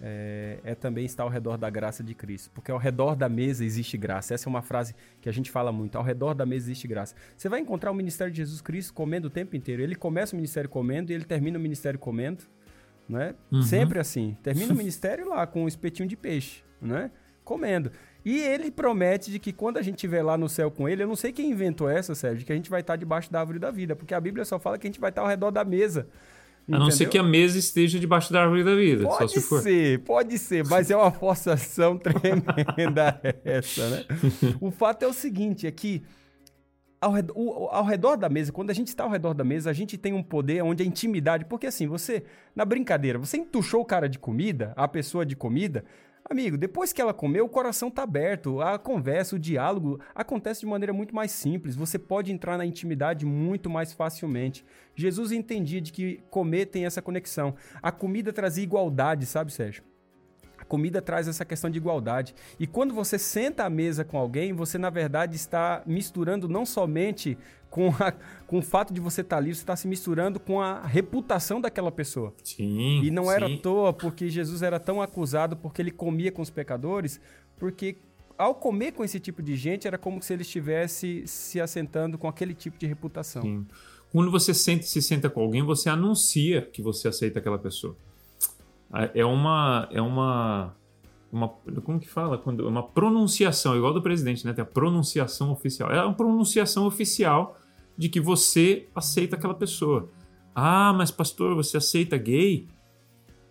é, 0.00 0.58
é, 0.64 0.74
também 0.74 1.04
estar 1.04 1.24
ao 1.24 1.28
redor 1.28 1.58
da 1.58 1.68
graça 1.68 2.02
de 2.02 2.14
Cristo. 2.14 2.50
Porque 2.54 2.70
ao 2.70 2.78
redor 2.78 3.14
da 3.14 3.28
mesa 3.28 3.64
existe 3.64 3.98
graça. 3.98 4.32
Essa 4.34 4.48
é 4.48 4.50
uma 4.50 4.62
frase 4.62 4.94
que 5.20 5.28
a 5.28 5.32
gente 5.32 5.50
fala 5.50 5.70
muito. 5.70 5.96
Ao 5.96 6.04
redor 6.04 6.34
da 6.34 6.46
mesa 6.46 6.66
existe 6.66 6.88
graça. 6.88 7.14
Você 7.36 7.48
vai 7.48 7.60
encontrar 7.60 7.90
o 7.90 7.94
ministério 7.94 8.32
de 8.32 8.38
Jesus 8.38 8.60
Cristo 8.60 8.94
comendo 8.94 9.28
o 9.28 9.30
tempo 9.30 9.54
inteiro. 9.56 9.82
Ele 9.82 9.94
começa 9.94 10.34
o 10.34 10.36
ministério 10.36 10.70
comendo 10.70 11.12
e 11.12 11.14
ele 11.14 11.24
termina 11.24 11.58
o 11.58 11.60
ministério 11.60 11.98
comendo. 11.98 12.44
Né? 13.08 13.34
Uhum. 13.52 13.62
Sempre 13.62 13.98
assim. 13.98 14.36
Termina 14.42 14.72
o 14.72 14.76
ministério 14.76 15.28
lá 15.28 15.46
com 15.46 15.64
um 15.64 15.68
espetinho 15.68 16.08
de 16.08 16.16
peixe. 16.16 16.62
Né? 16.80 17.10
Comendo. 17.50 17.90
E 18.24 18.38
ele 18.38 18.70
promete 18.70 19.28
de 19.28 19.40
que 19.40 19.52
quando 19.52 19.76
a 19.76 19.82
gente 19.82 19.96
estiver 19.96 20.22
lá 20.22 20.38
no 20.38 20.48
céu 20.48 20.70
com 20.70 20.88
ele, 20.88 21.02
eu 21.02 21.08
não 21.08 21.16
sei 21.16 21.32
quem 21.32 21.50
inventou 21.50 21.90
essa, 21.90 22.14
Sérgio, 22.14 22.46
que 22.46 22.52
a 22.52 22.54
gente 22.54 22.70
vai 22.70 22.80
estar 22.80 22.94
debaixo 22.94 23.28
da 23.32 23.40
árvore 23.40 23.58
da 23.58 23.72
vida, 23.72 23.96
porque 23.96 24.14
a 24.14 24.20
Bíblia 24.20 24.44
só 24.44 24.56
fala 24.56 24.78
que 24.78 24.86
a 24.86 24.88
gente 24.88 25.00
vai 25.00 25.10
estar 25.10 25.22
ao 25.22 25.26
redor 25.26 25.50
da 25.50 25.64
mesa. 25.64 26.06
A 26.70 26.78
não 26.78 26.92
ser 26.92 27.08
que 27.08 27.18
a 27.18 27.24
mesa 27.24 27.58
esteja 27.58 27.98
debaixo 27.98 28.32
da 28.32 28.42
árvore 28.42 28.62
da 28.62 28.76
vida. 28.76 29.02
Pode 29.02 29.32
só 29.32 29.40
se 29.40 29.40
for. 29.40 29.60
ser, 29.62 29.98
pode 30.04 30.38
ser, 30.38 30.64
mas 30.64 30.92
é 30.92 30.96
uma 30.96 31.10
forçação 31.10 31.98
tremenda 31.98 33.20
essa, 33.44 33.88
né? 33.90 34.04
O 34.62 34.70
fato 34.70 35.02
é 35.02 35.08
o 35.08 35.12
seguinte, 35.12 35.66
é 35.66 35.72
que 35.72 36.04
ao 37.00 37.10
redor, 37.10 37.68
ao 37.72 37.84
redor, 37.84 38.16
da 38.16 38.28
mesa, 38.28 38.52
quando 38.52 38.70
a 38.70 38.74
gente 38.74 38.88
está 38.88 39.02
ao 39.02 39.10
redor 39.10 39.34
da 39.34 39.42
mesa, 39.42 39.70
a 39.70 39.72
gente 39.72 39.98
tem 39.98 40.12
um 40.12 40.22
poder 40.22 40.62
onde 40.62 40.84
a 40.84 40.86
intimidade. 40.86 41.46
Porque 41.46 41.66
assim, 41.66 41.88
você, 41.88 42.22
na 42.54 42.64
brincadeira, 42.64 43.18
você 43.18 43.38
entuchou 43.38 43.80
o 43.80 43.84
cara 43.84 44.08
de 44.08 44.20
comida, 44.20 44.72
a 44.76 44.86
pessoa 44.86 45.26
de 45.26 45.34
comida. 45.34 45.84
Amigo, 46.24 46.56
depois 46.56 46.92
que 46.92 47.02
ela 47.02 47.12
comeu, 47.12 47.44
o 47.44 47.48
coração 47.48 47.90
tá 47.90 48.04
aberto, 48.04 48.60
a 48.60 48.78
conversa, 48.78 49.34
o 49.34 49.38
diálogo 49.38 50.00
acontece 50.14 50.60
de 50.60 50.66
maneira 50.66 50.92
muito 50.92 51.14
mais 51.14 51.32
simples. 51.32 51.74
Você 51.74 51.98
pode 51.98 52.32
entrar 52.32 52.56
na 52.56 52.64
intimidade 52.64 53.26
muito 53.26 53.68
mais 53.68 53.92
facilmente. 53.92 54.64
Jesus 54.94 55.32
entendia 55.32 55.80
de 55.80 55.92
que 55.92 56.22
comer 56.30 56.66
tem 56.66 56.86
essa 56.86 57.02
conexão. 57.02 57.54
A 57.82 57.90
comida 57.90 58.32
trazia 58.32 58.62
igualdade, 58.62 59.26
sabe, 59.26 59.52
Sérgio? 59.52 59.89
Comida 60.70 61.02
traz 61.02 61.26
essa 61.26 61.44
questão 61.44 61.68
de 61.68 61.78
igualdade. 61.78 62.32
E 62.58 62.64
quando 62.64 62.94
você 62.94 63.18
senta 63.18 63.64
à 63.64 63.70
mesa 63.70 64.04
com 64.04 64.16
alguém, 64.16 64.52
você 64.52 64.78
na 64.78 64.88
verdade 64.88 65.34
está 65.34 65.82
misturando 65.84 66.48
não 66.48 66.64
somente 66.64 67.36
com, 67.68 67.88
a, 67.98 68.12
com 68.46 68.58
o 68.58 68.62
fato 68.62 68.94
de 68.94 69.00
você 69.00 69.20
estar 69.20 69.38
ali, 69.38 69.52
você 69.52 69.62
está 69.62 69.74
se 69.74 69.88
misturando 69.88 70.38
com 70.38 70.60
a 70.60 70.86
reputação 70.86 71.60
daquela 71.60 71.90
pessoa. 71.90 72.32
Sim. 72.44 73.02
E 73.02 73.10
não 73.10 73.24
sim. 73.24 73.30
era 73.30 73.46
à 73.46 73.58
toa 73.58 73.92
porque 73.92 74.28
Jesus 74.28 74.62
era 74.62 74.78
tão 74.78 75.02
acusado 75.02 75.56
porque 75.56 75.82
ele 75.82 75.90
comia 75.90 76.30
com 76.30 76.40
os 76.40 76.50
pecadores, 76.50 77.20
porque 77.58 77.96
ao 78.38 78.54
comer 78.54 78.92
com 78.92 79.02
esse 79.02 79.18
tipo 79.18 79.42
de 79.42 79.56
gente 79.56 79.88
era 79.88 79.98
como 79.98 80.22
se 80.22 80.32
ele 80.32 80.42
estivesse 80.42 81.24
se 81.26 81.60
assentando 81.60 82.16
com 82.16 82.28
aquele 82.28 82.54
tipo 82.54 82.78
de 82.78 82.86
reputação. 82.86 83.42
Sim. 83.42 83.66
Quando 84.12 84.30
você 84.30 84.54
se 84.54 85.02
senta 85.02 85.28
com 85.28 85.40
alguém, 85.40 85.62
você 85.62 85.88
anuncia 85.88 86.62
que 86.62 86.80
você 86.80 87.08
aceita 87.08 87.38
aquela 87.38 87.58
pessoa. 87.58 87.96
É 89.14 89.24
uma. 89.24 89.88
É 89.90 90.00
uma. 90.00 90.76
Uma, 91.32 91.48
como 91.84 92.00
que 92.00 92.08
fala? 92.08 92.36
Quando, 92.36 92.66
uma 92.66 92.82
pronunciação, 92.82 93.76
igual 93.76 93.94
do 93.94 94.02
presidente, 94.02 94.44
né? 94.44 94.52
Tem 94.52 94.62
a 94.62 94.66
pronunciação 94.66 95.52
oficial. 95.52 95.88
É 95.88 96.04
uma 96.04 96.14
pronunciação 96.14 96.86
oficial 96.86 97.56
de 97.96 98.08
que 98.08 98.20
você 98.20 98.88
aceita 98.94 99.36
aquela 99.36 99.54
pessoa. 99.54 100.08
Ah, 100.52 100.92
mas 100.92 101.12
pastor, 101.12 101.54
você 101.54 101.76
aceita 101.76 102.16
gay? 102.16 102.66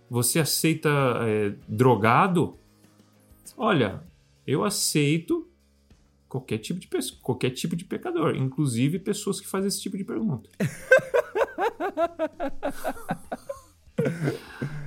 Você 0.09 0.39
aceita 0.39 0.89
é, 1.21 1.53
drogado? 1.69 2.57
Olha, 3.55 4.03
eu 4.45 4.65
aceito 4.65 5.47
qualquer 6.27 6.57
tipo 6.57 6.79
de 6.79 6.89
qualquer 7.21 7.51
tipo 7.51 7.77
de 7.77 7.85
pecador, 7.85 8.35
inclusive 8.35 8.99
pessoas 8.99 9.39
que 9.39 9.47
fazem 9.47 9.69
esse 9.69 9.81
tipo 9.81 9.97
de 9.97 10.03
pergunta. 10.03 10.49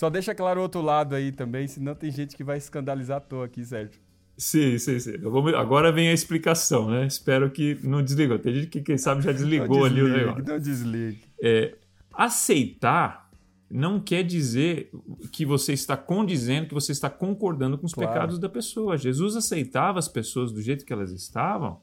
Só 0.00 0.08
deixa 0.08 0.34
claro 0.34 0.60
o 0.60 0.62
outro 0.62 0.80
lado 0.80 1.14
aí 1.14 1.30
também, 1.30 1.68
senão 1.68 1.94
tem 1.94 2.10
gente 2.10 2.34
que 2.34 2.42
vai 2.42 2.56
escandalizar 2.56 3.18
à 3.18 3.20
toa 3.20 3.44
aqui, 3.44 3.62
Sérgio. 3.62 4.00
Sim, 4.34 4.78
sim, 4.78 4.98
sim. 4.98 5.18
Vou... 5.18 5.46
Agora 5.54 5.92
vem 5.92 6.08
a 6.08 6.12
explicação, 6.14 6.90
né? 6.90 7.06
Espero 7.06 7.50
que 7.50 7.78
não 7.82 8.02
desligou. 8.02 8.38
Tem 8.38 8.54
gente 8.54 8.68
que, 8.68 8.80
quem 8.80 8.96
sabe, 8.96 9.20
já 9.20 9.30
desligou 9.30 9.86
desligue, 9.86 10.00
ali 10.00 10.10
o 10.10 10.16
negócio. 10.16 10.44
Não 10.46 10.58
desligue. 10.58 11.20
É, 11.42 11.76
aceitar 12.14 13.30
não 13.70 14.00
quer 14.00 14.22
dizer 14.22 14.90
que 15.30 15.44
você 15.44 15.74
está 15.74 15.98
condizendo, 15.98 16.68
que 16.68 16.72
você 16.74 16.92
está 16.92 17.10
concordando 17.10 17.76
com 17.76 17.84
os 17.84 17.92
claro. 17.92 18.10
pecados 18.10 18.38
da 18.38 18.48
pessoa. 18.48 18.96
Jesus 18.96 19.36
aceitava 19.36 19.98
as 19.98 20.08
pessoas 20.08 20.50
do 20.50 20.62
jeito 20.62 20.86
que 20.86 20.94
elas 20.94 21.12
estavam 21.12 21.78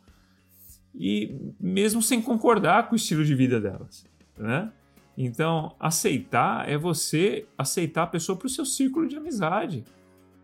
e 0.96 1.54
mesmo 1.60 2.02
sem 2.02 2.20
concordar 2.20 2.88
com 2.90 2.94
o 2.94 2.96
estilo 2.96 3.24
de 3.24 3.36
vida 3.36 3.62
delas, 3.62 4.08
né? 4.36 4.72
Então, 5.18 5.76
aceitar 5.80 6.70
é 6.70 6.78
você 6.78 7.48
aceitar 7.58 8.04
a 8.04 8.08
pessoa 8.08 8.38
para 8.38 8.46
o 8.46 8.50
seu 8.50 8.66
círculo 8.66 9.08
de 9.08 9.16
amizade, 9.16 9.84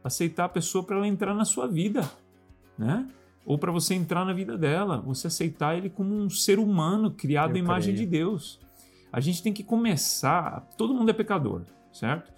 aceitar 0.03 0.45
a 0.45 0.49
pessoa 0.49 0.83
para 0.83 0.95
ela 0.97 1.07
entrar 1.07 1.35
na 1.35 1.45
sua 1.45 1.67
vida, 1.67 2.09
né? 2.77 3.07
Ou 3.45 3.57
para 3.57 3.71
você 3.71 3.93
entrar 3.93 4.25
na 4.25 4.33
vida 4.33 4.57
dela, 4.57 4.97
você 5.01 5.27
aceitar 5.27 5.77
ele 5.77 5.89
como 5.89 6.15
um 6.15 6.29
ser 6.29 6.57
humano 6.57 7.11
criado 7.11 7.55
à 7.55 7.59
imagem 7.59 7.93
de 7.93 8.05
Deus. 8.05 8.59
A 9.11 9.19
gente 9.19 9.43
tem 9.43 9.53
que 9.53 9.63
começar. 9.63 10.67
Todo 10.77 10.93
mundo 10.93 11.09
é 11.09 11.13
pecador, 11.13 11.63
certo? 11.91 12.33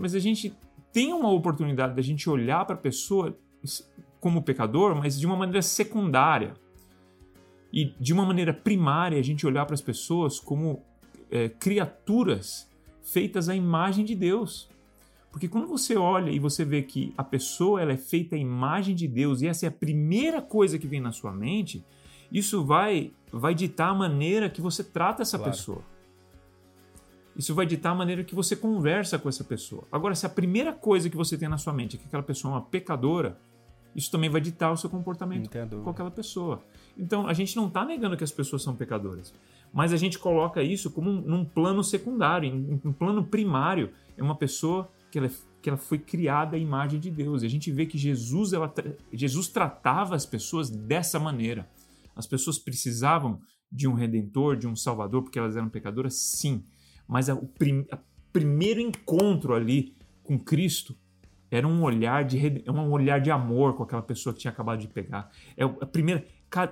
Mas 0.00 0.14
a 0.14 0.20
gente 0.20 0.56
tem 0.92 1.12
uma 1.12 1.30
oportunidade 1.30 1.94
da 1.94 2.00
gente 2.00 2.30
olhar 2.30 2.64
para 2.64 2.76
a 2.76 2.78
pessoa 2.78 3.36
como 4.20 4.42
pecador, 4.42 4.94
mas 4.94 5.18
de 5.18 5.26
uma 5.26 5.36
maneira 5.36 5.60
secundária. 5.60 6.54
E 7.72 7.86
de 8.00 8.12
uma 8.12 8.24
maneira 8.24 8.54
primária, 8.54 9.18
a 9.18 9.22
gente 9.22 9.44
olhar 9.44 9.66
para 9.66 9.74
as 9.74 9.82
pessoas 9.82 10.38
como 10.38 10.82
é, 11.34 11.48
criaturas 11.48 12.70
feitas 13.02 13.48
à 13.48 13.56
imagem 13.56 14.04
de 14.04 14.14
Deus. 14.14 14.70
Porque 15.32 15.48
quando 15.48 15.66
você 15.66 15.96
olha 15.96 16.30
e 16.30 16.38
você 16.38 16.64
vê 16.64 16.80
que 16.80 17.12
a 17.18 17.24
pessoa 17.24 17.82
ela 17.82 17.92
é 17.92 17.96
feita 17.96 18.36
à 18.36 18.38
imagem 18.38 18.94
de 18.94 19.08
Deus 19.08 19.42
e 19.42 19.48
essa 19.48 19.66
é 19.66 19.68
a 19.68 19.72
primeira 19.72 20.40
coisa 20.40 20.78
que 20.78 20.86
vem 20.86 21.00
na 21.00 21.10
sua 21.10 21.32
mente, 21.32 21.84
isso 22.30 22.64
vai, 22.64 23.12
vai 23.32 23.52
ditar 23.52 23.90
a 23.90 23.94
maneira 23.94 24.48
que 24.48 24.60
você 24.60 24.84
trata 24.84 25.22
essa 25.22 25.36
claro. 25.36 25.52
pessoa. 25.52 25.82
Isso 27.36 27.52
vai 27.52 27.66
ditar 27.66 27.90
a 27.90 27.94
maneira 27.96 28.22
que 28.22 28.32
você 28.32 28.54
conversa 28.54 29.18
com 29.18 29.28
essa 29.28 29.42
pessoa. 29.42 29.82
Agora, 29.90 30.14
se 30.14 30.24
a 30.24 30.28
primeira 30.28 30.72
coisa 30.72 31.10
que 31.10 31.16
você 31.16 31.36
tem 31.36 31.48
na 31.48 31.58
sua 31.58 31.72
mente 31.72 31.96
é 31.96 31.98
que 31.98 32.06
aquela 32.06 32.22
pessoa 32.22 32.52
é 32.52 32.56
uma 32.58 32.62
pecadora, 32.62 33.36
isso 33.92 34.08
também 34.08 34.30
vai 34.30 34.40
ditar 34.40 34.70
o 34.70 34.76
seu 34.76 34.88
comportamento 34.88 35.46
Entendo. 35.46 35.82
com 35.82 35.90
aquela 35.90 36.12
pessoa. 36.12 36.62
Então, 36.96 37.26
a 37.26 37.32
gente 37.32 37.56
não 37.56 37.66
está 37.66 37.84
negando 37.84 38.16
que 38.16 38.22
as 38.22 38.30
pessoas 38.30 38.62
são 38.62 38.76
pecadoras 38.76 39.34
mas 39.74 39.92
a 39.92 39.96
gente 39.96 40.20
coloca 40.20 40.62
isso 40.62 40.88
como 40.88 41.10
um, 41.10 41.20
num 41.20 41.44
plano 41.44 41.82
secundário, 41.82 42.48
em 42.48 42.80
um 42.84 42.92
plano 42.92 43.24
primário. 43.24 43.90
É 44.16 44.22
uma 44.22 44.36
pessoa 44.36 44.88
que 45.10 45.18
ela, 45.18 45.28
que 45.60 45.68
ela 45.68 45.76
foi 45.76 45.98
criada 45.98 46.54
à 46.54 46.58
imagem 46.58 47.00
de 47.00 47.10
Deus. 47.10 47.42
E 47.42 47.46
a 47.46 47.50
gente 47.50 47.72
vê 47.72 47.84
que 47.84 47.98
Jesus, 47.98 48.52
ela, 48.52 48.72
Jesus 49.12 49.48
tratava 49.48 50.14
as 50.14 50.24
pessoas 50.24 50.70
dessa 50.70 51.18
maneira. 51.18 51.68
As 52.14 52.24
pessoas 52.24 52.56
precisavam 52.56 53.40
de 53.70 53.88
um 53.88 53.94
redentor, 53.94 54.56
de 54.56 54.68
um 54.68 54.76
salvador, 54.76 55.24
porque 55.24 55.40
elas 55.40 55.56
eram 55.56 55.68
pecadoras? 55.68 56.14
Sim. 56.14 56.64
Mas 57.08 57.28
o 57.28 57.44
prim, 57.58 57.84
primeiro 58.32 58.80
encontro 58.80 59.54
ali 59.54 59.96
com 60.22 60.38
Cristo 60.38 60.96
era 61.50 61.66
um 61.66 61.82
olhar 61.82 62.24
de 62.24 62.64
um 62.68 62.90
olhar 62.92 63.20
de 63.20 63.30
amor 63.30 63.74
com 63.74 63.82
aquela 63.82 64.02
pessoa 64.02 64.32
que 64.32 64.40
tinha 64.40 64.52
acabado 64.52 64.80
de 64.80 64.88
pegar. 64.88 65.30
É 65.56 65.64
a 65.64 65.86
primeira 65.86 66.24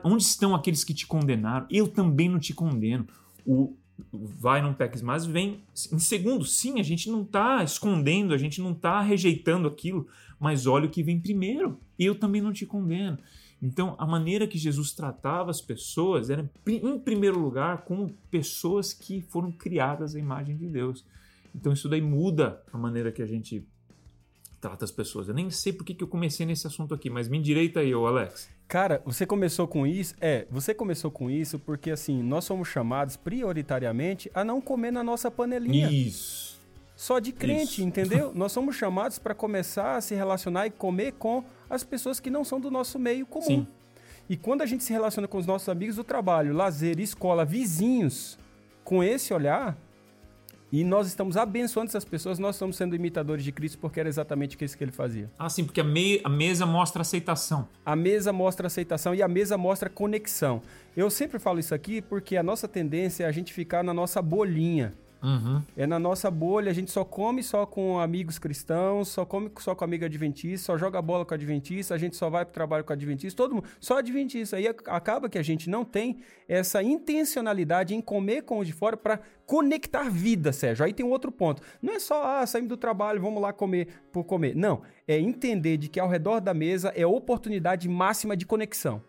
Onde 0.05 0.23
estão 0.23 0.55
aqueles 0.55 0.85
que 0.85 0.95
te 0.95 1.07
condenaram? 1.07 1.67
Eu 1.71 1.89
também 1.89 2.29
não 2.29 2.39
te 2.39 2.55
condeno. 2.55 3.07
O 3.47 3.77
vai, 4.13 4.63
não 4.63 4.75
peques 4.75 5.03
mais 5.03 5.25
vem 5.25 5.63
em 5.93 5.99
segundo. 5.99 6.45
Sim, 6.45 6.81
a 6.81 6.83
gente 6.83 7.11
não 7.11 7.23
está 7.23 7.63
escondendo, 7.63 8.35
a 8.35 8.39
gente 8.39 8.61
não 8.61 8.73
está 8.73 9.01
rejeitando 9.01 9.69
aquilo, 9.69 10.07
mas 10.39 10.67
olha 10.67 10.87
o 10.87 10.91
que 10.91 11.03
vem 11.03 11.21
primeiro. 11.21 11.79
Eu 11.99 12.15
também 12.15 12.41
não 12.41 12.53
te 12.53 12.67
condeno. 12.67 13.19
Então, 13.61 13.95
a 13.99 14.07
maneira 14.07 14.47
que 14.47 14.59
Jesus 14.59 14.93
tratava 14.93 15.51
as 15.51 15.61
pessoas 15.61 16.31
era, 16.31 16.51
em 16.67 16.99
primeiro 16.99 17.39
lugar, 17.39 17.85
como 17.85 18.13
pessoas 18.29 18.93
que 18.93 19.21
foram 19.21 19.53
criadas 19.53 20.17
à 20.17 20.19
imagem 20.19 20.57
de 20.57 20.67
Deus. 20.67 21.05
Então, 21.55 21.73
isso 21.73 21.89
daí 21.89 22.01
muda 22.01 22.61
a 22.73 22.79
maneira 22.79 23.13
que 23.13 23.23
a 23.23 23.27
gente 23.27 23.65
trata 24.61 24.85
as 24.85 24.91
pessoas. 24.91 25.29
Eu 25.29 25.35
nem 25.35 25.49
sei 25.49 25.73
por 25.73 25.85
que 25.85 26.03
eu 26.03 26.09
comecei 26.09 26.45
nesse 26.45 26.67
assunto 26.67 26.93
aqui, 26.93 27.09
mas 27.09 27.29
me 27.29 27.39
endireita 27.39 27.81
aí, 27.81 27.95
ô 27.95 28.07
Alex. 28.07 28.51
Cara, 28.73 29.03
você 29.05 29.27
começou 29.27 29.69
com 29.69 29.87
isso? 29.87 30.15
É, 30.19 30.47
você 30.51 30.73
começou 30.73 31.11
com 31.11 31.31
isso 31.31 31.59
porque, 31.59 31.91
assim, 31.91 32.23
nós 32.23 32.47
somos 32.47 32.69
chamados 32.69 33.19
prioritariamente 33.19 34.31
a 34.35 34.43
não 34.43 34.63
comer 34.63 34.91
na 34.91 35.05
nossa 35.05 35.31
panelinha. 35.31 35.91
Isso. 35.91 36.59
Só 36.97 37.19
de 37.19 37.33
crente, 37.33 37.65
isso. 37.65 37.83
entendeu? 37.83 38.33
nós 38.35 38.51
somos 38.51 38.75
chamados 38.75 39.19
para 39.19 39.35
começar 39.35 39.97
a 39.97 40.01
se 40.01 40.15
relacionar 40.15 40.69
e 40.69 40.71
comer 40.71 41.13
com 41.19 41.45
as 41.69 41.85
pessoas 41.85 42.19
que 42.19 42.31
não 42.31 42.47
são 42.47 42.59
do 42.59 42.71
nosso 42.71 42.99
meio 42.99 43.27
comum. 43.27 43.45
Sim. 43.45 43.67
E 44.27 44.39
quando 44.39 44.63
a 44.63 44.67
gente 44.67 44.83
se 44.83 44.91
relaciona 44.91 45.29
com 45.29 45.37
os 45.37 45.45
nossos 45.45 45.69
amigos 45.69 45.97
do 45.97 46.05
trabalho, 46.05 46.55
lazer, 46.55 46.99
escola, 46.99 47.45
vizinhos, 47.45 48.39
com 48.83 49.05
esse 49.05 49.35
olhar, 49.35 49.77
e 50.73 50.83
nós 50.85 51.07
estamos 51.07 51.37
abençoando 51.37 51.91
essas 51.91 52.05
pessoas, 52.05 52.39
nós 52.39 52.55
estamos 52.55 52.77
sendo 52.77 52.97
imitadores 52.97 53.45
de 53.45 53.53
Cristo 53.53 53.77
porque 53.79 54.01
era 54.01 54.09
exatamente 54.09 54.57
isso 54.65 54.79
que 54.79 54.83
ele 54.83 54.91
fazia. 54.91 55.31
Ah, 55.39 55.51
sim, 55.51 55.65
porque 55.65 55.83
a, 55.83 55.85
me 55.85 56.19
a 56.25 56.31
mesa 56.31 56.65
mostra 56.65 57.03
aceitação. 57.03 57.69
A 57.85 57.95
mesa 57.95 58.33
mostra 58.33 58.67
aceitação 58.69 59.15
e 59.15 59.23
a 59.23 59.29
mesa 59.29 59.59
mostra 59.59 59.91
conexão. 59.91 60.63
Eu 60.97 61.11
sempre 61.11 61.39
falo 61.39 61.61
isso 61.61 61.75
aqui 61.75 62.01
porque 62.01 62.39
a 62.39 62.43
nossa 62.43 62.67
tendência 62.67 63.25
é 63.25 63.27
a 63.27 63.33
gente 63.33 63.53
ficar 63.53 63.85
na 63.85 63.93
nossa 63.93 64.23
bolinha. 64.23 64.95
Uhum. 65.23 65.63
É 65.77 65.87
na 65.87 66.01
nossa 66.01 66.29
bolha, 66.31 66.71
a 66.71 66.75
gente 66.75 66.91
só 66.91 67.05
come 67.05 67.43
só 67.43 67.65
com 67.65 68.01
amigos 68.01 68.39
cristãos, 68.39 69.09
só 69.09 69.25
come 69.25 69.51
só 69.61 69.73
com 69.73 69.85
amigo 69.85 70.05
adventista, 70.05 70.67
só 70.67 70.77
joga 70.77 71.01
bola 71.01 71.25
com 71.25 71.33
adventista, 71.33 71.95
a 71.95 71.99
gente 71.99 72.17
só 72.17 72.29
vai 72.29 72.45
pro 72.45 72.53
trabalho 72.53 72.83
com 72.83 72.93
adventista, 72.93 73.41
todo 73.41 73.55
mundo, 73.55 73.69
só 73.79 73.99
adventista. 73.99 74.57
Aí 74.57 74.67
acaba 74.67 75.29
que 75.29 75.39
a 75.39 75.43
gente 75.43 75.71
não 75.71 75.85
tem 75.85 76.19
essa 76.49 76.83
intencionalidade 76.83 77.95
em 77.95 78.01
comer 78.01 78.43
com 78.43 78.59
o 78.59 78.65
de 78.65 78.73
fora 78.73 78.97
para 78.97 79.21
conectar 79.47 80.11
vida, 80.11 80.53
Sérgio. 80.53 80.85
Aí 80.85 80.93
tem 80.93 81.07
um 81.07 81.11
outro 81.11 81.31
ponto. 81.31 81.63
Não 81.81 81.93
é 81.95 82.01
só, 82.01 82.41
ah, 82.41 82.47
saímos 82.47 82.69
do 82.69 82.77
trabalho, 82.77 83.21
vamos 83.21 83.41
lá 83.41 83.53
comer 83.53 83.89
por 84.11 84.25
comer. 84.25 84.57
Não, 84.57 84.83
é 85.07 85.19
entender 85.19 85.77
de 85.77 85.89
que 85.89 86.01
ao 86.01 86.09
redor 86.09 86.41
da 86.41 86.53
mesa 86.53 86.93
é 86.97 87.07
oportunidade 87.07 87.89
máxima 87.89 88.37
de 88.37 88.45
conexão. 88.45 89.03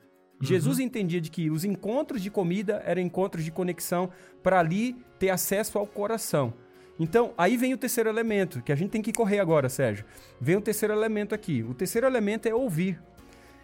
Uhum. 0.44 0.48
Jesus 0.48 0.80
entendia 0.80 1.22
de 1.22 1.30
que 1.30 1.50
os 1.50 1.64
encontros 1.64 2.22
de 2.22 2.30
comida 2.30 2.82
eram 2.86 3.02
encontros 3.02 3.44
de 3.44 3.52
conexão 3.52 4.10
para 4.42 4.60
ali 4.60 4.96
ter 5.18 5.30
acesso 5.30 5.78
ao 5.78 5.88
coração. 5.88 6.54
Então, 7.00 7.34
aí 7.38 7.58
vem 7.58 7.74
o 7.74 7.78
terceiro 7.78 8.10
elemento, 8.10 8.62
que 8.62 8.72
a 8.72 8.76
gente 8.76 8.92
tem 8.92 9.02
que 9.02 9.12
correr 9.12 9.40
agora, 9.40 9.68
Sérgio. 9.68 10.06
Vem 10.40 10.56
o 10.56 10.62
terceiro 10.62 10.94
elemento 10.94 11.34
aqui. 11.34 11.64
O 11.64 11.74
terceiro 11.74 12.06
elemento 12.06 12.48
é 12.48 12.54
ouvir. 12.54 13.02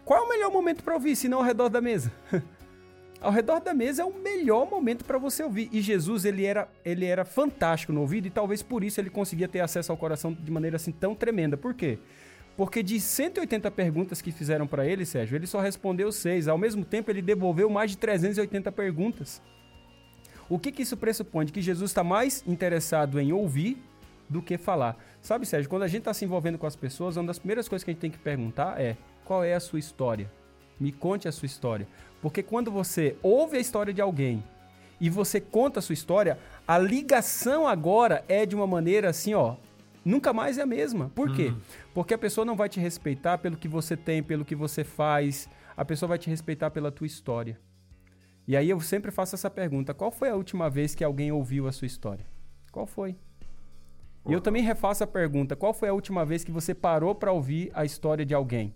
Qual 0.03 0.19
é 0.19 0.25
o 0.25 0.29
melhor 0.29 0.51
momento 0.51 0.83
para 0.83 0.95
ouvir, 0.95 1.15
se 1.15 1.29
não 1.29 1.37
ao 1.37 1.43
redor 1.43 1.69
da 1.69 1.79
mesa? 1.79 2.11
ao 3.21 3.31
redor 3.31 3.59
da 3.59 3.73
mesa 3.73 4.01
é 4.01 4.05
o 4.05 4.13
melhor 4.13 4.67
momento 4.67 5.05
para 5.05 5.19
você 5.19 5.43
ouvir. 5.43 5.69
E 5.71 5.81
Jesus, 5.81 6.25
ele 6.25 6.45
era, 6.45 6.67
ele 6.83 7.05
era 7.05 7.23
fantástico 7.23 7.93
no 7.93 8.01
ouvido 8.01 8.25
e 8.25 8.31
talvez 8.31 8.63
por 8.63 8.83
isso 8.83 8.99
ele 8.99 9.09
conseguia 9.09 9.47
ter 9.47 9.59
acesso 9.59 9.91
ao 9.91 9.97
coração 9.97 10.33
de 10.33 10.51
maneira 10.51 10.77
assim 10.77 10.91
tão 10.91 11.13
tremenda. 11.13 11.55
Por 11.55 11.75
quê? 11.75 11.99
Porque 12.59 12.83
de 12.83 12.99
180 12.99 13.71
perguntas 13.71 14.21
que 14.21 14.33
fizeram 14.33 14.67
para 14.67 14.85
ele, 14.85 15.05
Sérgio, 15.05 15.37
ele 15.37 15.47
só 15.47 15.61
respondeu 15.61 16.11
seis. 16.11 16.45
Ao 16.45 16.57
mesmo 16.57 16.83
tempo, 16.83 17.09
ele 17.09 17.21
devolveu 17.21 17.69
mais 17.69 17.91
de 17.91 17.97
380 17.97 18.69
perguntas. 18.73 19.41
O 20.49 20.59
que, 20.59 20.69
que 20.69 20.81
isso 20.81 20.97
pressupõe? 20.97 21.45
De 21.45 21.53
que 21.53 21.61
Jesus 21.61 21.89
está 21.89 22.03
mais 22.03 22.43
interessado 22.45 23.17
em 23.17 23.31
ouvir 23.31 23.81
do 24.27 24.41
que 24.41 24.57
falar. 24.57 25.01
Sabe, 25.21 25.45
Sérgio, 25.45 25.69
quando 25.69 25.83
a 25.83 25.87
gente 25.87 25.99
está 25.99 26.13
se 26.13 26.25
envolvendo 26.25 26.57
com 26.57 26.67
as 26.67 26.75
pessoas, 26.75 27.15
uma 27.15 27.27
das 27.27 27.39
primeiras 27.39 27.69
coisas 27.69 27.81
que 27.81 27.91
a 27.91 27.93
gente 27.93 28.01
tem 28.01 28.11
que 28.11 28.19
perguntar 28.19 28.77
é: 28.77 28.97
qual 29.23 29.41
é 29.41 29.53
a 29.53 29.59
sua 29.61 29.79
história? 29.79 30.29
Me 30.77 30.91
conte 30.91 31.29
a 31.29 31.31
sua 31.31 31.45
história. 31.45 31.87
Porque 32.21 32.43
quando 32.43 32.69
você 32.69 33.15
ouve 33.23 33.55
a 33.55 33.61
história 33.61 33.93
de 33.93 34.01
alguém 34.01 34.43
e 34.99 35.09
você 35.09 35.39
conta 35.39 35.79
a 35.79 35.81
sua 35.81 35.93
história, 35.93 36.37
a 36.67 36.77
ligação 36.77 37.65
agora 37.65 38.25
é 38.27 38.45
de 38.45 38.53
uma 38.53 38.67
maneira 38.67 39.11
assim, 39.11 39.33
ó, 39.33 39.55
nunca 40.03 40.33
mais 40.33 40.57
é 40.57 40.61
a 40.61 40.65
mesma. 40.65 41.09
Por 41.09 41.33
quê? 41.35 41.47
Uhum. 41.47 41.59
Porque 41.93 42.13
a 42.13 42.17
pessoa 42.17 42.45
não 42.45 42.55
vai 42.55 42.69
te 42.69 42.79
respeitar 42.79 43.37
pelo 43.37 43.57
que 43.57 43.67
você 43.67 43.95
tem, 43.95 44.21
pelo 44.23 44.45
que 44.45 44.55
você 44.55 44.83
faz. 44.83 45.49
A 45.75 45.85
pessoa 45.85 46.09
vai 46.09 46.17
te 46.17 46.29
respeitar 46.29 46.71
pela 46.71 46.91
tua 46.91 47.07
história. 47.07 47.59
E 48.47 48.57
aí 48.57 48.69
eu 48.69 48.79
sempre 48.79 49.11
faço 49.11 49.35
essa 49.35 49.49
pergunta: 49.49 49.93
qual 49.93 50.11
foi 50.11 50.29
a 50.29 50.35
última 50.35 50.69
vez 50.69 50.95
que 50.95 51.03
alguém 51.03 51.31
ouviu 51.31 51.67
a 51.67 51.71
sua 51.71 51.85
história? 51.85 52.25
Qual 52.71 52.85
foi? 52.85 53.15
E 54.27 54.33
eu 54.33 54.41
também 54.41 54.63
refaço 54.63 55.03
a 55.03 55.07
pergunta: 55.07 55.55
qual 55.55 55.73
foi 55.73 55.89
a 55.89 55.93
última 55.93 56.25
vez 56.25 56.43
que 56.43 56.51
você 56.51 56.73
parou 56.73 57.15
para 57.15 57.31
ouvir 57.31 57.71
a 57.73 57.85
história 57.85 58.25
de 58.25 58.33
alguém? 58.33 58.73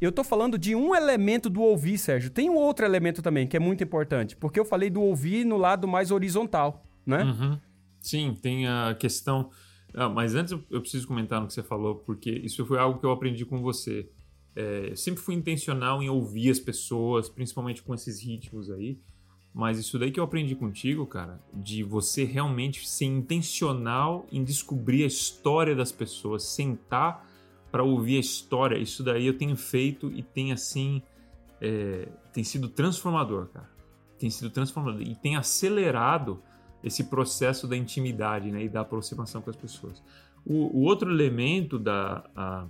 Eu 0.00 0.12
tô 0.12 0.22
falando 0.22 0.58
de 0.58 0.74
um 0.74 0.94
elemento 0.94 1.48
do 1.48 1.62
ouvir, 1.62 1.96
Sérgio. 1.96 2.28
Tem 2.28 2.50
um 2.50 2.56
outro 2.56 2.84
elemento 2.84 3.22
também 3.22 3.46
que 3.46 3.56
é 3.56 3.60
muito 3.60 3.82
importante, 3.82 4.36
porque 4.36 4.60
eu 4.60 4.64
falei 4.64 4.90
do 4.90 5.00
ouvir 5.00 5.44
no 5.44 5.56
lado 5.56 5.88
mais 5.88 6.10
horizontal, 6.10 6.84
né? 7.06 7.22
Uhum. 7.22 7.58
Sim, 8.00 8.36
tem 8.40 8.66
a 8.66 8.94
questão 8.98 9.50
ah, 9.96 10.10
mas 10.10 10.34
antes 10.34 10.52
eu, 10.52 10.80
preciso 10.82 11.08
comentar 11.08 11.40
no 11.40 11.46
que 11.46 11.54
você 11.54 11.62
falou, 11.62 11.94
porque 11.94 12.30
isso 12.30 12.66
foi 12.66 12.78
algo 12.78 13.00
que 13.00 13.06
eu 13.06 13.10
aprendi 13.10 13.46
com 13.46 13.62
você. 13.62 14.06
É, 14.54 14.90
eu 14.90 14.96
sempre 14.96 15.22
fui 15.22 15.34
intencional 15.34 16.02
em 16.02 16.10
ouvir 16.10 16.50
as 16.50 16.60
pessoas, 16.60 17.30
principalmente 17.30 17.82
com 17.82 17.94
esses 17.94 18.22
ritmos 18.22 18.70
aí. 18.70 19.00
Mas 19.54 19.78
isso 19.78 19.98
daí 19.98 20.10
que 20.10 20.20
eu 20.20 20.24
aprendi 20.24 20.54
contigo, 20.54 21.06
cara, 21.06 21.40
de 21.54 21.82
você 21.82 22.24
realmente 22.24 22.86
ser 22.86 23.06
intencional 23.06 24.26
em 24.30 24.44
descobrir 24.44 25.02
a 25.02 25.06
história 25.06 25.74
das 25.74 25.90
pessoas, 25.90 26.42
sentar 26.42 27.26
para 27.72 27.82
ouvir 27.82 28.18
a 28.18 28.20
história, 28.20 28.76
isso 28.76 29.02
daí 29.02 29.26
eu 29.26 29.38
tenho 29.38 29.56
feito 29.56 30.12
e 30.12 30.22
tem 30.22 30.52
assim, 30.52 31.00
é, 31.58 32.06
tem 32.34 32.44
sido 32.44 32.68
transformador, 32.68 33.46
cara. 33.46 33.70
Tem 34.18 34.28
sido 34.28 34.50
transformador 34.50 35.00
e 35.00 35.14
tem 35.14 35.36
acelerado 35.36 36.42
esse 36.86 37.02
processo 37.02 37.66
da 37.66 37.76
intimidade 37.76 38.48
né, 38.52 38.62
e 38.62 38.68
da 38.68 38.82
aproximação 38.82 39.42
com 39.42 39.50
as 39.50 39.56
pessoas. 39.56 40.00
O, 40.44 40.78
o 40.78 40.82
outro 40.82 41.10
elemento 41.10 41.80
da, 41.80 42.24
a, 42.36 42.66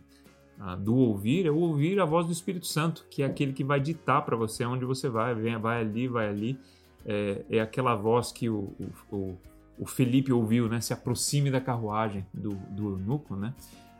a, 0.58 0.74
do 0.76 0.96
ouvir 0.96 1.44
é 1.44 1.50
o 1.50 1.58
ouvir 1.58 2.00
a 2.00 2.06
voz 2.06 2.24
do 2.24 2.32
Espírito 2.32 2.66
Santo, 2.66 3.04
que 3.10 3.22
é 3.22 3.26
aquele 3.26 3.52
que 3.52 3.62
vai 3.62 3.78
ditar 3.78 4.22
para 4.22 4.34
você 4.34 4.64
onde 4.64 4.86
você 4.86 5.10
vai, 5.10 5.34
vem, 5.34 5.58
vai 5.58 5.82
ali, 5.82 6.08
vai 6.08 6.30
ali. 6.30 6.58
É, 7.04 7.44
é 7.50 7.60
aquela 7.60 7.94
voz 7.94 8.32
que 8.32 8.48
o, 8.48 8.72
o, 9.12 9.36
o, 9.78 9.86
Felipe 9.86 10.32
ouviu, 10.32 10.66
né? 10.66 10.80
Se 10.80 10.94
aproxime 10.94 11.50
da 11.50 11.60
carruagem 11.60 12.26
do, 12.32 12.54
do 12.70 12.92
eunuco, 12.92 13.36
né? 13.36 13.52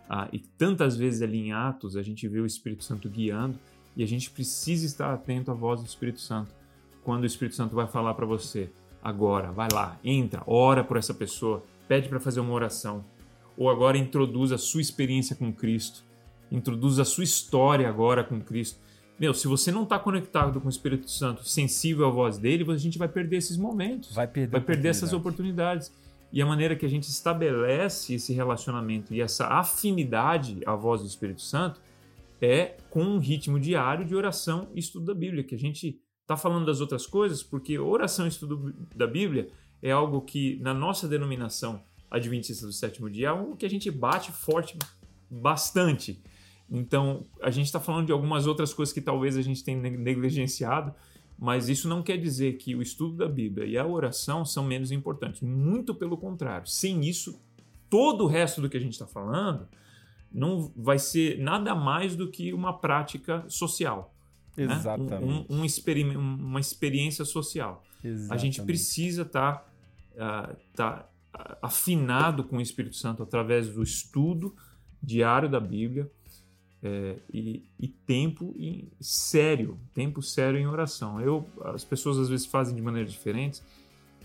Ah, 0.08 0.28
e 0.32 0.38
tantas 0.38 0.96
vezes 0.96 1.20
ali 1.20 1.48
em 1.48 1.52
Atos 1.52 1.94
a 1.94 2.02
gente 2.02 2.26
vê 2.26 2.40
o 2.40 2.46
Espírito 2.46 2.84
Santo 2.84 3.08
guiando 3.08 3.58
e 3.94 4.02
a 4.02 4.06
gente 4.06 4.30
precisa 4.30 4.86
estar 4.86 5.12
atento 5.12 5.50
à 5.50 5.54
voz 5.54 5.82
do 5.82 5.86
Espírito 5.86 6.20
Santo. 6.20 6.54
Quando 7.04 7.24
o 7.24 7.26
Espírito 7.26 7.54
Santo 7.54 7.74
vai 7.74 7.86
falar 7.86 8.14
para 8.14 8.24
você, 8.24 8.70
agora, 9.07 9.52
vai 9.52 9.68
lá, 9.72 10.00
entra, 10.02 10.42
ora 10.48 10.82
por 10.82 10.96
essa 10.96 11.14
pessoa, 11.14 11.62
pede 11.86 12.09
para 12.09 12.18
fazer 12.18 12.40
uma 12.40 12.52
oração. 12.52 13.04
Ou 13.57 13.70
agora 13.70 13.96
introduz 13.96 14.50
a 14.50 14.59
sua 14.59 14.80
experiência 14.80 15.36
com 15.36 15.52
Cristo, 15.52 16.02
introduz 16.50 16.98
a 16.98 17.04
sua 17.04 17.22
história 17.22 17.88
agora 17.88 18.24
com 18.24 18.40
Cristo. 18.40 18.80
Meu, 19.16 19.32
se 19.32 19.46
você 19.46 19.70
não 19.70 19.84
está 19.84 19.96
conectado 19.96 20.61
com 20.61 20.66
o 20.66 20.70
Espírito 20.70 21.09
Santo, 21.09 21.48
sensível 21.48 22.04
à 22.07 22.11
voz 22.11 22.36
dele, 22.36 22.70
a 22.70 22.76
gente 22.76 22.98
vai 22.98 23.07
perder 23.07 23.36
esses 23.36 23.57
momentos. 23.57 24.12
Vai 24.12 24.26
perder, 24.26 24.50
vai 24.50 24.61
perder 24.61 24.88
essas 24.88 25.12
oportunidades. 25.12 25.92
E 26.32 26.42
a 26.42 26.46
maneira 26.46 26.74
que 26.74 26.84
a 26.84 26.88
gente 26.88 27.04
estabelece 27.04 28.14
esse 28.14 28.32
relacionamento 28.32 29.14
e 29.14 29.20
essa 29.20 29.46
afinidade 29.46 30.61
à 30.66 30.74
voz 30.74 31.00
do 31.00 31.07
Espírito 31.07 31.42
Santo 31.42 31.80
é 32.42 32.74
com 32.90 33.04
um 33.04 33.18
ritmo 33.18 33.61
diário 33.61 34.04
de 34.04 34.16
oração 34.16 34.68
e 34.74 34.80
estudo 34.80 35.07
da 35.07 35.14
Bíblia, 35.14 35.44
que 35.44 35.54
a 35.54 35.59
gente 35.59 35.98
está 36.27 36.37
falando 36.37 36.66
das 36.66 36.81
outras 36.81 37.07
coisas, 37.07 37.41
porque 37.41 37.79
oração 37.79 38.24
e 38.24 38.29
estudo 38.29 38.74
da 38.95 39.07
Bíblia 39.07 39.49
é 39.81 39.93
algo 39.93 40.20
que, 40.20 40.59
na 40.61 40.74
nossa 40.74 41.07
denominação 41.07 41.81
adventista 42.11 42.66
do 42.66 42.72
sétimo 42.72 43.09
dia, 43.09 43.29
é 43.29 43.31
algo 43.31 43.57
que 43.57 43.64
a 43.64 43.70
gente 43.70 43.89
bate 43.93 44.33
forte 44.33 44.77
bastante. 45.31 46.20
Então, 46.68 47.24
a 47.41 47.49
gente 47.53 47.66
está 47.66 47.79
falando 47.79 48.07
de 48.07 48.12
algumas 48.12 48.45
outras 48.45 48.74
coisas 48.74 48.93
que 48.93 49.01
talvez 49.01 49.37
a 49.37 49.43
gente 49.43 49.62
tenha 49.62 49.81
negligenciado, 49.81 50.93
mas 51.39 51.68
isso 51.68 51.89
não 51.89 52.03
quer 52.03 52.16
dizer 52.16 52.55
que 52.55 52.74
o 52.74 52.83
estudo 52.83 53.18
da 53.18 53.29
Bíblia 53.29 53.64
e 53.64 53.79
a 53.79 53.87
oração 53.87 54.45
são 54.45 54.64
menos 54.64 54.91
importantes. 54.91 55.41
Muito 55.41 55.95
pelo 55.95 56.16
contrário. 56.16 56.66
Sem 56.66 57.07
isso, 57.07 57.41
todo 57.89 58.24
o 58.24 58.27
resto 58.27 58.61
do 58.61 58.68
que 58.68 58.77
a 58.77 58.81
gente 58.81 58.95
está 58.95 59.07
falando 59.07 59.68
não 60.33 60.72
vai 60.74 60.99
ser 60.99 61.39
nada 61.39 61.72
mais 61.72 62.16
do 62.16 62.29
que 62.29 62.53
uma 62.53 62.77
prática 62.77 63.45
social. 63.49 64.15
Exatamente. 64.57 65.24
Né? 65.24 65.46
Um, 65.48 65.57
um, 65.57 66.18
uma 66.18 66.61
experiência 66.61 67.24
social. 67.24 67.84
Exatamente. 68.02 68.32
A 68.32 68.36
gente 68.36 68.62
precisa 68.62 69.22
estar 69.22 69.66
tá, 70.14 70.50
uh, 70.52 70.57
tá 70.74 71.09
afinado 71.61 72.44
com 72.44 72.57
o 72.57 72.61
Espírito 72.61 72.96
Santo 72.96 73.22
através 73.22 73.68
do 73.68 73.82
estudo 73.82 74.54
diário 75.02 75.48
da 75.48 75.61
Bíblia 75.61 76.11
é, 76.82 77.16
e, 77.32 77.64
e, 77.78 77.88
tempo 77.88 78.54
em, 78.59 78.90
sério, 79.00 79.78
tempo 79.92 80.22
sério 80.22 80.59
em 80.59 80.66
oração. 80.66 81.20
Eu, 81.20 81.46
as 81.64 81.84
pessoas 81.84 82.18
às 82.18 82.28
vezes 82.28 82.46
fazem 82.46 82.74
de 82.74 82.82
maneiras 82.82 83.12
diferentes. 83.12 83.62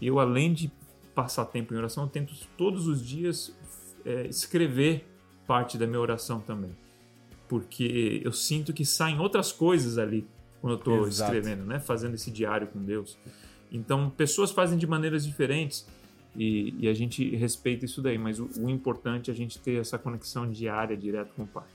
Eu, 0.01 0.19
além 0.19 0.53
de 0.53 0.71
passar 1.13 1.45
tempo 1.45 1.73
em 1.73 1.77
oração, 1.77 2.03
eu 2.03 2.09
tento 2.09 2.33
todos 2.57 2.87
os 2.87 3.05
dias 3.05 3.55
é, 4.05 4.27
escrever 4.27 5.07
parte 5.45 5.77
da 5.77 5.85
minha 5.85 5.99
oração 5.99 6.39
também 6.39 6.71
porque 7.51 8.21
eu 8.23 8.31
sinto 8.31 8.71
que 8.71 8.85
saem 8.85 9.19
outras 9.19 9.51
coisas 9.51 9.97
ali 9.97 10.25
quando 10.61 10.75
eu 10.75 10.79
estou 10.79 11.05
escrevendo, 11.05 11.65
né? 11.65 11.81
Fazendo 11.81 12.13
esse 12.13 12.31
diário 12.31 12.65
com 12.67 12.81
Deus. 12.81 13.19
Então, 13.69 14.09
pessoas 14.09 14.51
fazem 14.51 14.77
de 14.77 14.87
maneiras 14.87 15.25
diferentes 15.25 15.85
e, 16.33 16.73
e 16.79 16.87
a 16.87 16.93
gente 16.93 17.35
respeita 17.35 17.83
isso 17.83 18.01
daí, 18.01 18.17
mas 18.17 18.39
o, 18.39 18.49
o, 18.57 18.69
importante 18.69 19.29
é 19.29 19.33
a 19.33 19.35
gente 19.35 19.59
ter 19.59 19.81
essa 19.81 19.99
conexão 19.99 20.49
diária, 20.49 20.95
direto 20.95 21.33
com 21.33 21.43
o 21.43 21.47
Pai. 21.47 21.67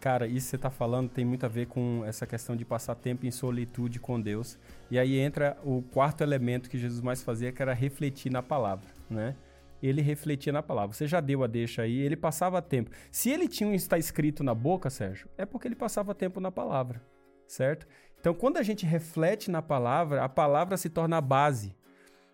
Cara, 0.00 0.26
isso 0.26 0.46
que 0.46 0.50
você 0.50 0.56
está 0.56 0.70
falando 0.70 1.08
tem 1.08 1.24
muito 1.24 1.46
a 1.46 1.48
ver 1.48 1.68
com 1.68 2.02
essa 2.04 2.26
questão 2.26 2.56
de 2.56 2.64
passar 2.64 2.96
tempo 2.96 3.24
em 3.24 3.30
solitude 3.30 4.00
com 4.00 4.20
Deus. 4.20 4.58
E 4.90 4.98
aí 4.98 5.16
entra 5.16 5.56
o 5.62 5.80
quarto 5.80 6.22
elemento 6.22 6.68
que 6.68 6.76
Jesus 6.76 7.00
mais 7.00 7.22
fazia, 7.22 7.52
que 7.52 7.62
era 7.62 7.72
refletir 7.72 8.32
na 8.32 8.42
palavra, 8.42 8.88
né? 9.08 9.36
Ele 9.82 10.02
refletia 10.02 10.52
na 10.52 10.62
palavra. 10.62 10.94
Você 10.94 11.06
já 11.06 11.20
deu 11.20 11.42
a 11.42 11.46
deixa 11.46 11.82
aí, 11.82 11.98
ele 11.98 12.16
passava 12.16 12.60
tempo. 12.60 12.90
Se 13.10 13.30
ele 13.30 13.48
tinha 13.48 13.68
um 13.68 13.74
está 13.74 13.98
escrito 13.98 14.42
na 14.42 14.54
boca, 14.54 14.90
Sérgio, 14.90 15.28
é 15.36 15.46
porque 15.46 15.68
ele 15.68 15.76
passava 15.76 16.14
tempo 16.14 16.40
na 16.40 16.50
palavra, 16.50 17.02
certo? 17.46 17.86
Então, 18.18 18.34
quando 18.34 18.58
a 18.58 18.62
gente 18.62 18.84
reflete 18.84 19.50
na 19.50 19.62
palavra, 19.62 20.22
a 20.22 20.28
palavra 20.28 20.76
se 20.76 20.90
torna 20.90 21.16
a 21.16 21.20
base. 21.22 21.74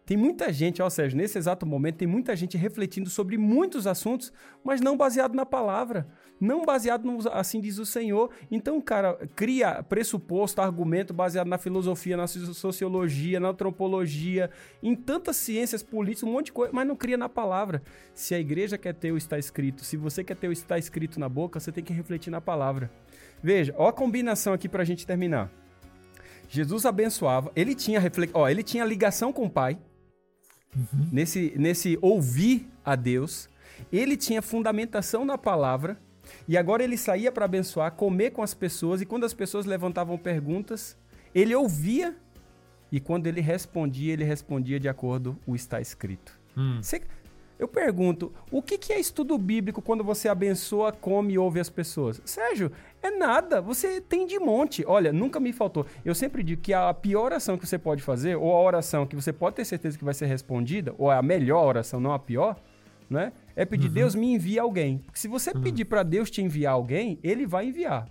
Tem 0.06 0.16
muita 0.16 0.52
gente, 0.52 0.80
ó 0.80 0.88
Sérgio, 0.88 1.18
nesse 1.18 1.36
exato 1.36 1.66
momento, 1.66 1.96
tem 1.96 2.06
muita 2.06 2.36
gente 2.36 2.56
refletindo 2.56 3.10
sobre 3.10 3.36
muitos 3.36 3.88
assuntos, 3.88 4.32
mas 4.62 4.80
não 4.80 4.96
baseado 4.96 5.34
na 5.34 5.44
palavra, 5.44 6.06
não 6.40 6.64
baseado 6.64 7.04
no 7.04 7.18
assim 7.32 7.60
diz 7.60 7.76
o 7.78 7.84
Senhor. 7.84 8.30
Então, 8.48 8.80
cara, 8.80 9.14
cria 9.34 9.82
pressuposto, 9.82 10.62
argumento 10.62 11.12
baseado 11.12 11.48
na 11.48 11.58
filosofia, 11.58 12.16
na 12.16 12.28
sociologia, 12.28 13.40
na 13.40 13.48
antropologia, 13.48 14.48
em 14.80 14.94
tantas 14.94 15.38
ciências 15.38 15.82
políticas, 15.82 16.28
um 16.28 16.32
monte 16.32 16.46
de 16.46 16.52
coisa, 16.52 16.72
mas 16.72 16.86
não 16.86 16.94
cria 16.94 17.16
na 17.16 17.28
palavra. 17.28 17.82
Se 18.14 18.32
a 18.32 18.38
igreja 18.38 18.78
quer 18.78 18.94
ter 18.94 19.10
o 19.10 19.16
está 19.16 19.36
escrito, 19.36 19.84
se 19.84 19.96
você 19.96 20.22
quer 20.22 20.36
ter 20.36 20.46
o 20.46 20.52
está 20.52 20.78
escrito 20.78 21.18
na 21.18 21.28
boca, 21.28 21.58
você 21.58 21.72
tem 21.72 21.82
que 21.82 21.92
refletir 21.92 22.30
na 22.30 22.40
palavra. 22.40 22.92
Veja, 23.42 23.74
ó 23.76 23.88
a 23.88 23.92
combinação 23.92 24.52
aqui 24.52 24.68
pra 24.68 24.84
gente 24.84 25.04
terminar. 25.04 25.50
Jesus 26.48 26.86
abençoava, 26.86 27.50
ele 27.56 27.74
tinha 27.74 27.98
reflex... 27.98 28.32
ó, 28.32 28.48
ele 28.48 28.62
tinha 28.62 28.84
ligação 28.84 29.32
com 29.32 29.46
o 29.46 29.50
Pai, 29.50 29.76
uhum. 30.74 31.08
nesse, 31.12 31.52
nesse 31.56 31.98
ouvir 32.00 32.68
a 32.84 32.96
Deus. 32.96 33.48
Ele 33.92 34.16
tinha 34.16 34.40
fundamentação 34.40 35.24
na 35.24 35.36
palavra. 35.36 35.98
E 36.48 36.56
agora 36.56 36.82
ele 36.82 36.96
saía 36.96 37.30
para 37.30 37.44
abençoar, 37.44 37.92
comer 37.92 38.30
com 38.30 38.42
as 38.42 38.54
pessoas. 38.54 39.00
E 39.00 39.06
quando 39.06 39.24
as 39.24 39.34
pessoas 39.34 39.64
levantavam 39.64 40.18
perguntas, 40.18 40.96
ele 41.34 41.54
ouvia. 41.54 42.16
E 42.90 43.00
quando 43.00 43.26
ele 43.26 43.40
respondia, 43.40 44.12
ele 44.12 44.24
respondia 44.24 44.80
de 44.80 44.88
acordo 44.88 45.38
com 45.44 45.52
o 45.52 45.56
está 45.56 45.80
escrito. 45.80 46.38
Hum. 46.56 46.80
Eu 47.58 47.66
pergunto, 47.66 48.32
o 48.50 48.60
que, 48.60 48.76
que 48.76 48.92
é 48.92 49.00
estudo 49.00 49.38
bíblico 49.38 49.80
quando 49.80 50.04
você 50.04 50.28
abençoa, 50.28 50.92
come 50.92 51.34
e 51.34 51.38
ouve 51.38 51.58
as 51.58 51.70
pessoas? 51.70 52.20
Sérgio, 52.24 52.70
é 53.02 53.10
nada. 53.10 53.62
Você 53.62 54.00
tem 54.00 54.26
de 54.26 54.38
monte. 54.38 54.84
Olha, 54.86 55.12
nunca 55.12 55.40
me 55.40 55.52
faltou. 55.52 55.86
Eu 56.04 56.14
sempre 56.14 56.42
digo 56.42 56.60
que 56.60 56.74
a 56.74 56.92
pior 56.92 57.24
oração 57.24 57.56
que 57.56 57.66
você 57.66 57.78
pode 57.78 58.02
fazer, 58.02 58.36
ou 58.36 58.52
a 58.52 58.60
oração 58.60 59.06
que 59.06 59.16
você 59.16 59.32
pode 59.32 59.56
ter 59.56 59.64
certeza 59.64 59.96
que 59.96 60.04
vai 60.04 60.12
ser 60.12 60.26
respondida, 60.26 60.94
ou 60.98 61.10
a 61.10 61.22
melhor 61.22 61.64
oração, 61.64 61.98
não 61.98 62.12
a 62.12 62.18
pior, 62.18 62.60
né? 63.08 63.32
É 63.54 63.64
pedir, 63.64 63.88
uhum. 63.88 63.94
Deus 63.94 64.14
me 64.14 64.34
envia 64.34 64.60
alguém. 64.60 64.98
Porque 64.98 65.18
se 65.18 65.28
você 65.28 65.50
uhum. 65.50 65.62
pedir 65.62 65.86
para 65.86 66.02
Deus 66.02 66.30
te 66.30 66.42
enviar 66.42 66.74
alguém, 66.74 67.18
ele 67.22 67.46
vai 67.46 67.68
enviar. 67.68 68.06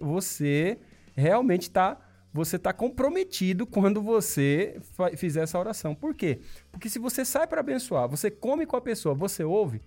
Você 0.00 0.78
realmente 1.14 1.62
está 1.62 1.98
você 2.32 2.56
está 2.56 2.72
comprometido 2.72 3.66
quando 3.66 4.02
você 4.02 4.80
fizer 5.16 5.42
essa 5.42 5.58
oração. 5.58 5.94
Por 5.94 6.14
quê? 6.14 6.40
Porque 6.70 6.88
se 6.88 6.98
você 6.98 7.24
sai 7.24 7.46
para 7.46 7.60
abençoar, 7.60 8.08
você 8.08 8.30
come 8.30 8.66
com 8.66 8.76
a 8.76 8.80
pessoa, 8.80 9.14
você 9.14 9.42
ouve, 9.44 9.82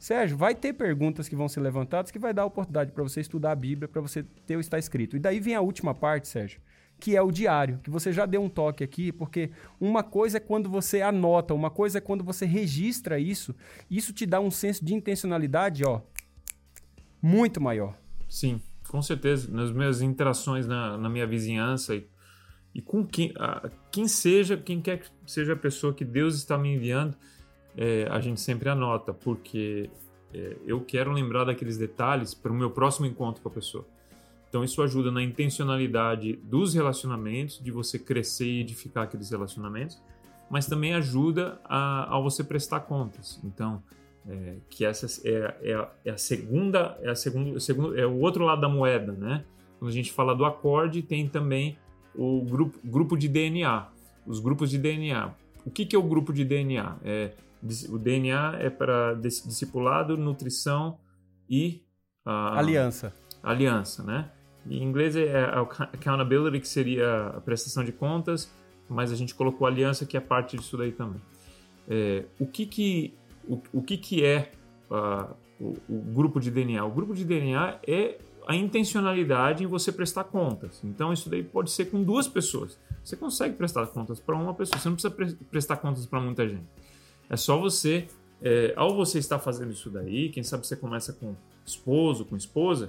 Sérgio, 0.00 0.34
vai 0.34 0.54
ter 0.54 0.72
perguntas 0.72 1.28
que 1.28 1.36
vão 1.36 1.46
ser 1.46 1.60
levantadas 1.60 2.10
que 2.10 2.18
vai 2.18 2.32
dar 2.32 2.46
oportunidade 2.46 2.90
para 2.90 3.02
você 3.02 3.20
estudar 3.20 3.52
a 3.52 3.54
Bíblia, 3.54 3.86
para 3.86 4.00
você 4.00 4.22
ter 4.22 4.56
o 4.56 4.60
está 4.60 4.78
escrito. 4.78 5.14
E 5.14 5.20
daí 5.20 5.38
vem 5.38 5.54
a 5.54 5.60
última 5.60 5.94
parte, 5.94 6.26
Sérgio, 6.26 6.58
que 6.98 7.14
é 7.14 7.20
o 7.20 7.30
diário, 7.30 7.78
que 7.82 7.90
você 7.90 8.10
já 8.10 8.24
deu 8.24 8.42
um 8.42 8.48
toque 8.48 8.82
aqui, 8.82 9.12
porque 9.12 9.50
uma 9.78 10.02
coisa 10.02 10.38
é 10.38 10.40
quando 10.40 10.70
você 10.70 11.02
anota, 11.02 11.52
uma 11.52 11.70
coisa 11.70 11.98
é 11.98 12.00
quando 12.00 12.24
você 12.24 12.46
registra 12.46 13.18
isso, 13.18 13.54
isso 13.90 14.10
te 14.12 14.24
dá 14.24 14.40
um 14.40 14.50
senso 14.50 14.82
de 14.82 14.94
intencionalidade, 14.94 15.84
ó, 15.84 16.00
muito 17.20 17.60
maior. 17.60 17.94
Sim. 18.26 18.62
Com 18.90 19.00
certeza, 19.00 19.48
nas 19.52 19.70
minhas 19.70 20.02
interações 20.02 20.66
na, 20.66 20.98
na 20.98 21.08
minha 21.08 21.24
vizinhança 21.24 21.94
e, 21.94 22.08
e 22.74 22.82
com 22.82 23.06
quem, 23.06 23.32
a, 23.36 23.70
quem 23.88 24.08
seja, 24.08 24.56
quem 24.56 24.80
quer 24.80 24.98
que 24.98 25.08
seja 25.24 25.52
a 25.52 25.56
pessoa 25.56 25.94
que 25.94 26.04
Deus 26.04 26.34
está 26.34 26.58
me 26.58 26.74
enviando, 26.74 27.16
é, 27.76 28.08
a 28.10 28.18
gente 28.18 28.40
sempre 28.40 28.68
anota, 28.68 29.14
porque 29.14 29.88
é, 30.34 30.56
eu 30.66 30.80
quero 30.80 31.12
lembrar 31.12 31.44
daqueles 31.44 31.78
detalhes 31.78 32.34
para 32.34 32.50
o 32.50 32.54
meu 32.54 32.68
próximo 32.68 33.06
encontro 33.06 33.40
com 33.40 33.48
a 33.48 33.52
pessoa. 33.52 33.86
Então 34.48 34.64
isso 34.64 34.82
ajuda 34.82 35.12
na 35.12 35.22
intencionalidade 35.22 36.32
dos 36.42 36.74
relacionamentos, 36.74 37.62
de 37.62 37.70
você 37.70 37.96
crescer 37.96 38.48
e 38.48 38.60
edificar 38.60 39.04
aqueles 39.04 39.30
relacionamentos, 39.30 40.02
mas 40.50 40.66
também 40.66 40.94
ajuda 40.94 41.60
a, 41.64 42.16
a 42.16 42.18
você 42.18 42.42
prestar 42.42 42.80
contas. 42.80 43.40
Então, 43.44 43.80
é, 44.28 44.56
que 44.68 44.84
essa 44.84 45.06
é, 45.26 45.54
é, 45.62 45.88
é, 46.04 46.10
a 46.10 46.16
segunda, 46.16 46.98
é 47.02 47.10
a 47.10 47.14
segunda, 47.14 47.58
segundo, 47.58 47.98
é 47.98 48.06
o 48.06 48.18
outro 48.20 48.44
lado 48.44 48.60
da 48.60 48.68
moeda, 48.68 49.12
né? 49.12 49.44
Quando 49.78 49.90
a 49.90 49.94
gente 49.94 50.12
fala 50.12 50.34
do 50.34 50.44
acorde, 50.44 51.02
tem 51.02 51.26
também 51.26 51.78
o 52.14 52.42
grupo, 52.42 52.78
grupo 52.84 53.16
de 53.16 53.28
DNA, 53.28 53.88
os 54.26 54.40
grupos 54.40 54.70
de 54.70 54.78
DNA. 54.78 55.34
O 55.64 55.70
que, 55.70 55.86
que 55.86 55.96
é 55.96 55.98
o 55.98 56.02
grupo 56.02 56.32
de 56.32 56.44
DNA? 56.44 56.96
É, 57.04 57.32
o 57.88 57.98
DNA 57.98 58.56
é 58.58 58.70
para 58.70 59.14
discipulado, 59.14 60.16
nutrição 60.16 60.98
e 61.48 61.82
aliança. 62.24 63.12
Aliança, 63.42 64.02
né? 64.02 64.30
Em 64.66 64.82
inglês 64.82 65.16
é 65.16 65.44
accountability, 65.92 66.60
que 66.60 66.68
seria 66.68 67.28
a 67.28 67.40
prestação 67.40 67.82
de 67.82 67.92
contas, 67.92 68.52
mas 68.88 69.10
a 69.10 69.16
gente 69.16 69.34
colocou 69.34 69.66
aliança, 69.66 70.04
que 70.04 70.16
é 70.16 70.20
parte 70.20 70.56
disso 70.56 70.76
daí 70.76 70.92
também. 70.92 71.20
É, 71.88 72.24
o 72.38 72.46
que 72.46 72.66
que 72.66 73.14
o, 73.48 73.60
o 73.72 73.82
que, 73.82 73.96
que 73.96 74.24
é 74.24 74.50
uh, 74.90 75.34
o, 75.58 75.76
o, 75.88 76.02
grupo 76.12 76.40
de 76.40 76.50
DNA? 76.50 76.84
O 76.84 76.90
grupo 76.90 77.14
de 77.14 77.24
DNA 77.24 77.80
é 77.86 78.18
a 78.46 78.56
intencionalidade 78.56 79.62
em 79.64 79.66
você 79.66 79.92
prestar 79.92 80.24
contas. 80.24 80.80
Então, 80.84 81.12
isso 81.12 81.28
daí 81.28 81.42
pode 81.42 81.70
ser 81.70 81.86
com 81.86 82.02
duas 82.02 82.26
pessoas. 82.26 82.78
Você 83.04 83.16
consegue 83.16 83.54
prestar 83.56 83.86
contas 83.88 84.20
para 84.20 84.36
uma 84.36 84.54
pessoa, 84.54 84.78
você 84.78 84.88
não 84.88 84.96
precisa 84.96 85.14
pre 85.14 85.34
prestar 85.46 85.76
contas 85.76 86.06
para 86.06 86.20
muita 86.20 86.48
gente. 86.48 86.66
É 87.28 87.36
só 87.36 87.58
você, 87.58 88.08
é, 88.42 88.72
ao 88.76 88.94
você 88.94 89.18
estar 89.18 89.38
fazendo 89.38 89.72
isso 89.72 89.90
daí, 89.90 90.30
quem 90.30 90.42
sabe 90.42 90.66
você 90.66 90.76
começa 90.76 91.12
com 91.12 91.34
esposo, 91.64 92.24
com 92.24 92.36
esposa, 92.36 92.88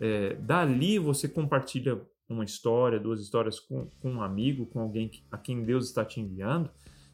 é, 0.00 0.34
dali 0.34 0.98
você 0.98 1.28
compartilha 1.28 2.00
uma 2.28 2.44
história, 2.44 2.98
duas 2.98 3.20
histórias 3.20 3.60
com, 3.60 3.86
com 4.00 4.12
um 4.12 4.22
amigo, 4.22 4.66
com 4.66 4.80
alguém 4.80 5.10
a 5.30 5.36
quem 5.36 5.62
Deus 5.62 5.86
está 5.86 6.04
te 6.04 6.20
enviando, 6.20 6.70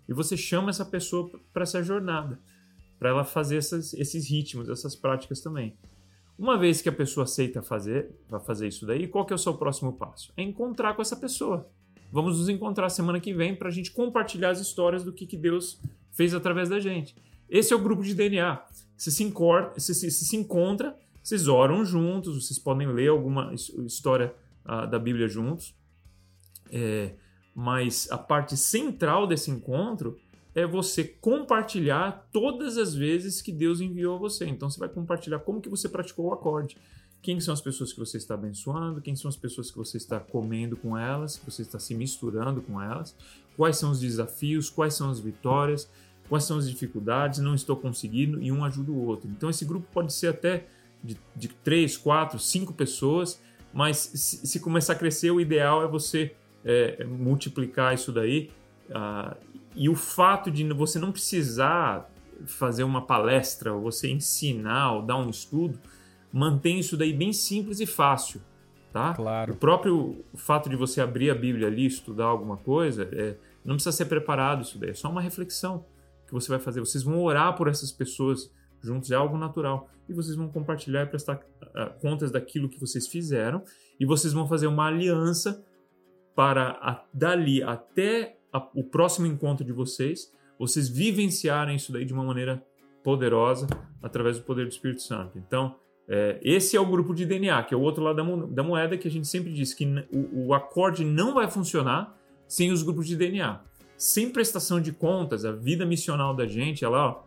e 0.08 0.12
você 0.14 0.36
chama 0.36 0.70
essa 0.70 0.84
pessoa 0.84 1.30
para 1.52 1.64
essa 1.64 1.82
jornada 1.82 2.38
para 2.98 3.10
ela 3.10 3.24
fazer 3.24 3.56
essas, 3.56 3.94
esses 3.94 4.28
ritmos, 4.28 4.68
essas 4.68 4.96
práticas 4.96 5.40
também. 5.40 5.74
Uma 6.38 6.56
vez 6.56 6.80
que 6.80 6.88
a 6.88 6.92
pessoa 6.92 7.24
aceita 7.24 7.62
fazer, 7.62 8.10
vai 8.28 8.40
fazer 8.40 8.68
isso 8.68 8.86
daí, 8.86 9.08
qual 9.08 9.26
que 9.26 9.32
é 9.32 9.36
o 9.36 9.38
seu 9.38 9.54
próximo 9.54 9.92
passo? 9.92 10.32
É 10.36 10.42
encontrar 10.42 10.94
com 10.94 11.02
essa 11.02 11.16
pessoa. 11.16 11.68
Vamos 12.12 12.38
nos 12.38 12.48
encontrar 12.48 12.88
semana 12.88 13.20
que 13.20 13.34
vem 13.34 13.54
para 13.54 13.68
a 13.68 13.72
gente 13.72 13.90
compartilhar 13.90 14.50
as 14.50 14.60
histórias 14.60 15.04
do 15.04 15.12
que, 15.12 15.26
que 15.26 15.36
Deus 15.36 15.80
fez 16.12 16.32
através 16.32 16.68
da 16.68 16.80
gente. 16.80 17.14
Esse 17.48 17.72
é 17.72 17.76
o 17.76 17.80
grupo 17.80 18.02
de 18.02 18.14
DNA. 18.14 18.62
Você 18.96 19.10
se, 19.10 19.24
você 19.24 19.94
se, 19.94 20.10
se, 20.10 20.24
se 20.24 20.36
encontra, 20.36 20.96
vocês 21.22 21.48
oram 21.48 21.84
juntos, 21.84 22.46
vocês 22.46 22.58
podem 22.58 22.86
ler 22.86 23.08
alguma 23.08 23.52
história 23.52 24.34
uh, 24.64 24.88
da 24.88 24.98
Bíblia 24.98 25.28
juntos. 25.28 25.74
É, 26.70 27.14
mas 27.54 28.08
a 28.10 28.18
parte 28.18 28.56
central 28.56 29.26
desse 29.26 29.50
encontro 29.50 30.18
é 30.58 30.66
você 30.66 31.04
compartilhar 31.04 32.28
todas 32.32 32.76
as 32.76 32.94
vezes 32.94 33.40
que 33.40 33.52
Deus 33.52 33.80
enviou 33.80 34.16
a 34.16 34.18
você. 34.18 34.46
Então 34.46 34.68
você 34.68 34.78
vai 34.78 34.88
compartilhar 34.88 35.38
como 35.38 35.60
que 35.60 35.68
você 35.68 35.88
praticou 35.88 36.26
o 36.26 36.32
acorde. 36.32 36.76
Quem 37.20 37.40
são 37.40 37.52
as 37.52 37.60
pessoas 37.60 37.92
que 37.92 37.98
você 37.98 38.16
está 38.16 38.34
abençoando? 38.34 39.00
Quem 39.00 39.16
são 39.16 39.28
as 39.28 39.36
pessoas 39.36 39.70
que 39.70 39.76
você 39.76 39.96
está 39.96 40.20
comendo 40.20 40.76
com 40.76 40.96
elas? 40.96 41.36
Que 41.36 41.44
você 41.44 41.62
está 41.62 41.78
se 41.78 41.94
misturando 41.94 42.62
com 42.62 42.80
elas? 42.80 43.14
Quais 43.56 43.76
são 43.76 43.90
os 43.90 44.00
desafios? 44.00 44.70
Quais 44.70 44.94
são 44.94 45.10
as 45.10 45.20
vitórias? 45.20 45.88
Quais 46.28 46.44
são 46.44 46.58
as 46.58 46.68
dificuldades? 46.68 47.40
Não 47.40 47.54
estou 47.54 47.76
conseguindo 47.76 48.40
e 48.42 48.52
um 48.52 48.64
ajuda 48.64 48.92
o 48.92 49.06
outro. 49.06 49.28
Então 49.30 49.50
esse 49.50 49.64
grupo 49.64 49.86
pode 49.92 50.12
ser 50.12 50.28
até 50.28 50.66
de, 51.02 51.16
de 51.34 51.48
três, 51.48 51.96
quatro, 51.96 52.38
cinco 52.38 52.72
pessoas, 52.72 53.40
mas 53.72 53.96
se, 53.96 54.46
se, 54.46 54.60
começar 54.60 54.94
a 54.94 54.96
crescer, 54.96 55.30
o 55.30 55.40
ideal 55.40 55.82
é 55.82 55.86
você 55.86 56.34
é, 56.64 57.04
multiplicar 57.04 57.94
isso 57.94 58.10
daí 58.10 58.50
uh, 58.88 59.36
e 59.74 59.88
o 59.88 59.94
fato 59.94 60.50
de 60.50 60.66
você 60.72 60.98
não 60.98 61.12
precisar 61.12 62.10
fazer 62.46 62.84
uma 62.84 63.02
palestra, 63.02 63.72
ou 63.72 63.80
você 63.80 64.10
ensinar, 64.10 64.92
ou 64.92 65.02
dar 65.02 65.16
um 65.16 65.28
estudo, 65.28 65.78
mantém 66.32 66.78
isso 66.78 66.96
daí 66.96 67.12
bem 67.12 67.32
simples 67.32 67.80
e 67.80 67.86
fácil, 67.86 68.40
tá? 68.92 69.14
Claro. 69.14 69.52
O 69.52 69.56
próprio 69.56 70.24
fato 70.34 70.68
de 70.68 70.76
você 70.76 71.00
abrir 71.00 71.30
a 71.30 71.34
Bíblia 71.34 71.66
ali, 71.66 71.86
estudar 71.86 72.26
alguma 72.26 72.56
coisa, 72.56 73.08
é, 73.12 73.36
não 73.64 73.74
precisa 73.74 73.92
ser 73.96 74.04
preparado 74.04 74.62
isso 74.62 74.78
daí, 74.78 74.90
é 74.90 74.94
só 74.94 75.10
uma 75.10 75.20
reflexão 75.20 75.84
que 76.26 76.32
você 76.32 76.48
vai 76.48 76.58
fazer. 76.58 76.80
Vocês 76.80 77.02
vão 77.02 77.20
orar 77.22 77.56
por 77.56 77.68
essas 77.68 77.90
pessoas 77.90 78.50
juntos, 78.80 79.10
é 79.10 79.14
algo 79.14 79.36
natural. 79.36 79.90
E 80.08 80.12
vocês 80.12 80.36
vão 80.36 80.48
compartilhar 80.48 81.02
e 81.02 81.06
prestar 81.06 81.36
uh, 81.36 81.98
contas 82.00 82.30
daquilo 82.30 82.68
que 82.68 82.78
vocês 82.78 83.08
fizeram, 83.08 83.62
e 83.98 84.06
vocês 84.06 84.32
vão 84.32 84.46
fazer 84.46 84.66
uma 84.66 84.86
aliança 84.86 85.64
para 86.34 86.78
a, 86.80 87.04
dali 87.12 87.62
até 87.62 88.37
a, 88.58 88.68
o 88.74 88.84
próximo 88.84 89.26
encontro 89.26 89.64
de 89.64 89.72
vocês, 89.72 90.32
vocês 90.58 90.88
vivenciarem 90.88 91.76
isso 91.76 91.92
daí 91.92 92.04
de 92.04 92.12
uma 92.12 92.24
maneira 92.24 92.62
poderosa 93.02 93.66
através 94.02 94.38
do 94.38 94.44
poder 94.44 94.64
do 94.64 94.70
Espírito 94.70 95.02
Santo. 95.02 95.38
Então, 95.38 95.76
é, 96.08 96.38
esse 96.42 96.76
é 96.76 96.80
o 96.80 96.86
grupo 96.86 97.14
de 97.14 97.24
DNA, 97.26 97.62
que 97.64 97.74
é 97.74 97.76
o 97.76 97.80
outro 97.80 98.02
lado 98.02 98.16
da, 98.16 98.24
mo 98.24 98.46
da 98.46 98.62
moeda 98.62 98.96
que 98.96 99.06
a 99.06 99.10
gente 99.10 99.28
sempre 99.28 99.52
diz 99.52 99.74
que 99.74 99.86
o, 100.10 100.46
o, 100.46 100.54
acorde 100.54 101.04
não 101.04 101.34
vai 101.34 101.48
funcionar 101.50 102.16
sem 102.46 102.72
os 102.72 102.82
grupos 102.82 103.06
de 103.06 103.14
DNA. 103.16 103.60
Sem 103.96 104.30
prestação 104.30 104.80
de 104.80 104.92
contas, 104.92 105.44
a 105.44 105.52
vida 105.52 105.84
missional 105.84 106.34
da 106.34 106.46
gente, 106.46 106.84
ela 106.84 107.10
ó, 107.10 107.22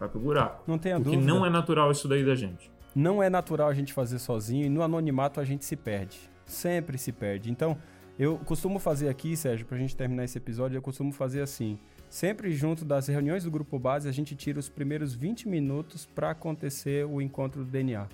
vai 0.00 0.08
pro 0.08 0.18
buraco. 0.18 0.64
Não 0.66 0.78
tenha 0.78 0.96
porque 0.96 1.10
dúvida. 1.10 1.22
Porque 1.22 1.38
não 1.38 1.46
é 1.46 1.50
natural 1.50 1.90
isso 1.90 2.08
daí 2.08 2.24
da 2.24 2.34
gente. 2.34 2.70
Não 2.94 3.22
é 3.22 3.28
natural 3.28 3.68
a 3.68 3.74
gente 3.74 3.92
fazer 3.92 4.18
sozinho 4.18 4.66
e 4.66 4.68
no 4.68 4.82
anonimato 4.82 5.40
a 5.40 5.44
gente 5.44 5.64
se 5.64 5.76
perde. 5.76 6.18
Sempre 6.46 6.98
se 6.98 7.12
perde. 7.12 7.50
Então, 7.50 7.76
eu 8.18 8.38
costumo 8.38 8.78
fazer 8.78 9.08
aqui, 9.08 9.36
Sérgio, 9.36 9.66
pra 9.66 9.76
gente 9.76 9.96
terminar 9.96 10.24
esse 10.24 10.38
episódio, 10.38 10.76
eu 10.76 10.82
costumo 10.82 11.12
fazer 11.12 11.42
assim. 11.42 11.78
sempre 12.08 12.52
junto 12.52 12.84
das 12.84 13.08
reuniões 13.08 13.42
do 13.42 13.50
grupo 13.50 13.78
base, 13.78 14.08
a 14.08 14.12
gente 14.12 14.36
tira 14.36 14.58
os 14.58 14.68
primeiros 14.68 15.14
20 15.14 15.48
minutos 15.48 16.06
para 16.06 16.30
acontecer 16.30 17.04
o 17.04 17.20
encontro 17.20 17.64
do 17.64 17.70
DNA. 17.70 18.06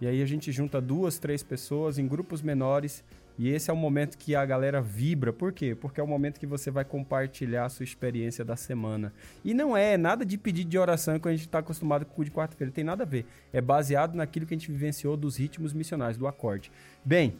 E 0.00 0.06
aí 0.06 0.22
a 0.22 0.26
gente 0.26 0.52
junta 0.52 0.80
duas, 0.80 1.18
três 1.18 1.42
pessoas 1.42 1.98
em 1.98 2.06
grupos 2.06 2.42
menores 2.42 3.02
e 3.38 3.48
esse 3.50 3.70
é 3.70 3.72
o 3.72 3.76
momento 3.76 4.18
que 4.18 4.34
a 4.34 4.44
galera 4.44 4.82
vibra. 4.82 5.32
Por 5.32 5.52
quê? 5.52 5.72
Porque 5.72 6.00
é 6.00 6.02
o 6.02 6.08
momento 6.08 6.40
que 6.40 6.46
você 6.46 6.72
vai 6.72 6.84
compartilhar 6.84 7.66
a 7.66 7.68
sua 7.68 7.84
experiência 7.84 8.44
da 8.44 8.56
semana. 8.56 9.12
E 9.44 9.54
não 9.54 9.76
é 9.76 9.96
nada 9.96 10.26
de 10.26 10.36
pedido 10.36 10.68
de 10.68 10.76
oração 10.76 11.20
que 11.20 11.28
a 11.28 11.30
gente 11.30 11.46
está 11.46 11.60
acostumado 11.60 12.04
com 12.04 12.20
o 12.20 12.24
de 12.24 12.32
quarta-feira. 12.32 12.72
Tem 12.72 12.82
nada 12.82 13.04
a 13.04 13.06
ver. 13.06 13.24
É 13.52 13.60
baseado 13.60 14.16
naquilo 14.16 14.44
que 14.44 14.54
a 14.54 14.58
gente 14.58 14.72
vivenciou 14.72 15.16
dos 15.16 15.36
ritmos 15.36 15.72
missionários, 15.72 16.18
do 16.18 16.26
acorde. 16.26 16.72
Bem, 17.04 17.38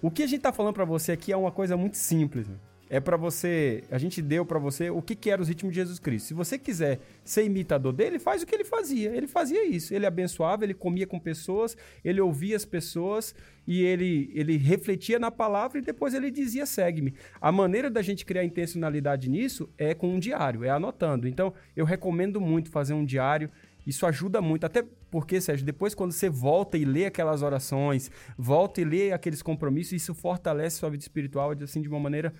o 0.00 0.10
que 0.10 0.22
a 0.22 0.26
gente 0.26 0.38
está 0.38 0.52
falando 0.52 0.74
para 0.74 0.84
você 0.84 1.12
aqui 1.12 1.32
é 1.32 1.36
uma 1.36 1.50
coisa 1.50 1.76
muito 1.76 1.96
simples. 1.96 2.46
É 2.90 3.00
para 3.00 3.16
você. 3.16 3.84
A 3.90 3.98
gente 3.98 4.22
deu 4.22 4.46
para 4.46 4.58
você 4.58 4.88
o 4.88 5.02
que, 5.02 5.14
que 5.14 5.30
era 5.30 5.42
os 5.42 5.48
ritmos 5.48 5.72
de 5.72 5.80
Jesus 5.80 5.98
Cristo. 5.98 6.28
Se 6.28 6.34
você 6.34 6.58
quiser 6.58 7.00
ser 7.22 7.44
imitador 7.44 7.92
dele, 7.92 8.18
faz 8.18 8.42
o 8.42 8.46
que 8.46 8.54
ele 8.54 8.64
fazia. 8.64 9.14
Ele 9.14 9.26
fazia 9.26 9.66
isso. 9.66 9.92
Ele 9.92 10.06
abençoava, 10.06 10.64
ele 10.64 10.72
comia 10.72 11.06
com 11.06 11.18
pessoas, 11.18 11.76
ele 12.02 12.20
ouvia 12.20 12.56
as 12.56 12.64
pessoas 12.64 13.34
e 13.66 13.82
ele, 13.82 14.30
ele 14.34 14.56
refletia 14.56 15.18
na 15.18 15.30
palavra 15.30 15.78
e 15.78 15.82
depois 15.82 16.14
ele 16.14 16.30
dizia: 16.30 16.64
segue-me. 16.64 17.12
A 17.40 17.52
maneira 17.52 17.90
da 17.90 18.00
gente 18.00 18.24
criar 18.24 18.44
intencionalidade 18.44 19.28
nisso 19.28 19.68
é 19.76 19.92
com 19.92 20.14
um 20.14 20.18
diário, 20.18 20.64
é 20.64 20.70
anotando. 20.70 21.28
Então, 21.28 21.52
eu 21.76 21.84
recomendo 21.84 22.40
muito 22.40 22.70
fazer 22.70 22.94
um 22.94 23.04
diário. 23.04 23.50
Isso 23.88 24.04
ajuda 24.04 24.42
muito, 24.42 24.66
até 24.66 24.84
porque, 25.10 25.40
Sérgio, 25.40 25.64
depois 25.64 25.94
quando 25.94 26.12
você 26.12 26.28
volta 26.28 26.76
e 26.76 26.84
lê 26.84 27.06
aquelas 27.06 27.40
orações, 27.40 28.10
volta 28.36 28.82
e 28.82 28.84
lê 28.84 29.12
aqueles 29.12 29.40
compromissos, 29.40 29.94
isso 29.94 30.14
fortalece 30.14 30.76
sua 30.76 30.90
vida 30.90 31.02
espiritual 31.02 31.52
assim, 31.62 31.80
de 31.80 31.88
uma 31.88 31.98
maneira 31.98 32.34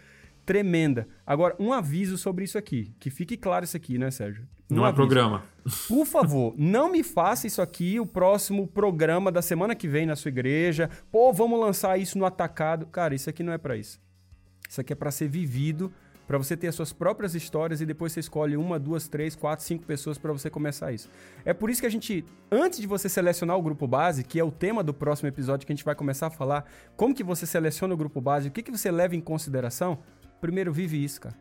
tremenda. 0.44 1.08
Agora, 1.26 1.56
um 1.58 1.72
aviso 1.72 2.18
sobre 2.18 2.44
isso 2.44 2.58
aqui, 2.58 2.92
que 3.00 3.08
fique 3.08 3.34
claro 3.34 3.64
isso 3.64 3.78
aqui, 3.78 3.96
né, 3.96 4.10
Sérgio? 4.10 4.46
Um 4.70 4.76
não 4.76 4.84
é 4.84 4.88
aviso. 4.88 5.02
é 5.02 5.06
programa. 5.06 5.42
Por 5.88 6.04
favor, 6.04 6.54
não 6.58 6.92
me 6.92 7.02
faça 7.02 7.46
isso 7.46 7.62
aqui 7.62 7.98
o 7.98 8.04
próximo 8.04 8.66
programa 8.66 9.32
da 9.32 9.40
semana 9.40 9.74
que 9.74 9.88
vem 9.88 10.04
na 10.04 10.16
sua 10.16 10.28
igreja. 10.28 10.90
Pô, 11.10 11.32
vamos 11.32 11.58
lançar 11.58 11.98
isso 11.98 12.18
no 12.18 12.26
atacado. 12.26 12.84
Cara, 12.84 13.14
isso 13.14 13.30
aqui 13.30 13.42
não 13.42 13.54
é 13.54 13.58
para 13.58 13.74
isso. 13.74 13.98
Isso 14.68 14.82
aqui 14.82 14.92
é 14.92 14.96
para 14.96 15.10
ser 15.10 15.28
vivido, 15.28 15.90
para 16.28 16.36
você 16.36 16.54
ter 16.58 16.68
as 16.68 16.74
suas 16.74 16.92
próprias 16.92 17.34
histórias 17.34 17.80
e 17.80 17.86
depois 17.86 18.12
você 18.12 18.20
escolhe 18.20 18.54
uma, 18.54 18.78
duas, 18.78 19.08
três, 19.08 19.34
quatro, 19.34 19.64
cinco 19.64 19.86
pessoas 19.86 20.18
para 20.18 20.30
você 20.30 20.50
começar 20.50 20.92
isso. 20.92 21.10
É 21.42 21.54
por 21.54 21.70
isso 21.70 21.80
que 21.80 21.86
a 21.86 21.90
gente, 21.90 22.22
antes 22.52 22.78
de 22.78 22.86
você 22.86 23.08
selecionar 23.08 23.56
o 23.56 23.62
grupo 23.62 23.86
base, 23.86 24.22
que 24.22 24.38
é 24.38 24.44
o 24.44 24.50
tema 24.50 24.84
do 24.84 24.92
próximo 24.92 25.26
episódio 25.26 25.66
que 25.66 25.72
a 25.72 25.74
gente 25.74 25.86
vai 25.86 25.94
começar 25.94 26.26
a 26.26 26.30
falar, 26.30 26.70
como 26.98 27.14
que 27.14 27.24
você 27.24 27.46
seleciona 27.46 27.94
o 27.94 27.96
grupo 27.96 28.20
base, 28.20 28.48
o 28.48 28.50
que, 28.50 28.62
que 28.62 28.70
você 28.70 28.90
leva 28.90 29.16
em 29.16 29.22
consideração, 29.22 30.00
primeiro 30.38 30.70
vive 30.70 31.02
isso, 31.02 31.22
cara. 31.22 31.34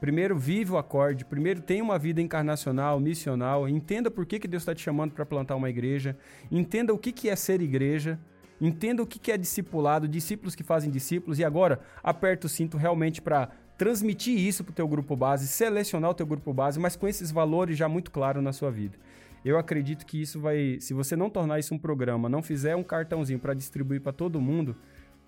Primeiro 0.00 0.38
vive 0.38 0.72
o 0.72 0.78
acorde, 0.78 1.26
primeiro 1.26 1.60
tenha 1.60 1.84
uma 1.84 1.98
vida 1.98 2.22
encarnacional, 2.22 2.98
missional, 2.98 3.68
entenda 3.68 4.10
por 4.10 4.24
que, 4.24 4.38
que 4.38 4.48
Deus 4.48 4.62
está 4.62 4.74
te 4.74 4.80
chamando 4.80 5.12
para 5.12 5.26
plantar 5.26 5.54
uma 5.54 5.68
igreja, 5.68 6.16
entenda 6.50 6.94
o 6.94 6.98
que, 6.98 7.12
que 7.12 7.28
é 7.28 7.36
ser 7.36 7.60
igreja, 7.60 8.18
entenda 8.58 9.02
o 9.02 9.06
que, 9.06 9.18
que 9.18 9.30
é 9.30 9.36
discipulado, 9.36 10.08
discípulos 10.08 10.54
que 10.54 10.62
fazem 10.62 10.90
discípulos, 10.90 11.38
e 11.38 11.44
agora 11.44 11.80
aperta 12.02 12.46
o 12.46 12.48
cinto 12.48 12.78
realmente 12.78 13.20
para 13.20 13.50
transmitir 13.78 14.36
isso 14.36 14.64
para 14.64 14.72
o 14.72 14.74
teu 14.74 14.88
grupo 14.88 15.16
base, 15.16 15.46
selecionar 15.46 16.10
o 16.10 16.14
teu 16.14 16.26
grupo 16.26 16.52
base, 16.52 16.80
mas 16.80 16.96
com 16.96 17.06
esses 17.06 17.30
valores 17.30 17.78
já 17.78 17.88
muito 17.88 18.10
claros 18.10 18.42
na 18.42 18.52
sua 18.52 18.72
vida. 18.72 18.98
Eu 19.44 19.56
acredito 19.56 20.04
que 20.04 20.20
isso 20.20 20.40
vai, 20.40 20.78
se 20.80 20.92
você 20.92 21.14
não 21.14 21.30
tornar 21.30 21.60
isso 21.60 21.72
um 21.72 21.78
programa, 21.78 22.28
não 22.28 22.42
fizer 22.42 22.74
um 22.74 22.82
cartãozinho 22.82 23.38
para 23.38 23.54
distribuir 23.54 24.00
para 24.00 24.12
todo 24.12 24.40
mundo, 24.40 24.74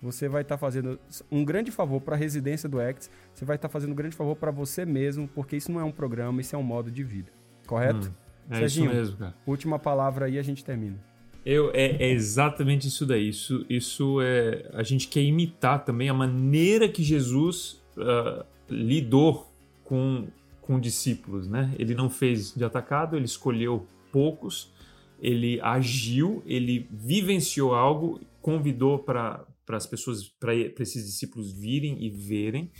você 0.01 0.27
vai 0.27 0.41
estar 0.41 0.55
tá 0.55 0.59
fazendo 0.59 0.99
um 1.31 1.45
grande 1.45 1.71
favor 1.71 2.01
para 2.01 2.15
a 2.15 2.17
residência 2.17 2.67
do 2.67 2.81
X, 2.81 3.09
você 3.33 3.45
vai 3.45 3.55
estar 3.55 3.69
tá 3.69 3.71
fazendo 3.71 3.91
um 3.93 3.95
grande 3.95 4.15
favor 4.15 4.35
para 4.35 4.51
você 4.51 4.85
mesmo, 4.85 5.29
porque 5.29 5.55
isso 5.55 5.71
não 5.71 5.79
é 5.79 5.83
um 5.83 5.91
programa, 5.91 6.41
isso 6.41 6.53
é 6.53 6.59
um 6.59 6.63
modo 6.63 6.91
de 6.91 7.03
vida. 7.03 7.31
Correto? 7.65 8.09
Hum, 8.09 8.11
é 8.49 8.55
Serginho, 8.57 8.87
isso 8.87 8.95
mesmo, 8.95 9.17
cara. 9.17 9.33
Última 9.47 9.79
palavra 9.79 10.25
aí 10.25 10.37
a 10.37 10.43
gente 10.43 10.63
termina. 10.65 10.99
Eu, 11.45 11.71
é, 11.73 12.03
é, 12.03 12.11
exatamente 12.11 12.87
isso 12.87 13.05
daí. 13.05 13.29
Isso, 13.29 13.65
isso 13.69 14.19
é. 14.21 14.69
A 14.73 14.83
gente 14.83 15.07
quer 15.07 15.21
imitar 15.21 15.83
também 15.83 16.09
a 16.09 16.13
maneira 16.13 16.87
que 16.87 17.01
Jesus 17.01 17.80
uh, 17.97 18.45
lidou 18.69 19.51
com, 19.83 20.27
com 20.61 20.79
discípulos, 20.79 21.47
né? 21.47 21.73
Ele 21.77 21.93
não 21.93 22.09
fez 22.09 22.53
de 22.53 22.63
atacado, 22.63 23.15
ele 23.15 23.25
escolheu 23.25 23.87
poucos, 24.11 24.71
ele 25.19 25.59
agiu, 25.61 26.41
ele 26.45 26.87
vivenciou 26.91 27.73
algo, 27.73 28.19
convidou 28.41 28.99
para 28.99 29.45
as 29.69 29.85
pessoas, 29.85 30.27
para 30.27 30.55
esses 30.55 31.05
discípulos 31.05 31.51
virem 31.51 32.03
e 32.03 32.09
verem. 32.09 32.71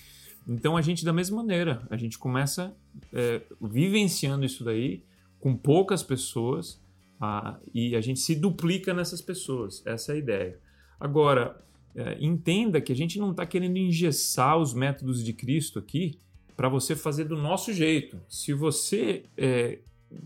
Então 0.48 0.76
a 0.76 0.82
gente, 0.82 1.06
da 1.06 1.14
mesma 1.14 1.38
maneira, 1.38 1.86
a 1.90 1.98
gente 1.98 2.18
começa 2.18 2.76
é, 3.14 3.42
vivenciando 3.62 4.46
isso 4.46 4.64
daí 4.64 5.04
com 5.40 5.56
poucas 5.56 6.02
pessoas 6.04 6.82
ah, 7.20 7.60
e 7.74 7.96
a 7.96 8.02
gente 8.02 8.20
se 8.20 8.36
duplica 8.36 8.94
nessas 8.94 9.22
pessoas. 9.22 9.86
Essa 9.86 10.14
é 10.14 10.16
a 10.16 10.18
ideia. 10.18 10.60
Agora, 11.00 11.64
é, 11.96 12.18
entenda 12.20 12.80
que 12.80 12.92
a 12.92 12.96
gente 12.96 13.20
não 13.20 13.32
está 13.32 13.46
querendo 13.46 13.78
engessar 13.78 14.58
os 14.58 14.74
métodos 14.74 15.24
de 15.24 15.34
Cristo 15.34 15.80
aqui 15.80 16.20
para 16.56 16.70
você 16.70 16.96
fazer 16.96 17.26
do 17.26 17.38
nosso 17.38 17.74
jeito. 17.74 18.20
Se 18.30 18.54
você 18.54 19.24
é, 19.38 19.80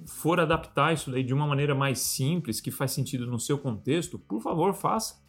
for 0.05 0.39
adaptar 0.39 0.93
isso 0.93 1.11
daí 1.11 1.23
de 1.23 1.33
uma 1.33 1.47
maneira 1.47 1.73
mais 1.73 1.99
simples, 1.99 2.59
que 2.59 2.71
faz 2.71 2.91
sentido 2.91 3.25
no 3.25 3.39
seu 3.39 3.57
contexto, 3.57 4.19
por 4.19 4.41
favor, 4.41 4.73
faça. 4.73 5.23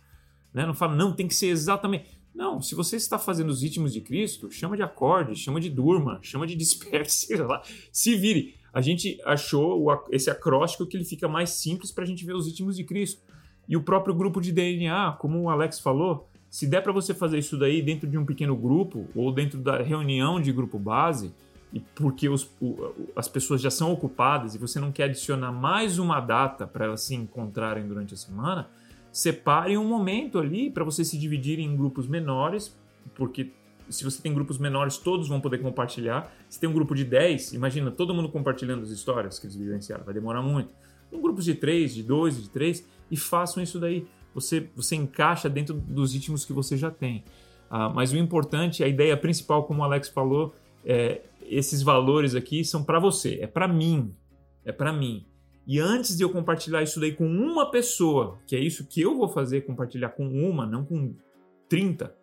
Né? 0.53 0.67
Não 0.67 0.75
fala, 0.75 0.95
não, 0.95 1.13
tem 1.13 1.29
que 1.29 1.35
ser 1.35 1.49
exatamente. 1.49 2.17
Não, 2.35 2.61
se 2.61 2.75
você 2.75 2.97
está 2.97 3.19
fazendo 3.19 3.49
os 3.49 3.63
ritmos 3.63 3.93
de 3.93 4.01
Cristo, 4.01 4.51
chama 4.51 4.77
de 4.77 4.83
acorde, 4.83 5.35
chama 5.37 5.61
de 5.61 5.71
durma, 5.71 6.19
chama 6.23 6.47
de 6.47 6.55
disperse, 6.57 7.27
sei 7.27 7.37
lá, 7.39 7.63
se 7.91 8.15
vire. 8.15 8.57
A 8.73 8.83
gente 8.83 9.19
achou 9.25 9.87
esse 10.11 10.29
acróstico 10.29 10.87
que 10.87 10.97
ele 10.97 11.05
fica 11.05 11.27
mais 11.27 11.51
simples 11.51 11.91
para 11.91 12.05
a 12.05 12.07
gente 12.07 12.27
ver 12.27 12.35
os 12.35 12.47
ritmos 12.47 12.77
de 12.77 12.85
Cristo. 12.85 13.23
E 13.69 13.77
o 13.77 13.83
próprio 13.83 14.15
grupo 14.15 14.41
de 14.41 14.53
DNA, 14.53 15.17
como 15.19 15.43
o 15.43 15.51
Alex 15.51 15.81
falou, 15.81 16.29
se 16.49 16.67
der 16.67 16.83
para 16.83 16.93
você 16.93 17.13
fazer 17.13 17.39
isso 17.39 17.59
daí 17.59 17.83
dentro 17.83 18.09
de 18.09 18.17
um 18.17 18.25
pequeno 18.25 18.57
grupo 18.57 19.07
ou 19.15 19.33
dentro 19.33 19.59
da 19.59 19.83
reunião 19.83 20.41
de 20.41 20.53
grupo 20.53 20.79
base, 20.79 21.35
e 21.73 21.81
porque 21.81 22.29
os, 22.29 22.49
o, 22.61 23.11
as 23.15 23.29
pessoas 23.29 23.61
já 23.61 23.71
são 23.71 23.93
ocupadas 23.93 24.55
e 24.55 24.59
você 24.59 24.79
não 24.79 24.93
quer 24.93 25.05
adicionar 25.05 25.53
mais 25.53 25.99
uma 25.99 26.21
data 26.21 26.67
para 26.67 26.87
elas 26.87 27.03
se 27.03 27.15
encontrarem 27.15 27.87
durante 27.87 28.15
a 28.15 28.17
semana, 28.17 28.69
separe 29.13 29.77
um 29.77 29.85
momento 29.85 30.39
ali 30.39 30.71
para 30.71 30.85
você 30.85 31.05
se 31.05 31.19
dividir 31.19 31.59
em 31.59 31.77
grupos 31.77 32.07
menores, 32.07 32.75
porque 33.15 33.51
se 33.89 34.05
você 34.05 34.21
tem 34.21 34.33
grupos 34.33 34.59
menores, 34.59 34.97
todos 34.97 35.29
vão 35.29 35.41
poder 35.41 35.59
compartilhar. 35.59 36.33
Se 36.49 36.59
tem 36.59 36.69
um 36.69 36.73
grupo 36.73 36.95
de 36.95 37.05
10, 37.05 37.53
imagina 37.53 37.91
todo 37.91 38.15
mundo 38.15 38.29
compartilhando 38.29 38.83
as 38.83 38.91
histórias 38.91 39.39
que 39.39 39.47
eles 39.47 39.57
vivenciaram, 39.57 40.05
vai 40.05 40.15
demorar 40.15 40.43
muito. 40.43 40.71
Então, 41.09 41.21
grupos 41.21 41.45
de 41.45 41.55
3, 41.55 41.95
de 41.95 42.03
2, 42.03 42.43
de 42.43 42.51
3, 42.51 42.85
e 43.11 43.17
façam 43.17 43.63
isso 43.63 43.79
daí. 43.79 44.07
Você, 44.35 44.69
você 44.75 44.97
encaixa 44.97 45.49
dentro 45.49 45.75
dos 45.75 46.13
ritmos 46.13 46.45
que 46.45 46.53
você 46.53 46.77
já 46.77 46.91
tem. 46.91 47.25
Ah, 47.71 47.89
mas 47.89 48.13
o 48.13 48.17
importante, 48.17 48.85
a 48.85 48.89
ideia 48.89 49.17
principal, 49.17 49.65
como 49.65 49.81
o 49.81 49.85
Alex 49.85 50.09
falou, 50.09 50.55
é, 50.85 51.23
esses 51.43 51.83
valores 51.83 52.35
aqui 52.35 52.65
são 52.65 52.85
para 52.85 52.99
você, 52.99 53.39
é 53.41 53.47
para 53.47 53.67
mim, 53.67 54.15
é 54.65 54.73
para 54.73 54.93
mim. 54.93 55.27
E 55.67 55.81
antes 55.81 56.17
de 56.17 56.23
eu 56.23 56.31
compartilhar 56.31 56.83
isso 56.83 57.01
daí 57.01 57.13
com 57.13 57.27
uma 57.27 57.71
pessoa, 57.71 58.39
que 58.47 58.55
é 58.55 58.61
isso 58.61 58.87
que 58.87 59.01
eu 59.01 59.17
vou 59.17 59.29
fazer, 59.29 59.63
compartilhar 59.63 60.11
com 60.11 60.29
uma, 60.29 60.65
não 60.65 60.85
com 60.85 61.15
30, 61.69 62.15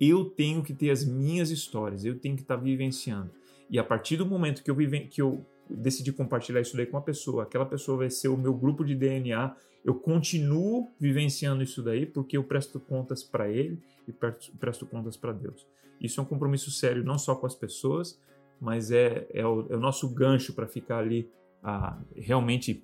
eu 0.00 0.24
tenho 0.24 0.62
que 0.62 0.74
ter 0.74 0.90
as 0.90 1.04
minhas 1.04 1.50
histórias, 1.50 2.04
eu 2.04 2.18
tenho 2.18 2.34
que 2.34 2.42
estar 2.42 2.56
tá 2.56 2.62
vivenciando. 2.62 3.30
E 3.70 3.78
a 3.78 3.84
partir 3.84 4.16
do 4.16 4.26
momento 4.26 4.64
que 4.64 4.70
eu, 4.70 4.74
vive, 4.74 5.00
que 5.06 5.22
eu 5.22 5.46
decidi 5.68 6.12
compartilhar 6.12 6.60
isso 6.60 6.76
daí 6.76 6.86
com 6.86 6.96
uma 6.96 7.02
pessoa, 7.02 7.44
aquela 7.44 7.64
pessoa 7.64 7.98
vai 7.98 8.10
ser 8.10 8.26
o 8.26 8.36
meu 8.36 8.52
grupo 8.52 8.84
de 8.84 8.96
DNA, 8.96 9.54
eu 9.84 9.94
continuo 9.94 10.92
vivenciando 10.98 11.62
isso 11.62 11.82
daí 11.82 12.06
porque 12.06 12.36
eu 12.36 12.44
presto 12.44 12.78
contas 12.78 13.22
para 13.22 13.48
ele 13.48 13.78
e 14.06 14.12
presto, 14.12 14.86
contas 14.86 15.16
para 15.16 15.32
Deus. 15.32 15.66
Isso 16.00 16.20
é 16.20 16.22
um 16.22 16.26
compromisso 16.26 16.70
sério, 16.70 17.04
não 17.04 17.18
só 17.18 17.34
com 17.34 17.46
as 17.46 17.54
pessoas, 17.54 18.20
mas 18.60 18.90
é, 18.90 19.26
é, 19.32 19.46
o, 19.46 19.66
é 19.70 19.76
o 19.76 19.80
nosso 19.80 20.08
gancho 20.08 20.52
para 20.52 20.66
ficar 20.66 20.98
ali 20.98 21.30
a, 21.62 21.98
realmente 22.14 22.82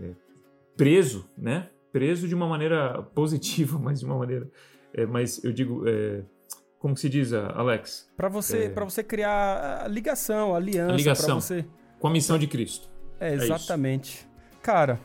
é, 0.00 0.10
preso, 0.76 1.28
né? 1.36 1.70
Preso 1.92 2.28
de 2.28 2.34
uma 2.34 2.46
maneira 2.46 3.02
positiva, 3.14 3.78
mas 3.78 4.00
de 4.00 4.06
uma 4.06 4.18
maneira, 4.18 4.48
é, 4.92 5.06
mas 5.06 5.42
eu 5.42 5.52
digo, 5.52 5.84
é, 5.88 6.22
como 6.78 6.96
se 6.96 7.08
diz, 7.08 7.32
Alex? 7.32 8.08
Para 8.16 8.28
você, 8.28 8.64
é, 8.64 8.68
para 8.68 8.84
você 8.84 9.02
criar 9.02 9.84
a 9.84 9.88
ligação, 9.88 10.54
a 10.54 10.58
aliança, 10.58 10.92
a 10.92 10.96
ligação 10.96 11.40
você 11.40 11.64
com 11.98 12.08
a 12.08 12.10
missão 12.10 12.38
de 12.38 12.46
Cristo. 12.46 12.88
É, 13.18 13.30
é 13.30 13.34
exatamente. 13.34 14.28
Cara, 14.62 15.00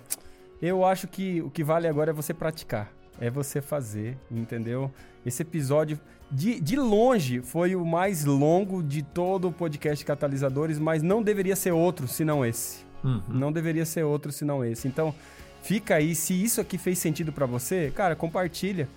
eu 0.61 0.85
acho 0.85 1.07
que 1.07 1.41
o 1.41 1.49
que 1.49 1.63
vale 1.63 1.87
agora 1.87 2.11
é 2.11 2.13
você 2.13 2.33
praticar, 2.33 2.91
é 3.19 3.29
você 3.29 3.61
fazer, 3.61 4.17
entendeu? 4.29 4.91
Esse 5.25 5.41
episódio 5.41 5.99
de, 6.31 6.59
de 6.59 6.75
longe 6.75 7.41
foi 7.41 7.75
o 7.75 7.85
mais 7.85 8.23
longo 8.23 8.81
de 8.81 9.01
todo 9.01 9.49
o 9.49 9.51
podcast 9.51 10.03
Catalisadores, 10.05 10.79
mas 10.79 11.03
não 11.03 11.21
deveria 11.21 11.55
ser 11.55 11.71
outro 11.71 12.07
senão 12.07 12.45
esse. 12.45 12.85
Uhum. 13.03 13.21
Não 13.27 13.51
deveria 13.51 13.85
ser 13.85 14.03
outro 14.03 14.31
senão 14.31 14.63
esse. 14.63 14.87
Então, 14.87 15.13
fica 15.61 15.95
aí. 15.95 16.15
Se 16.15 16.33
isso 16.33 16.61
aqui 16.61 16.77
fez 16.77 16.99
sentido 16.99 17.31
para 17.31 17.45
você, 17.45 17.91
cara, 17.93 18.15
compartilha. 18.15 18.87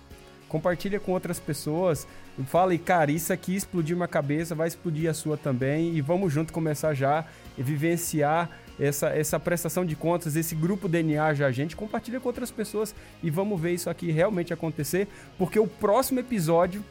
compartilha 0.47 0.99
com 0.99 1.11
outras 1.11 1.39
pessoas. 1.39 2.07
Fala 2.45 2.73
e 2.73 2.77
cara, 2.77 3.11
isso 3.11 3.33
aqui 3.33 3.55
explodiu 3.55 3.97
minha 3.97 4.07
cabeça, 4.07 4.55
vai 4.55 4.67
explodir 4.67 5.09
a 5.09 5.13
sua 5.13 5.35
também. 5.35 5.95
E 5.95 6.01
vamos 6.01 6.31
junto 6.31 6.53
começar 6.53 6.93
já 6.93 7.25
e 7.57 7.63
vivenciar 7.63 8.49
essa, 8.79 9.07
essa 9.09 9.39
prestação 9.39 9.85
de 9.85 9.95
contas, 9.95 10.35
esse 10.35 10.55
grupo 10.55 10.87
DNA 10.87 11.33
já 11.33 11.47
a 11.47 11.51
gente. 11.51 11.75
Compartilha 11.75 12.19
com 12.19 12.27
outras 12.27 12.51
pessoas 12.51 12.93
e 13.23 13.29
vamos 13.29 13.59
ver 13.59 13.73
isso 13.73 13.89
aqui 13.89 14.11
realmente 14.11 14.53
acontecer, 14.53 15.07
porque 15.37 15.59
o 15.59 15.67
próximo 15.67 16.19
episódio 16.19 16.83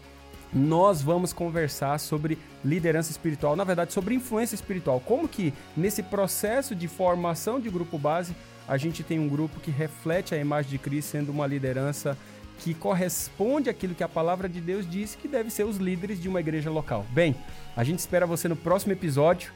nós 0.52 1.02
vamos 1.02 1.32
conversar 1.32 1.98
sobre 1.98 2.38
liderança 2.64 3.10
espiritual, 3.10 3.56
na 3.56 3.64
verdade 3.64 3.92
sobre 3.92 4.14
influência 4.14 4.54
espiritual. 4.54 5.00
Como 5.00 5.26
que 5.26 5.52
nesse 5.76 6.02
processo 6.02 6.74
de 6.74 6.86
formação 6.86 7.58
de 7.58 7.68
grupo 7.68 7.98
base, 7.98 8.36
a 8.68 8.76
gente 8.76 9.02
tem 9.02 9.18
um 9.18 9.28
grupo 9.28 9.60
que 9.60 9.70
reflete 9.70 10.34
a 10.34 10.38
imagem 10.38 10.70
de 10.70 10.78
Cristo 10.78 11.10
sendo 11.10 11.30
uma 11.30 11.46
liderança 11.46 12.16
que 12.60 12.72
corresponde 12.72 13.68
àquilo 13.68 13.96
que 13.96 14.04
a 14.04 14.08
palavra 14.08 14.48
de 14.48 14.60
Deus 14.60 14.88
diz 14.88 15.16
que 15.16 15.26
deve 15.26 15.50
ser 15.50 15.64
os 15.64 15.76
líderes 15.76 16.22
de 16.22 16.28
uma 16.28 16.38
igreja 16.38 16.70
local. 16.70 17.04
Bem, 17.10 17.34
a 17.76 17.82
gente 17.82 17.98
espera 17.98 18.26
você 18.26 18.48
no 18.48 18.56
próximo 18.56 18.92
episódio 18.92 19.52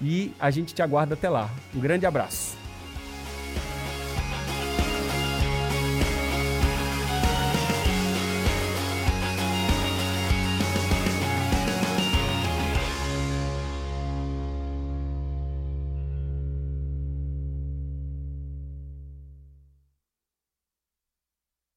e 0.00 0.32
a 0.38 0.50
gente 0.50 0.74
te 0.74 0.82
aguarda 0.82 1.14
até 1.14 1.28
lá. 1.28 1.50
Um 1.74 1.80
grande 1.80 2.06
abraço. 2.06 2.59